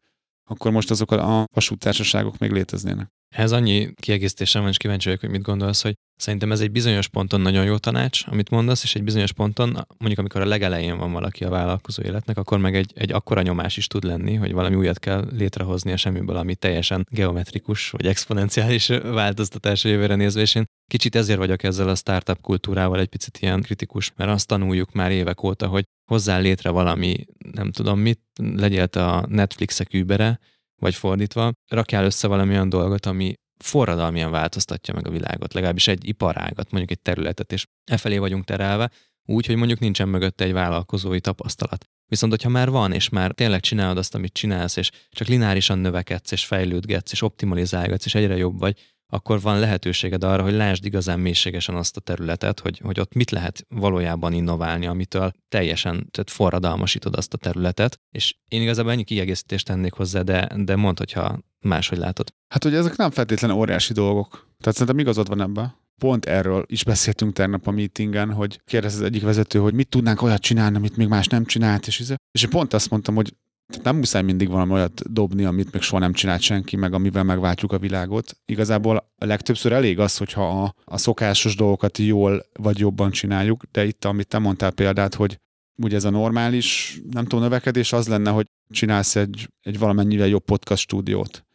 akkor 0.50 0.70
most 0.70 0.90
azok 0.90 1.10
a 1.10 1.44
vasútársaságok 1.54 2.38
még 2.38 2.50
léteznének. 2.50 3.15
Ez 3.36 3.52
annyi 3.52 3.94
kiegészítésem 3.94 4.60
van, 4.60 4.70
és 4.70 4.76
kíváncsi 4.76 5.04
vagyok, 5.04 5.20
hogy 5.20 5.30
mit 5.30 5.42
gondolsz, 5.42 5.82
hogy 5.82 5.94
szerintem 6.16 6.52
ez 6.52 6.60
egy 6.60 6.70
bizonyos 6.70 7.08
ponton 7.08 7.40
nagyon 7.40 7.64
jó 7.64 7.76
tanács, 7.76 8.26
amit 8.26 8.50
mondasz, 8.50 8.82
és 8.82 8.94
egy 8.94 9.04
bizonyos 9.04 9.32
ponton, 9.32 9.68
mondjuk 9.98 10.18
amikor 10.18 10.40
a 10.40 10.46
legelején 10.46 10.98
van 10.98 11.12
valaki 11.12 11.44
a 11.44 11.48
vállalkozó 11.48 12.02
életnek, 12.02 12.36
akkor 12.38 12.58
meg 12.58 12.76
egy, 12.76 12.92
egy 12.94 13.12
akkora 13.12 13.42
nyomás 13.42 13.76
is 13.76 13.86
tud 13.86 14.04
lenni, 14.04 14.34
hogy 14.34 14.52
valami 14.52 14.74
újat 14.74 14.98
kell 14.98 15.28
létrehozni 15.32 15.92
a 15.92 15.96
semmiből, 15.96 16.36
ami 16.36 16.54
teljesen 16.54 17.06
geometrikus 17.10 17.90
vagy 17.90 18.06
exponenciális 18.06 18.88
változtatás 18.88 19.84
a 19.84 19.88
jövőre 19.88 20.14
nézve, 20.14 20.40
és 20.40 20.54
én 20.54 20.64
kicsit 20.90 21.14
ezért 21.14 21.38
vagyok 21.38 21.62
ezzel 21.62 21.88
a 21.88 21.94
startup 21.94 22.40
kultúrával 22.40 23.00
egy 23.00 23.08
picit 23.08 23.38
ilyen 23.38 23.62
kritikus, 23.62 24.12
mert 24.16 24.30
azt 24.30 24.46
tanuljuk 24.46 24.92
már 24.92 25.10
évek 25.10 25.42
óta, 25.42 25.66
hogy 25.66 25.84
hozzá 26.10 26.38
létre 26.38 26.70
valami, 26.70 27.26
nem 27.52 27.72
tudom 27.72 27.98
mit, 28.00 28.20
legyél 28.40 28.82
a 28.82 29.26
Netflixek 29.28 29.94
übere, 29.94 30.38
vagy 30.80 30.94
fordítva, 30.94 31.52
rakjál 31.68 32.04
össze 32.04 32.28
valami 32.28 32.52
olyan 32.52 32.68
dolgot, 32.68 33.06
ami 33.06 33.34
forradalmian 33.58 34.30
változtatja 34.30 34.94
meg 34.94 35.06
a 35.06 35.10
világot, 35.10 35.54
legalábbis 35.54 35.88
egy 35.88 36.08
iparágat, 36.08 36.70
mondjuk 36.70 36.90
egy 36.90 37.02
területet, 37.02 37.52
és 37.52 37.66
e 37.84 37.96
felé 37.96 38.18
vagyunk 38.18 38.44
terelve, 38.44 38.90
úgy, 39.24 39.46
hogy 39.46 39.56
mondjuk 39.56 39.78
nincsen 39.78 40.08
mögötte 40.08 40.44
egy 40.44 40.52
vállalkozói 40.52 41.20
tapasztalat. 41.20 41.84
Viszont, 42.08 42.32
hogyha 42.32 42.48
már 42.48 42.70
van, 42.70 42.92
és 42.92 43.08
már 43.08 43.32
tényleg 43.32 43.60
csinálod 43.60 43.98
azt, 43.98 44.14
amit 44.14 44.32
csinálsz, 44.32 44.76
és 44.76 44.90
csak 45.10 45.28
lineárisan 45.28 45.78
növekedsz, 45.78 46.32
és 46.32 46.44
fejlődgetsz, 46.44 47.12
és 47.12 47.22
optimalizálgatsz, 47.22 48.04
és 48.04 48.14
egyre 48.14 48.36
jobb 48.36 48.58
vagy, 48.58 48.95
akkor 49.12 49.40
van 49.40 49.58
lehetőséged 49.58 50.24
arra, 50.24 50.42
hogy 50.42 50.52
lásd 50.52 50.84
igazán 50.84 51.20
mélységesen 51.20 51.74
azt 51.74 51.96
a 51.96 52.00
területet, 52.00 52.60
hogy, 52.60 52.78
hogy 52.78 53.00
ott 53.00 53.14
mit 53.14 53.30
lehet 53.30 53.66
valójában 53.68 54.32
innoválni, 54.32 54.86
amitől 54.86 55.32
teljesen 55.48 56.08
tehát 56.10 56.30
forradalmasítod 56.30 57.16
azt 57.16 57.34
a 57.34 57.36
területet. 57.36 58.00
És 58.10 58.36
én 58.48 58.62
igazából 58.62 58.92
ennyi 58.92 59.04
kiegészítést 59.04 59.66
tennék 59.66 59.92
hozzá, 59.92 60.22
de, 60.22 60.48
de 60.56 60.76
mondd, 60.76 60.98
hogyha 60.98 61.38
máshogy 61.60 61.98
látod? 61.98 62.34
Hát 62.48 62.64
ugye 62.64 62.76
ezek 62.76 62.96
nem 62.96 63.10
feltétlenül 63.10 63.56
óriási 63.56 63.92
dolgok. 63.92 64.30
Tehát 64.58 64.78
szerintem 64.78 64.98
igazad 64.98 65.28
van 65.28 65.40
ebben. 65.40 65.74
Pont 65.98 66.24
erről 66.24 66.64
is 66.66 66.84
beszéltünk 66.84 67.32
tegnap 67.32 67.66
a 67.66 67.70
meetingen, 67.70 68.32
hogy 68.32 68.60
kérdez 68.64 68.94
az 68.94 69.00
egyik 69.02 69.22
vezető, 69.22 69.58
hogy 69.58 69.74
mit 69.74 69.88
tudnánk 69.88 70.22
olyat 70.22 70.40
csinálni, 70.40 70.76
amit 70.76 70.96
még 70.96 71.08
más 71.08 71.26
nem 71.26 71.44
csinált, 71.44 71.86
és, 71.86 72.12
és 72.30 72.42
én 72.42 72.50
pont 72.50 72.72
azt 72.72 72.90
mondtam, 72.90 73.14
hogy 73.14 73.34
nem 73.82 73.96
muszáj 73.96 74.22
mindig 74.22 74.48
valami 74.48 74.72
olyat 74.72 75.12
dobni, 75.12 75.44
amit 75.44 75.72
még 75.72 75.82
soha 75.82 76.00
nem 76.00 76.12
csinált 76.12 76.40
senki, 76.40 76.76
meg 76.76 76.92
amivel 76.92 77.22
megváltjuk 77.22 77.72
a 77.72 77.78
világot. 77.78 78.38
Igazából 78.44 78.96
a 79.16 79.24
legtöbbször 79.24 79.72
elég 79.72 79.98
az, 79.98 80.16
hogyha 80.16 80.62
a, 80.62 80.74
a 80.84 80.96
szokásos 80.96 81.56
dolgokat 81.56 81.98
jól 81.98 82.46
vagy 82.52 82.78
jobban 82.78 83.10
csináljuk, 83.10 83.62
de 83.70 83.84
itt, 83.84 84.04
amit 84.04 84.28
te 84.28 84.38
mondtál 84.38 84.70
példát, 84.70 85.14
hogy 85.14 85.40
ugye 85.82 85.96
ez 85.96 86.04
a 86.04 86.10
normális, 86.10 87.00
nem 87.10 87.22
tudom, 87.22 87.40
növekedés 87.40 87.92
az 87.92 88.08
lenne, 88.08 88.30
hogy 88.30 88.46
csinálsz 88.70 89.16
egy, 89.16 89.48
egy 89.60 89.78
valamennyivel 89.78 90.26
jobb 90.26 90.44
podcast 90.44 90.82
stúdiót, 90.82 91.46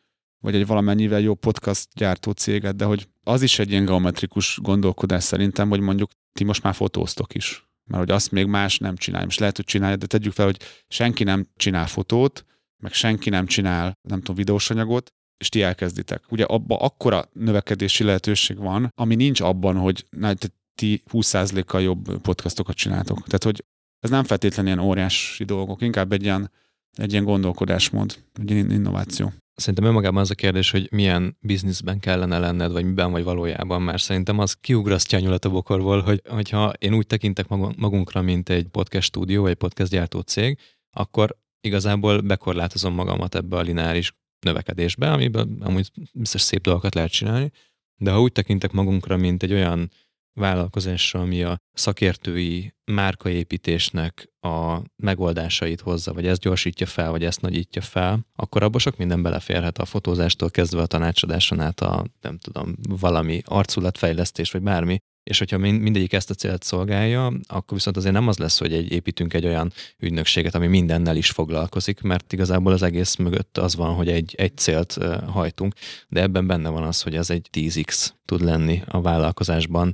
vagy 0.41 0.55
egy 0.55 0.67
valamennyivel 0.67 1.19
jobb 1.19 1.39
podcast 1.39 1.87
gyártó 1.93 2.31
céget, 2.31 2.75
de 2.75 2.85
hogy 2.85 3.07
az 3.23 3.41
is 3.41 3.59
egy 3.59 3.69
ilyen 3.69 3.85
geometrikus 3.85 4.59
gondolkodás 4.61 5.23
szerintem, 5.23 5.69
hogy 5.69 5.79
mondjuk 5.79 6.09
ti 6.33 6.43
most 6.43 6.63
már 6.63 6.73
fotóztok 6.73 7.35
is. 7.35 7.70
Mert 7.91 8.03
hogy 8.03 8.11
azt 8.11 8.31
még 8.31 8.45
más 8.45 8.77
nem 8.77 8.95
csinálja. 8.95 9.25
Most 9.25 9.39
lehet, 9.39 9.55
hogy 9.55 9.65
csinálja, 9.65 9.95
de 9.95 10.05
tegyük 10.05 10.33
fel, 10.33 10.45
hogy 10.45 10.59
senki 10.87 11.23
nem 11.23 11.47
csinál 11.55 11.87
fotót, 11.87 12.45
meg 12.83 12.93
senki 12.93 13.29
nem 13.29 13.45
csinál, 13.45 13.93
nem 14.07 14.19
tudom, 14.19 14.35
videós 14.35 14.69
anyagot, 14.69 15.09
és 15.37 15.49
ti 15.49 15.61
elkezditek. 15.61 16.23
Ugye 16.29 16.43
abban 16.43 16.77
akkora 16.81 17.29
növekedési 17.33 18.03
lehetőség 18.03 18.57
van, 18.57 18.89
ami 18.95 19.15
nincs 19.15 19.41
abban, 19.41 19.77
hogy 19.77 20.05
na, 20.09 20.33
ti 20.75 21.03
20%-kal 21.11 21.81
jobb 21.81 22.21
podcastokat 22.21 22.75
csináltok. 22.75 23.17
Tehát, 23.17 23.43
hogy 23.43 23.65
ez 23.99 24.09
nem 24.09 24.23
feltétlenül 24.23 24.71
ilyen 24.71 24.85
óriási 24.85 25.43
dolgok, 25.43 25.81
inkább 25.81 26.11
egy 26.11 26.23
ilyen, 26.23 26.51
egy 26.97 27.11
ilyen 27.11 27.23
gondolkodásmód, 27.23 28.23
egy 28.39 28.51
ilyen 28.51 28.71
innováció. 28.71 29.33
Szerintem 29.61 29.85
önmagában 29.85 30.21
az 30.21 30.29
a 30.29 30.35
kérdés, 30.35 30.71
hogy 30.71 30.87
milyen 30.91 31.37
bizniszben 31.39 31.99
kellene 31.99 32.39
lenned, 32.39 32.71
vagy 32.71 32.85
miben 32.85 33.11
vagy 33.11 33.23
valójában, 33.23 33.81
mert 33.81 34.01
szerintem 34.01 34.39
az 34.39 34.53
kiugrasztja 34.53 35.17
a 35.17 35.21
nyulat 35.21 35.45
a 35.45 35.49
bokorból, 35.49 36.01
hogy, 36.01 36.21
hogyha 36.29 36.73
én 36.79 36.93
úgy 36.93 37.07
tekintek 37.07 37.47
magunkra, 37.77 38.21
mint 38.21 38.49
egy 38.49 38.67
podcast 38.67 39.07
stúdió, 39.07 39.41
vagy 39.41 39.55
podcast 39.55 39.91
gyártó 39.91 40.19
cég, 40.19 40.57
akkor 40.91 41.37
igazából 41.61 42.21
bekorlátozom 42.21 42.93
magamat 42.93 43.35
ebbe 43.35 43.57
a 43.57 43.61
lineáris 43.61 44.13
növekedésbe, 44.39 45.11
amiben 45.11 45.57
amúgy 45.59 45.91
biztos 46.13 46.41
szép 46.41 46.61
dolgokat 46.61 46.95
lehet 46.95 47.11
csinálni, 47.11 47.51
de 47.95 48.11
ha 48.11 48.21
úgy 48.21 48.31
tekintek 48.31 48.71
magunkra, 48.71 49.17
mint 49.17 49.43
egy 49.43 49.53
olyan 49.53 49.91
vállalkozásra, 50.33 51.19
ami 51.19 51.43
a 51.43 51.57
szakértői 51.73 52.73
márkaépítésnek 52.85 54.29
a 54.39 54.81
megoldásait 54.95 55.81
hozza, 55.81 56.13
vagy 56.13 56.27
ezt 56.27 56.41
gyorsítja 56.41 56.85
fel, 56.85 57.11
vagy 57.11 57.23
ezt 57.23 57.41
nagyítja 57.41 57.81
fel, 57.81 58.27
akkor 58.35 58.63
abban 58.63 58.79
sok 58.79 58.97
minden 58.97 59.21
beleférhet 59.21 59.77
a 59.77 59.85
fotózástól 59.85 60.49
kezdve 60.49 60.81
a 60.81 60.85
tanácsadáson 60.85 61.59
át 61.59 61.81
a, 61.81 62.05
nem 62.21 62.37
tudom, 62.37 62.75
valami 62.89 63.41
arculatfejlesztés, 63.45 64.51
vagy 64.51 64.61
bármi, 64.61 64.97
és 65.23 65.37
hogyha 65.37 65.57
mindegyik 65.57 66.13
ezt 66.13 66.29
a 66.29 66.33
célt 66.33 66.63
szolgálja, 66.63 67.25
akkor 67.47 67.77
viszont 67.77 67.97
azért 67.97 68.13
nem 68.13 68.27
az 68.27 68.37
lesz, 68.37 68.59
hogy 68.59 68.73
egy, 68.73 68.91
építünk 68.91 69.33
egy 69.33 69.45
olyan 69.45 69.71
ügynökséget, 69.99 70.55
ami 70.55 70.67
mindennel 70.67 71.15
is 71.15 71.29
foglalkozik, 71.29 72.01
mert 72.01 72.33
igazából 72.33 72.73
az 72.73 72.81
egész 72.81 73.15
mögött 73.15 73.57
az 73.57 73.75
van, 73.75 73.95
hogy 73.95 74.09
egy, 74.09 74.33
egy 74.37 74.57
célt 74.57 74.97
hajtunk, 75.27 75.73
de 76.07 76.21
ebben 76.21 76.47
benne 76.47 76.69
van 76.69 76.83
az, 76.83 77.01
hogy 77.01 77.15
az 77.15 77.31
egy 77.31 77.49
10x 77.51 78.09
tud 78.25 78.41
lenni 78.41 78.81
a 78.87 79.01
vállalkozásban, 79.01 79.93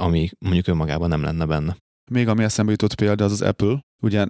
ami 0.00 0.28
mondjuk 0.38 0.66
önmagában 0.66 1.08
nem 1.08 1.22
lenne 1.22 1.46
benne. 1.46 1.76
Még 2.10 2.28
ami 2.28 2.42
eszembe 2.42 2.70
jutott 2.70 2.94
példa, 2.94 3.24
az 3.24 3.32
az 3.32 3.42
Apple. 3.42 3.80
Ugye 4.02 4.26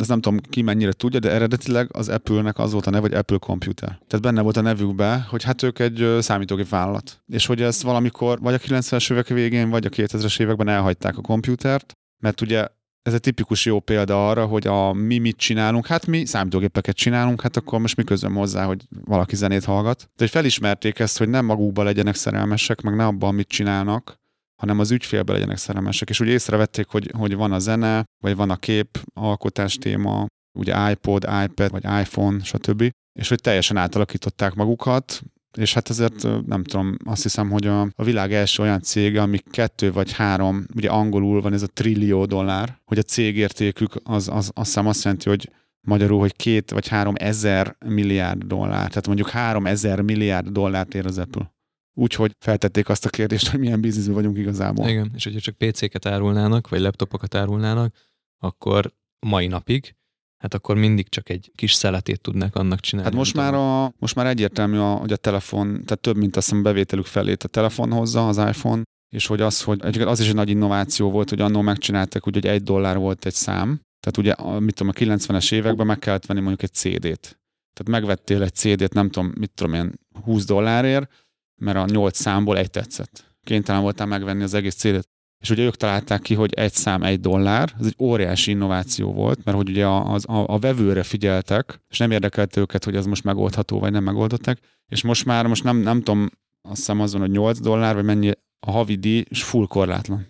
ez 0.00 0.08
nem 0.08 0.20
tudom 0.20 0.40
ki 0.40 0.62
mennyire 0.62 0.92
tudja, 0.92 1.20
de 1.20 1.30
eredetileg 1.30 1.88
az 1.92 2.08
Apple-nek 2.08 2.58
az 2.58 2.72
volt 2.72 2.86
a 2.86 2.90
neve, 2.90 3.08
hogy 3.08 3.14
Apple 3.14 3.38
Computer. 3.38 3.88
Tehát 3.88 4.24
benne 4.24 4.40
volt 4.40 4.56
a 4.56 4.60
nevükbe, 4.60 5.26
hogy 5.28 5.42
hát 5.42 5.62
ők 5.62 5.78
egy 5.78 6.16
számítógép 6.20 6.68
vállalat. 6.68 7.22
És 7.26 7.46
hogy 7.46 7.62
ezt 7.62 7.82
valamikor 7.82 8.40
vagy 8.40 8.54
a 8.54 8.58
90-es 8.58 9.12
évek 9.12 9.28
végén, 9.28 9.70
vagy 9.70 9.86
a 9.86 9.88
2000-es 9.88 10.40
években 10.40 10.68
elhagyták 10.68 11.18
a 11.18 11.20
komputert, 11.20 11.92
mert 12.22 12.40
ugye 12.40 12.66
ez 13.02 13.14
egy 13.14 13.20
tipikus 13.20 13.64
jó 13.64 13.80
példa 13.80 14.28
arra, 14.28 14.46
hogy 14.46 14.66
a 14.66 14.92
mi 14.92 15.18
mit 15.18 15.36
csinálunk, 15.36 15.86
hát 15.86 16.06
mi 16.06 16.24
számítógépeket 16.24 16.96
csinálunk, 16.96 17.40
hát 17.40 17.56
akkor 17.56 17.80
most 17.80 17.96
mi 17.96 18.04
közöm 18.04 18.34
hozzá, 18.34 18.64
hogy 18.64 18.86
valaki 19.04 19.36
zenét 19.36 19.64
hallgat. 19.64 19.98
De 19.98 20.06
hogy 20.16 20.30
felismerték 20.30 20.98
ezt, 20.98 21.18
hogy 21.18 21.28
nem 21.28 21.44
magukba 21.44 21.82
legyenek 21.82 22.14
szerelmesek, 22.14 22.80
meg 22.80 22.94
ne 22.94 23.06
abban, 23.06 23.34
mit 23.34 23.48
csinálnak, 23.48 24.14
hanem 24.56 24.78
az 24.78 24.90
ügyfélbe 24.90 25.32
legyenek 25.32 25.56
szerelmesek. 25.56 26.08
És 26.08 26.20
úgy 26.20 26.28
észrevették, 26.28 26.86
hogy, 26.86 27.10
hogy 27.16 27.34
van 27.34 27.52
a 27.52 27.58
zene, 27.58 28.04
vagy 28.22 28.36
van 28.36 28.50
a 28.50 28.56
kép, 28.56 28.98
alkotás 29.14 29.74
téma, 29.74 30.26
ugye 30.58 30.90
iPod, 30.90 31.26
iPad, 31.44 31.70
vagy 31.70 31.84
iPhone, 31.84 32.44
stb. 32.44 32.90
És 33.18 33.28
hogy 33.28 33.40
teljesen 33.40 33.76
átalakították 33.76 34.54
magukat, 34.54 35.22
és 35.56 35.74
hát 35.74 35.90
ezért 35.90 36.46
nem 36.46 36.64
tudom, 36.64 36.96
azt 37.04 37.22
hiszem, 37.22 37.50
hogy 37.50 37.66
a, 37.66 37.80
a 37.80 38.04
világ 38.04 38.32
első 38.32 38.62
olyan 38.62 38.80
cége, 38.80 39.22
ami 39.22 39.38
kettő 39.50 39.92
vagy 39.92 40.12
három, 40.12 40.66
ugye 40.74 40.88
angolul 40.88 41.40
van 41.40 41.52
ez 41.52 41.62
a 41.62 41.66
trillió 41.66 42.24
dollár, 42.24 42.80
hogy 42.84 42.98
a 42.98 43.02
cégértékük 43.02 43.94
az, 44.02 44.28
az 44.28 44.50
azt 44.54 44.66
hiszem 44.66 44.86
azt 44.86 45.04
jelenti, 45.04 45.28
hogy 45.28 45.50
magyarul, 45.86 46.18
hogy 46.18 46.36
két 46.36 46.70
vagy 46.70 46.88
három 46.88 47.14
ezer 47.16 47.76
milliárd 47.86 48.42
dollár, 48.42 48.88
tehát 48.88 49.06
mondjuk 49.06 49.28
három 49.28 49.66
ezer 49.66 50.00
milliárd 50.00 50.48
dollárt 50.48 50.94
ér 50.94 51.06
az 51.06 51.18
Apple. 51.18 51.54
Úgyhogy 51.98 52.32
feltették 52.38 52.88
azt 52.88 53.04
a 53.04 53.08
kérdést, 53.08 53.48
hogy 53.48 53.60
milyen 53.60 53.80
bizniszben 53.80 54.14
vagyunk 54.14 54.38
igazából. 54.38 54.88
Igen, 54.88 55.10
és 55.14 55.24
hogyha 55.24 55.40
csak 55.40 55.54
PC-ket 55.54 56.06
árulnának, 56.06 56.68
vagy 56.68 56.80
laptopokat 56.80 57.34
árulnának, 57.34 57.94
akkor 58.42 58.92
mai 59.26 59.46
napig, 59.46 59.94
hát 60.42 60.54
akkor 60.54 60.76
mindig 60.76 61.08
csak 61.08 61.28
egy 61.28 61.50
kis 61.54 61.72
szeletét 61.72 62.20
tudnak 62.20 62.54
annak 62.54 62.80
csinálni. 62.80 63.10
Hát 63.10 63.18
most 63.18 63.34
már, 63.34 63.54
a, 63.54 63.92
most 63.98 64.14
már 64.14 64.26
egyértelmű, 64.26 64.76
a, 64.78 64.94
hogy 64.94 65.12
a 65.12 65.16
telefon, 65.16 65.66
tehát 65.66 66.00
több, 66.00 66.16
mint 66.16 66.36
azt 66.36 66.48
hiszem 66.48 66.62
bevételük 66.62 67.04
felét 67.06 67.42
a 67.42 67.48
telefon 67.48 67.92
hozza, 67.92 68.28
az 68.28 68.36
iPhone, 68.36 68.82
és 69.14 69.26
hogy 69.26 69.40
az, 69.40 69.62
hogy 69.62 70.00
az 70.00 70.20
is 70.20 70.28
egy 70.28 70.34
nagy 70.34 70.50
innováció 70.50 71.10
volt, 71.10 71.30
hogy 71.30 71.40
annól 71.40 71.62
megcsináltak, 71.62 72.26
úgy, 72.26 72.34
hogy 72.34 72.46
egy 72.46 72.62
dollár 72.62 72.98
volt 72.98 73.26
egy 73.26 73.34
szám, 73.34 73.80
tehát 74.00 74.16
ugye, 74.16 74.58
mit 74.60 74.74
tudom, 74.74 74.92
a 74.96 75.00
90-es 75.00 75.52
években 75.52 75.86
meg 75.86 75.98
kellett 75.98 76.26
venni 76.26 76.40
mondjuk 76.40 76.62
egy 76.62 76.72
CD-t. 76.72 77.38
Tehát 77.72 77.88
megvettél 77.88 78.42
egy 78.42 78.54
CD-t, 78.54 78.92
nem 78.92 79.10
tudom, 79.10 79.32
mit 79.38 79.50
tudom 79.50 79.74
én, 79.74 79.92
20 80.22 80.44
dollárért, 80.44 81.25
mert 81.56 81.76
a 81.76 81.84
nyolc 81.84 82.18
számból 82.18 82.58
egy 82.58 82.70
tetszett. 82.70 83.34
Kénytelen 83.44 83.82
voltam 83.82 84.08
megvenni 84.08 84.42
az 84.42 84.54
egész 84.54 84.74
cédet. 84.74 85.08
És 85.42 85.50
ugye 85.50 85.62
ők 85.62 85.76
találták 85.76 86.20
ki, 86.20 86.34
hogy 86.34 86.52
egy 86.52 86.72
szám 86.72 87.02
egy 87.02 87.20
dollár, 87.20 87.72
ez 87.80 87.86
egy 87.86 87.94
óriási 87.98 88.50
innováció 88.50 89.12
volt, 89.12 89.44
mert 89.44 89.56
hogy 89.56 89.68
ugye 89.68 89.86
a, 89.86 90.14
a, 90.14 90.20
a 90.26 90.58
vevőre 90.58 91.02
figyeltek, 91.02 91.80
és 91.90 91.98
nem 91.98 92.10
érdekelt 92.10 92.56
őket, 92.56 92.84
hogy 92.84 92.96
ez 92.96 93.06
most 93.06 93.24
megoldható, 93.24 93.78
vagy 93.78 93.92
nem 93.92 94.04
megoldották, 94.04 94.58
és 94.86 95.02
most 95.02 95.24
már, 95.24 95.46
most 95.46 95.64
nem, 95.64 95.76
nem 95.76 96.02
tudom, 96.02 96.28
azt 96.68 96.76
hiszem 96.76 97.00
azon, 97.00 97.20
hogy 97.20 97.30
8 97.30 97.60
dollár, 97.60 97.94
vagy 97.94 98.04
mennyi 98.04 98.30
a 98.66 98.70
havi 98.70 98.94
díj, 98.94 99.24
és 99.28 99.42
full 99.42 99.66
korlátlan. 99.66 100.26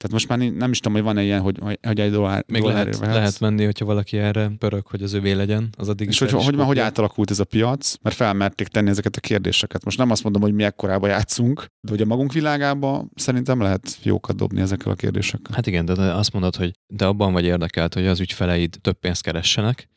Tehát 0.00 0.12
most 0.12 0.28
már 0.28 0.38
nem 0.38 0.70
is 0.70 0.78
tudom, 0.78 0.92
hogy 0.92 1.02
van-e 1.02 1.22
ilyen, 1.22 1.40
hogy, 1.40 1.58
hogy 1.82 2.00
egy 2.00 2.10
dollár, 2.10 2.44
Még 2.46 2.62
lehet, 2.62 2.98
lehet 2.98 3.40
menni, 3.40 3.64
hogyha 3.64 3.84
valaki 3.84 4.18
erre 4.18 4.50
pörög, 4.58 4.86
hogy 4.86 5.02
az 5.02 5.12
övé 5.12 5.32
legyen, 5.32 5.68
az 5.76 5.88
addig 5.88 6.08
És 6.08 6.18
hogy, 6.18 6.30
hogy, 6.30 6.54
hogy 6.56 6.78
átalakult 6.78 7.30
ez 7.30 7.38
a 7.38 7.44
piac, 7.44 7.94
mert 8.02 8.16
felmerték 8.16 8.68
tenni 8.68 8.88
ezeket 8.88 9.16
a 9.16 9.20
kérdéseket. 9.20 9.84
Most 9.84 9.98
nem 9.98 10.10
azt 10.10 10.22
mondom, 10.22 10.42
hogy 10.42 10.52
mi 10.52 10.62
ekkorába 10.62 11.06
játszunk, 11.06 11.66
de 11.80 11.90
hogy 11.90 12.00
a 12.00 12.04
magunk 12.04 12.32
világában 12.32 13.10
szerintem 13.14 13.60
lehet 13.60 13.98
jókat 14.02 14.36
dobni 14.36 14.60
ezekkel 14.60 14.92
a 14.92 14.94
kérdésekkel. 14.94 15.54
Hát 15.54 15.66
igen, 15.66 15.84
de 15.84 15.92
azt 15.92 16.32
mondod, 16.32 16.56
hogy 16.56 16.72
de 16.86 17.04
abban 17.04 17.32
vagy 17.32 17.44
érdekelt, 17.44 17.94
hogy 17.94 18.06
az 18.06 18.20
ügyfeleid 18.20 18.76
több 18.80 18.98
pénzt 18.98 19.22
keressenek, 19.22 19.88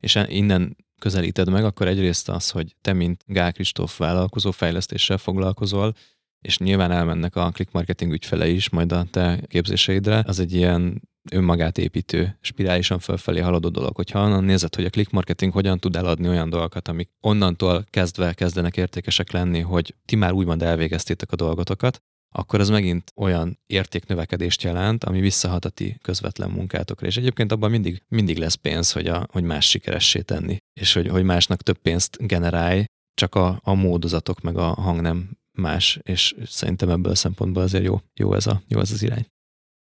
és 0.00 0.18
innen 0.26 0.76
közelíted 1.00 1.50
meg, 1.50 1.64
akkor 1.64 1.86
egyrészt 1.86 2.28
az, 2.28 2.50
hogy 2.50 2.76
te, 2.80 2.92
mint 2.92 3.22
Gál 3.26 3.52
Kristóf 3.52 3.98
vállalkozó 3.98 4.50
fejlesztéssel 4.50 5.18
foglalkozol, 5.18 5.94
és 6.42 6.58
nyilván 6.58 6.90
elmennek 6.90 7.36
a 7.36 7.50
click 7.50 7.72
marketing 7.72 8.12
ügyfele 8.12 8.48
is 8.48 8.68
majd 8.68 8.92
a 8.92 9.04
te 9.10 9.40
képzéseidre, 9.48 10.22
az 10.26 10.40
egy 10.40 10.52
ilyen 10.52 11.02
önmagát 11.30 11.78
építő, 11.78 12.38
spirálisan 12.40 12.98
fölfelé 12.98 13.40
haladó 13.40 13.68
dolog. 13.68 13.96
Hogyha 13.96 14.24
onnan 14.24 14.44
nézed, 14.44 14.74
hogy 14.74 14.84
a 14.84 14.90
click 14.90 15.10
marketing 15.10 15.52
hogyan 15.52 15.78
tud 15.78 15.96
eladni 15.96 16.28
olyan 16.28 16.50
dolgokat, 16.50 16.88
amik 16.88 17.10
onnantól 17.20 17.84
kezdve 17.90 18.32
kezdenek 18.32 18.76
értékesek 18.76 19.30
lenni, 19.30 19.60
hogy 19.60 19.94
ti 20.04 20.16
már 20.16 20.32
úgymond 20.32 20.62
elvégeztétek 20.62 21.32
a 21.32 21.36
dolgotokat, 21.36 22.02
akkor 22.34 22.60
az 22.60 22.68
megint 22.68 23.12
olyan 23.16 23.58
értéknövekedést 23.66 24.62
jelent, 24.62 25.04
ami 25.04 25.20
visszahat 25.20 25.64
a 25.64 25.68
ti 25.68 25.98
közvetlen 26.02 26.50
munkátokra. 26.50 27.06
És 27.06 27.16
egyébként 27.16 27.52
abban 27.52 27.70
mindig, 27.70 28.02
mindig 28.08 28.38
lesz 28.38 28.54
pénz, 28.54 28.92
hogy, 28.92 29.06
a, 29.06 29.26
hogy 29.32 29.42
más 29.42 29.68
sikeressé 29.68 30.20
tenni, 30.20 30.56
és 30.80 30.92
hogy, 30.92 31.08
hogy 31.08 31.22
másnak 31.22 31.62
több 31.62 31.78
pénzt 31.78 32.26
generálj, 32.26 32.84
csak 33.14 33.34
a, 33.34 33.60
a 33.62 33.74
módozatok 33.74 34.40
meg 34.40 34.56
a 34.56 34.66
hang 34.66 35.00
nem 35.00 35.30
más, 35.52 35.98
és 36.02 36.34
szerintem 36.44 36.88
ebből 36.88 37.12
a 37.12 37.14
szempontból 37.14 37.62
azért 37.62 37.84
jó, 37.84 38.00
jó, 38.14 38.34
ez, 38.34 38.46
a, 38.46 38.62
jó 38.68 38.80
ez 38.80 38.90
az 38.90 39.02
irány. 39.02 39.26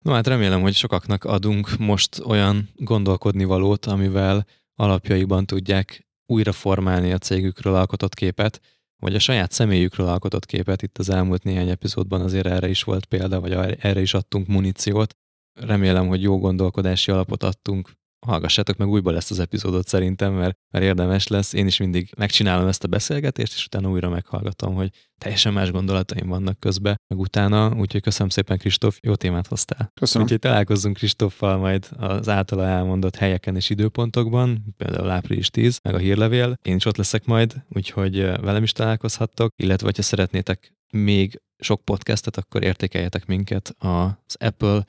No 0.05 0.13
hát 0.13 0.27
remélem, 0.27 0.61
hogy 0.61 0.75
sokaknak 0.75 1.25
adunk 1.25 1.79
most 1.79 2.21
olyan 2.25 2.69
gondolkodni 2.75 3.45
valót, 3.45 3.87
amivel 3.87 4.47
alapjaiban 4.75 5.47
tudják 5.47 6.07
újra 6.27 6.53
formálni 6.53 7.13
a 7.13 7.19
cégükről 7.19 7.75
alkotott 7.75 8.15
képet, 8.15 8.61
vagy 9.03 9.15
a 9.15 9.19
saját 9.19 9.53
személyükről 9.53 10.07
alkotott 10.07 10.47
képet. 10.47 10.83
Itt 10.83 10.99
az 10.99 11.11
elmúlt 11.11 11.43
néhány 11.43 11.69
epizódban 11.69 12.21
azért 12.21 12.47
erre 12.47 12.69
is 12.69 12.83
volt 12.83 13.05
példa, 13.05 13.41
vagy 13.41 13.53
erre 13.79 14.01
is 14.01 14.15
adtunk 14.15 14.47
muníciót. 14.47 15.17
Remélem, 15.61 16.07
hogy 16.07 16.23
jó 16.23 16.39
gondolkodási 16.39 17.11
alapot 17.11 17.43
adtunk 17.43 17.93
hallgassátok 18.25 18.77
meg 18.77 18.89
újból 18.89 19.17
ezt 19.17 19.31
az 19.31 19.39
epizódot 19.39 19.89
szerintem, 19.89 20.33
mert, 20.33 20.57
mert 20.71 20.85
érdemes 20.85 21.27
lesz. 21.27 21.53
Én 21.53 21.67
is 21.67 21.79
mindig 21.79 22.11
megcsinálom 22.17 22.69
ezt 22.69 22.85
a 22.85 22.89
beszélgetést, 22.89 23.55
és 23.55 23.65
utána 23.65 23.91
újra 23.91 24.09
meghallgatom, 24.09 24.75
hogy 24.75 24.91
teljesen 25.19 25.53
más 25.53 25.71
gondolataim 25.71 26.29
vannak 26.29 26.61
közben, 26.61 27.01
meg 27.09 27.19
utána, 27.19 27.75
úgyhogy 27.77 28.03
köszönöm 28.03 28.29
szépen 28.29 28.59
Kristóf, 28.59 28.99
jó 29.03 29.15
témát 29.15 29.47
hoztál. 29.47 29.91
Köszönöm. 29.95 30.23
Úgyhogy 30.23 30.41
találkozzunk 30.41 30.97
Kristóffal 30.97 31.57
majd 31.57 31.89
az 31.97 32.29
általa 32.29 32.65
elmondott 32.65 33.17
helyeken 33.17 33.57
és 33.57 33.71
időpontokban, 33.71 34.75
például 34.77 35.11
április 35.11 35.51
10, 35.51 35.79
meg 35.83 35.95
a 35.95 35.99
hírlevél. 35.99 36.55
Én 36.63 36.77
is 36.77 36.85
ott 36.85 36.97
leszek 36.97 37.25
majd, 37.25 37.55
úgyhogy 37.69 38.17
velem 38.21 38.63
is 38.63 38.73
találkozhattok, 38.73 39.53
illetve 39.57 39.93
ha 39.97 40.03
szeretnétek 40.03 40.73
még 40.91 41.43
sok 41.59 41.85
podcastet, 41.85 42.37
akkor 42.37 42.63
értékeljetek 42.63 43.27
minket 43.27 43.75
az 43.79 44.37
Apple 44.39 44.85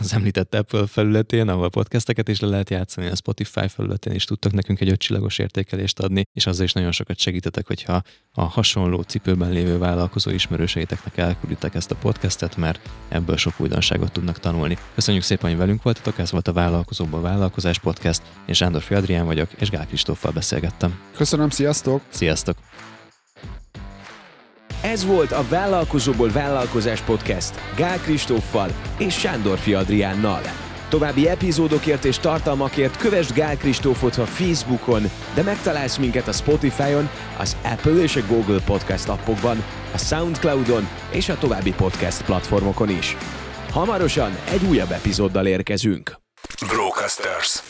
az 0.00 0.12
említett 0.12 0.54
Apple 0.54 0.86
felületén, 0.86 1.48
ahol 1.48 1.68
podcasteket 1.68 2.28
is 2.28 2.40
le 2.40 2.48
lehet 2.48 2.70
játszani, 2.70 3.06
a 3.06 3.16
Spotify 3.16 3.68
felületén 3.68 4.12
is 4.12 4.24
tudtak 4.24 4.52
nekünk 4.52 4.80
egy 4.80 4.90
ötcsillagos 4.90 5.38
értékelést 5.38 5.98
adni, 5.98 6.22
és 6.32 6.46
azzal 6.46 6.64
is 6.64 6.72
nagyon 6.72 6.92
sokat 6.92 7.18
segítetek, 7.18 7.66
hogyha 7.66 8.02
a 8.32 8.42
hasonló 8.42 9.02
cipőben 9.02 9.50
lévő 9.50 9.78
vállalkozó 9.78 10.30
ismerőseiteknek 10.30 11.16
elkülditek 11.16 11.74
ezt 11.74 11.90
a 11.90 11.94
podcastet, 11.94 12.56
mert 12.56 12.88
ebből 13.08 13.36
sok 13.36 13.54
újdonságot 13.60 14.12
tudnak 14.12 14.40
tanulni. 14.40 14.78
Köszönjük 14.94 15.22
szépen, 15.22 15.50
hogy 15.50 15.58
velünk 15.58 15.82
voltatok, 15.82 16.18
ez 16.18 16.30
volt 16.30 16.48
a 16.48 16.52
Vállalkozóból 16.52 17.20
Vállalkozás 17.20 17.78
Podcast, 17.78 18.22
én 18.46 18.54
Sándor 18.54 18.84
Adrián 18.90 19.26
vagyok, 19.26 19.52
és 19.52 19.70
Gál 19.70 19.86
Kristóffal 19.86 20.32
beszélgettem. 20.32 20.98
Köszönöm, 21.16 21.50
sziasztok! 21.50 22.02
Sziasztok! 22.08 22.56
Ez 24.92 25.04
volt 25.04 25.32
a 25.32 25.44
Vállalkozóból 25.48 26.30
Vállalkozás 26.30 27.00
Podcast 27.00 27.60
Gál 27.76 27.98
Kristóffal 27.98 28.70
és 28.98 29.18
Sándor 29.18 29.58
Adriánnal. 29.74 30.40
További 30.88 31.28
epizódokért 31.28 32.04
és 32.04 32.18
tartalmakért 32.18 32.96
kövess 32.96 33.32
Gál 33.32 33.56
Kristófot 33.56 34.16
a 34.16 34.24
Facebookon, 34.24 35.02
de 35.34 35.42
megtalálsz 35.42 35.96
minket 35.96 36.28
a 36.28 36.32
Spotify-on, 36.32 37.08
az 37.38 37.56
Apple 37.64 38.02
és 38.02 38.16
a 38.16 38.26
Google 38.26 38.60
Podcast 38.64 39.08
appokban, 39.08 39.64
a 39.94 39.98
Soundcloud-on 39.98 40.88
és 41.10 41.28
a 41.28 41.38
további 41.38 41.72
podcast 41.72 42.24
platformokon 42.24 42.90
is. 42.90 43.16
Hamarosan 43.70 44.38
egy 44.50 44.64
újabb 44.64 44.90
epizóddal 44.90 45.46
érkezünk. 45.46 46.16
Brocasters. 46.66 47.62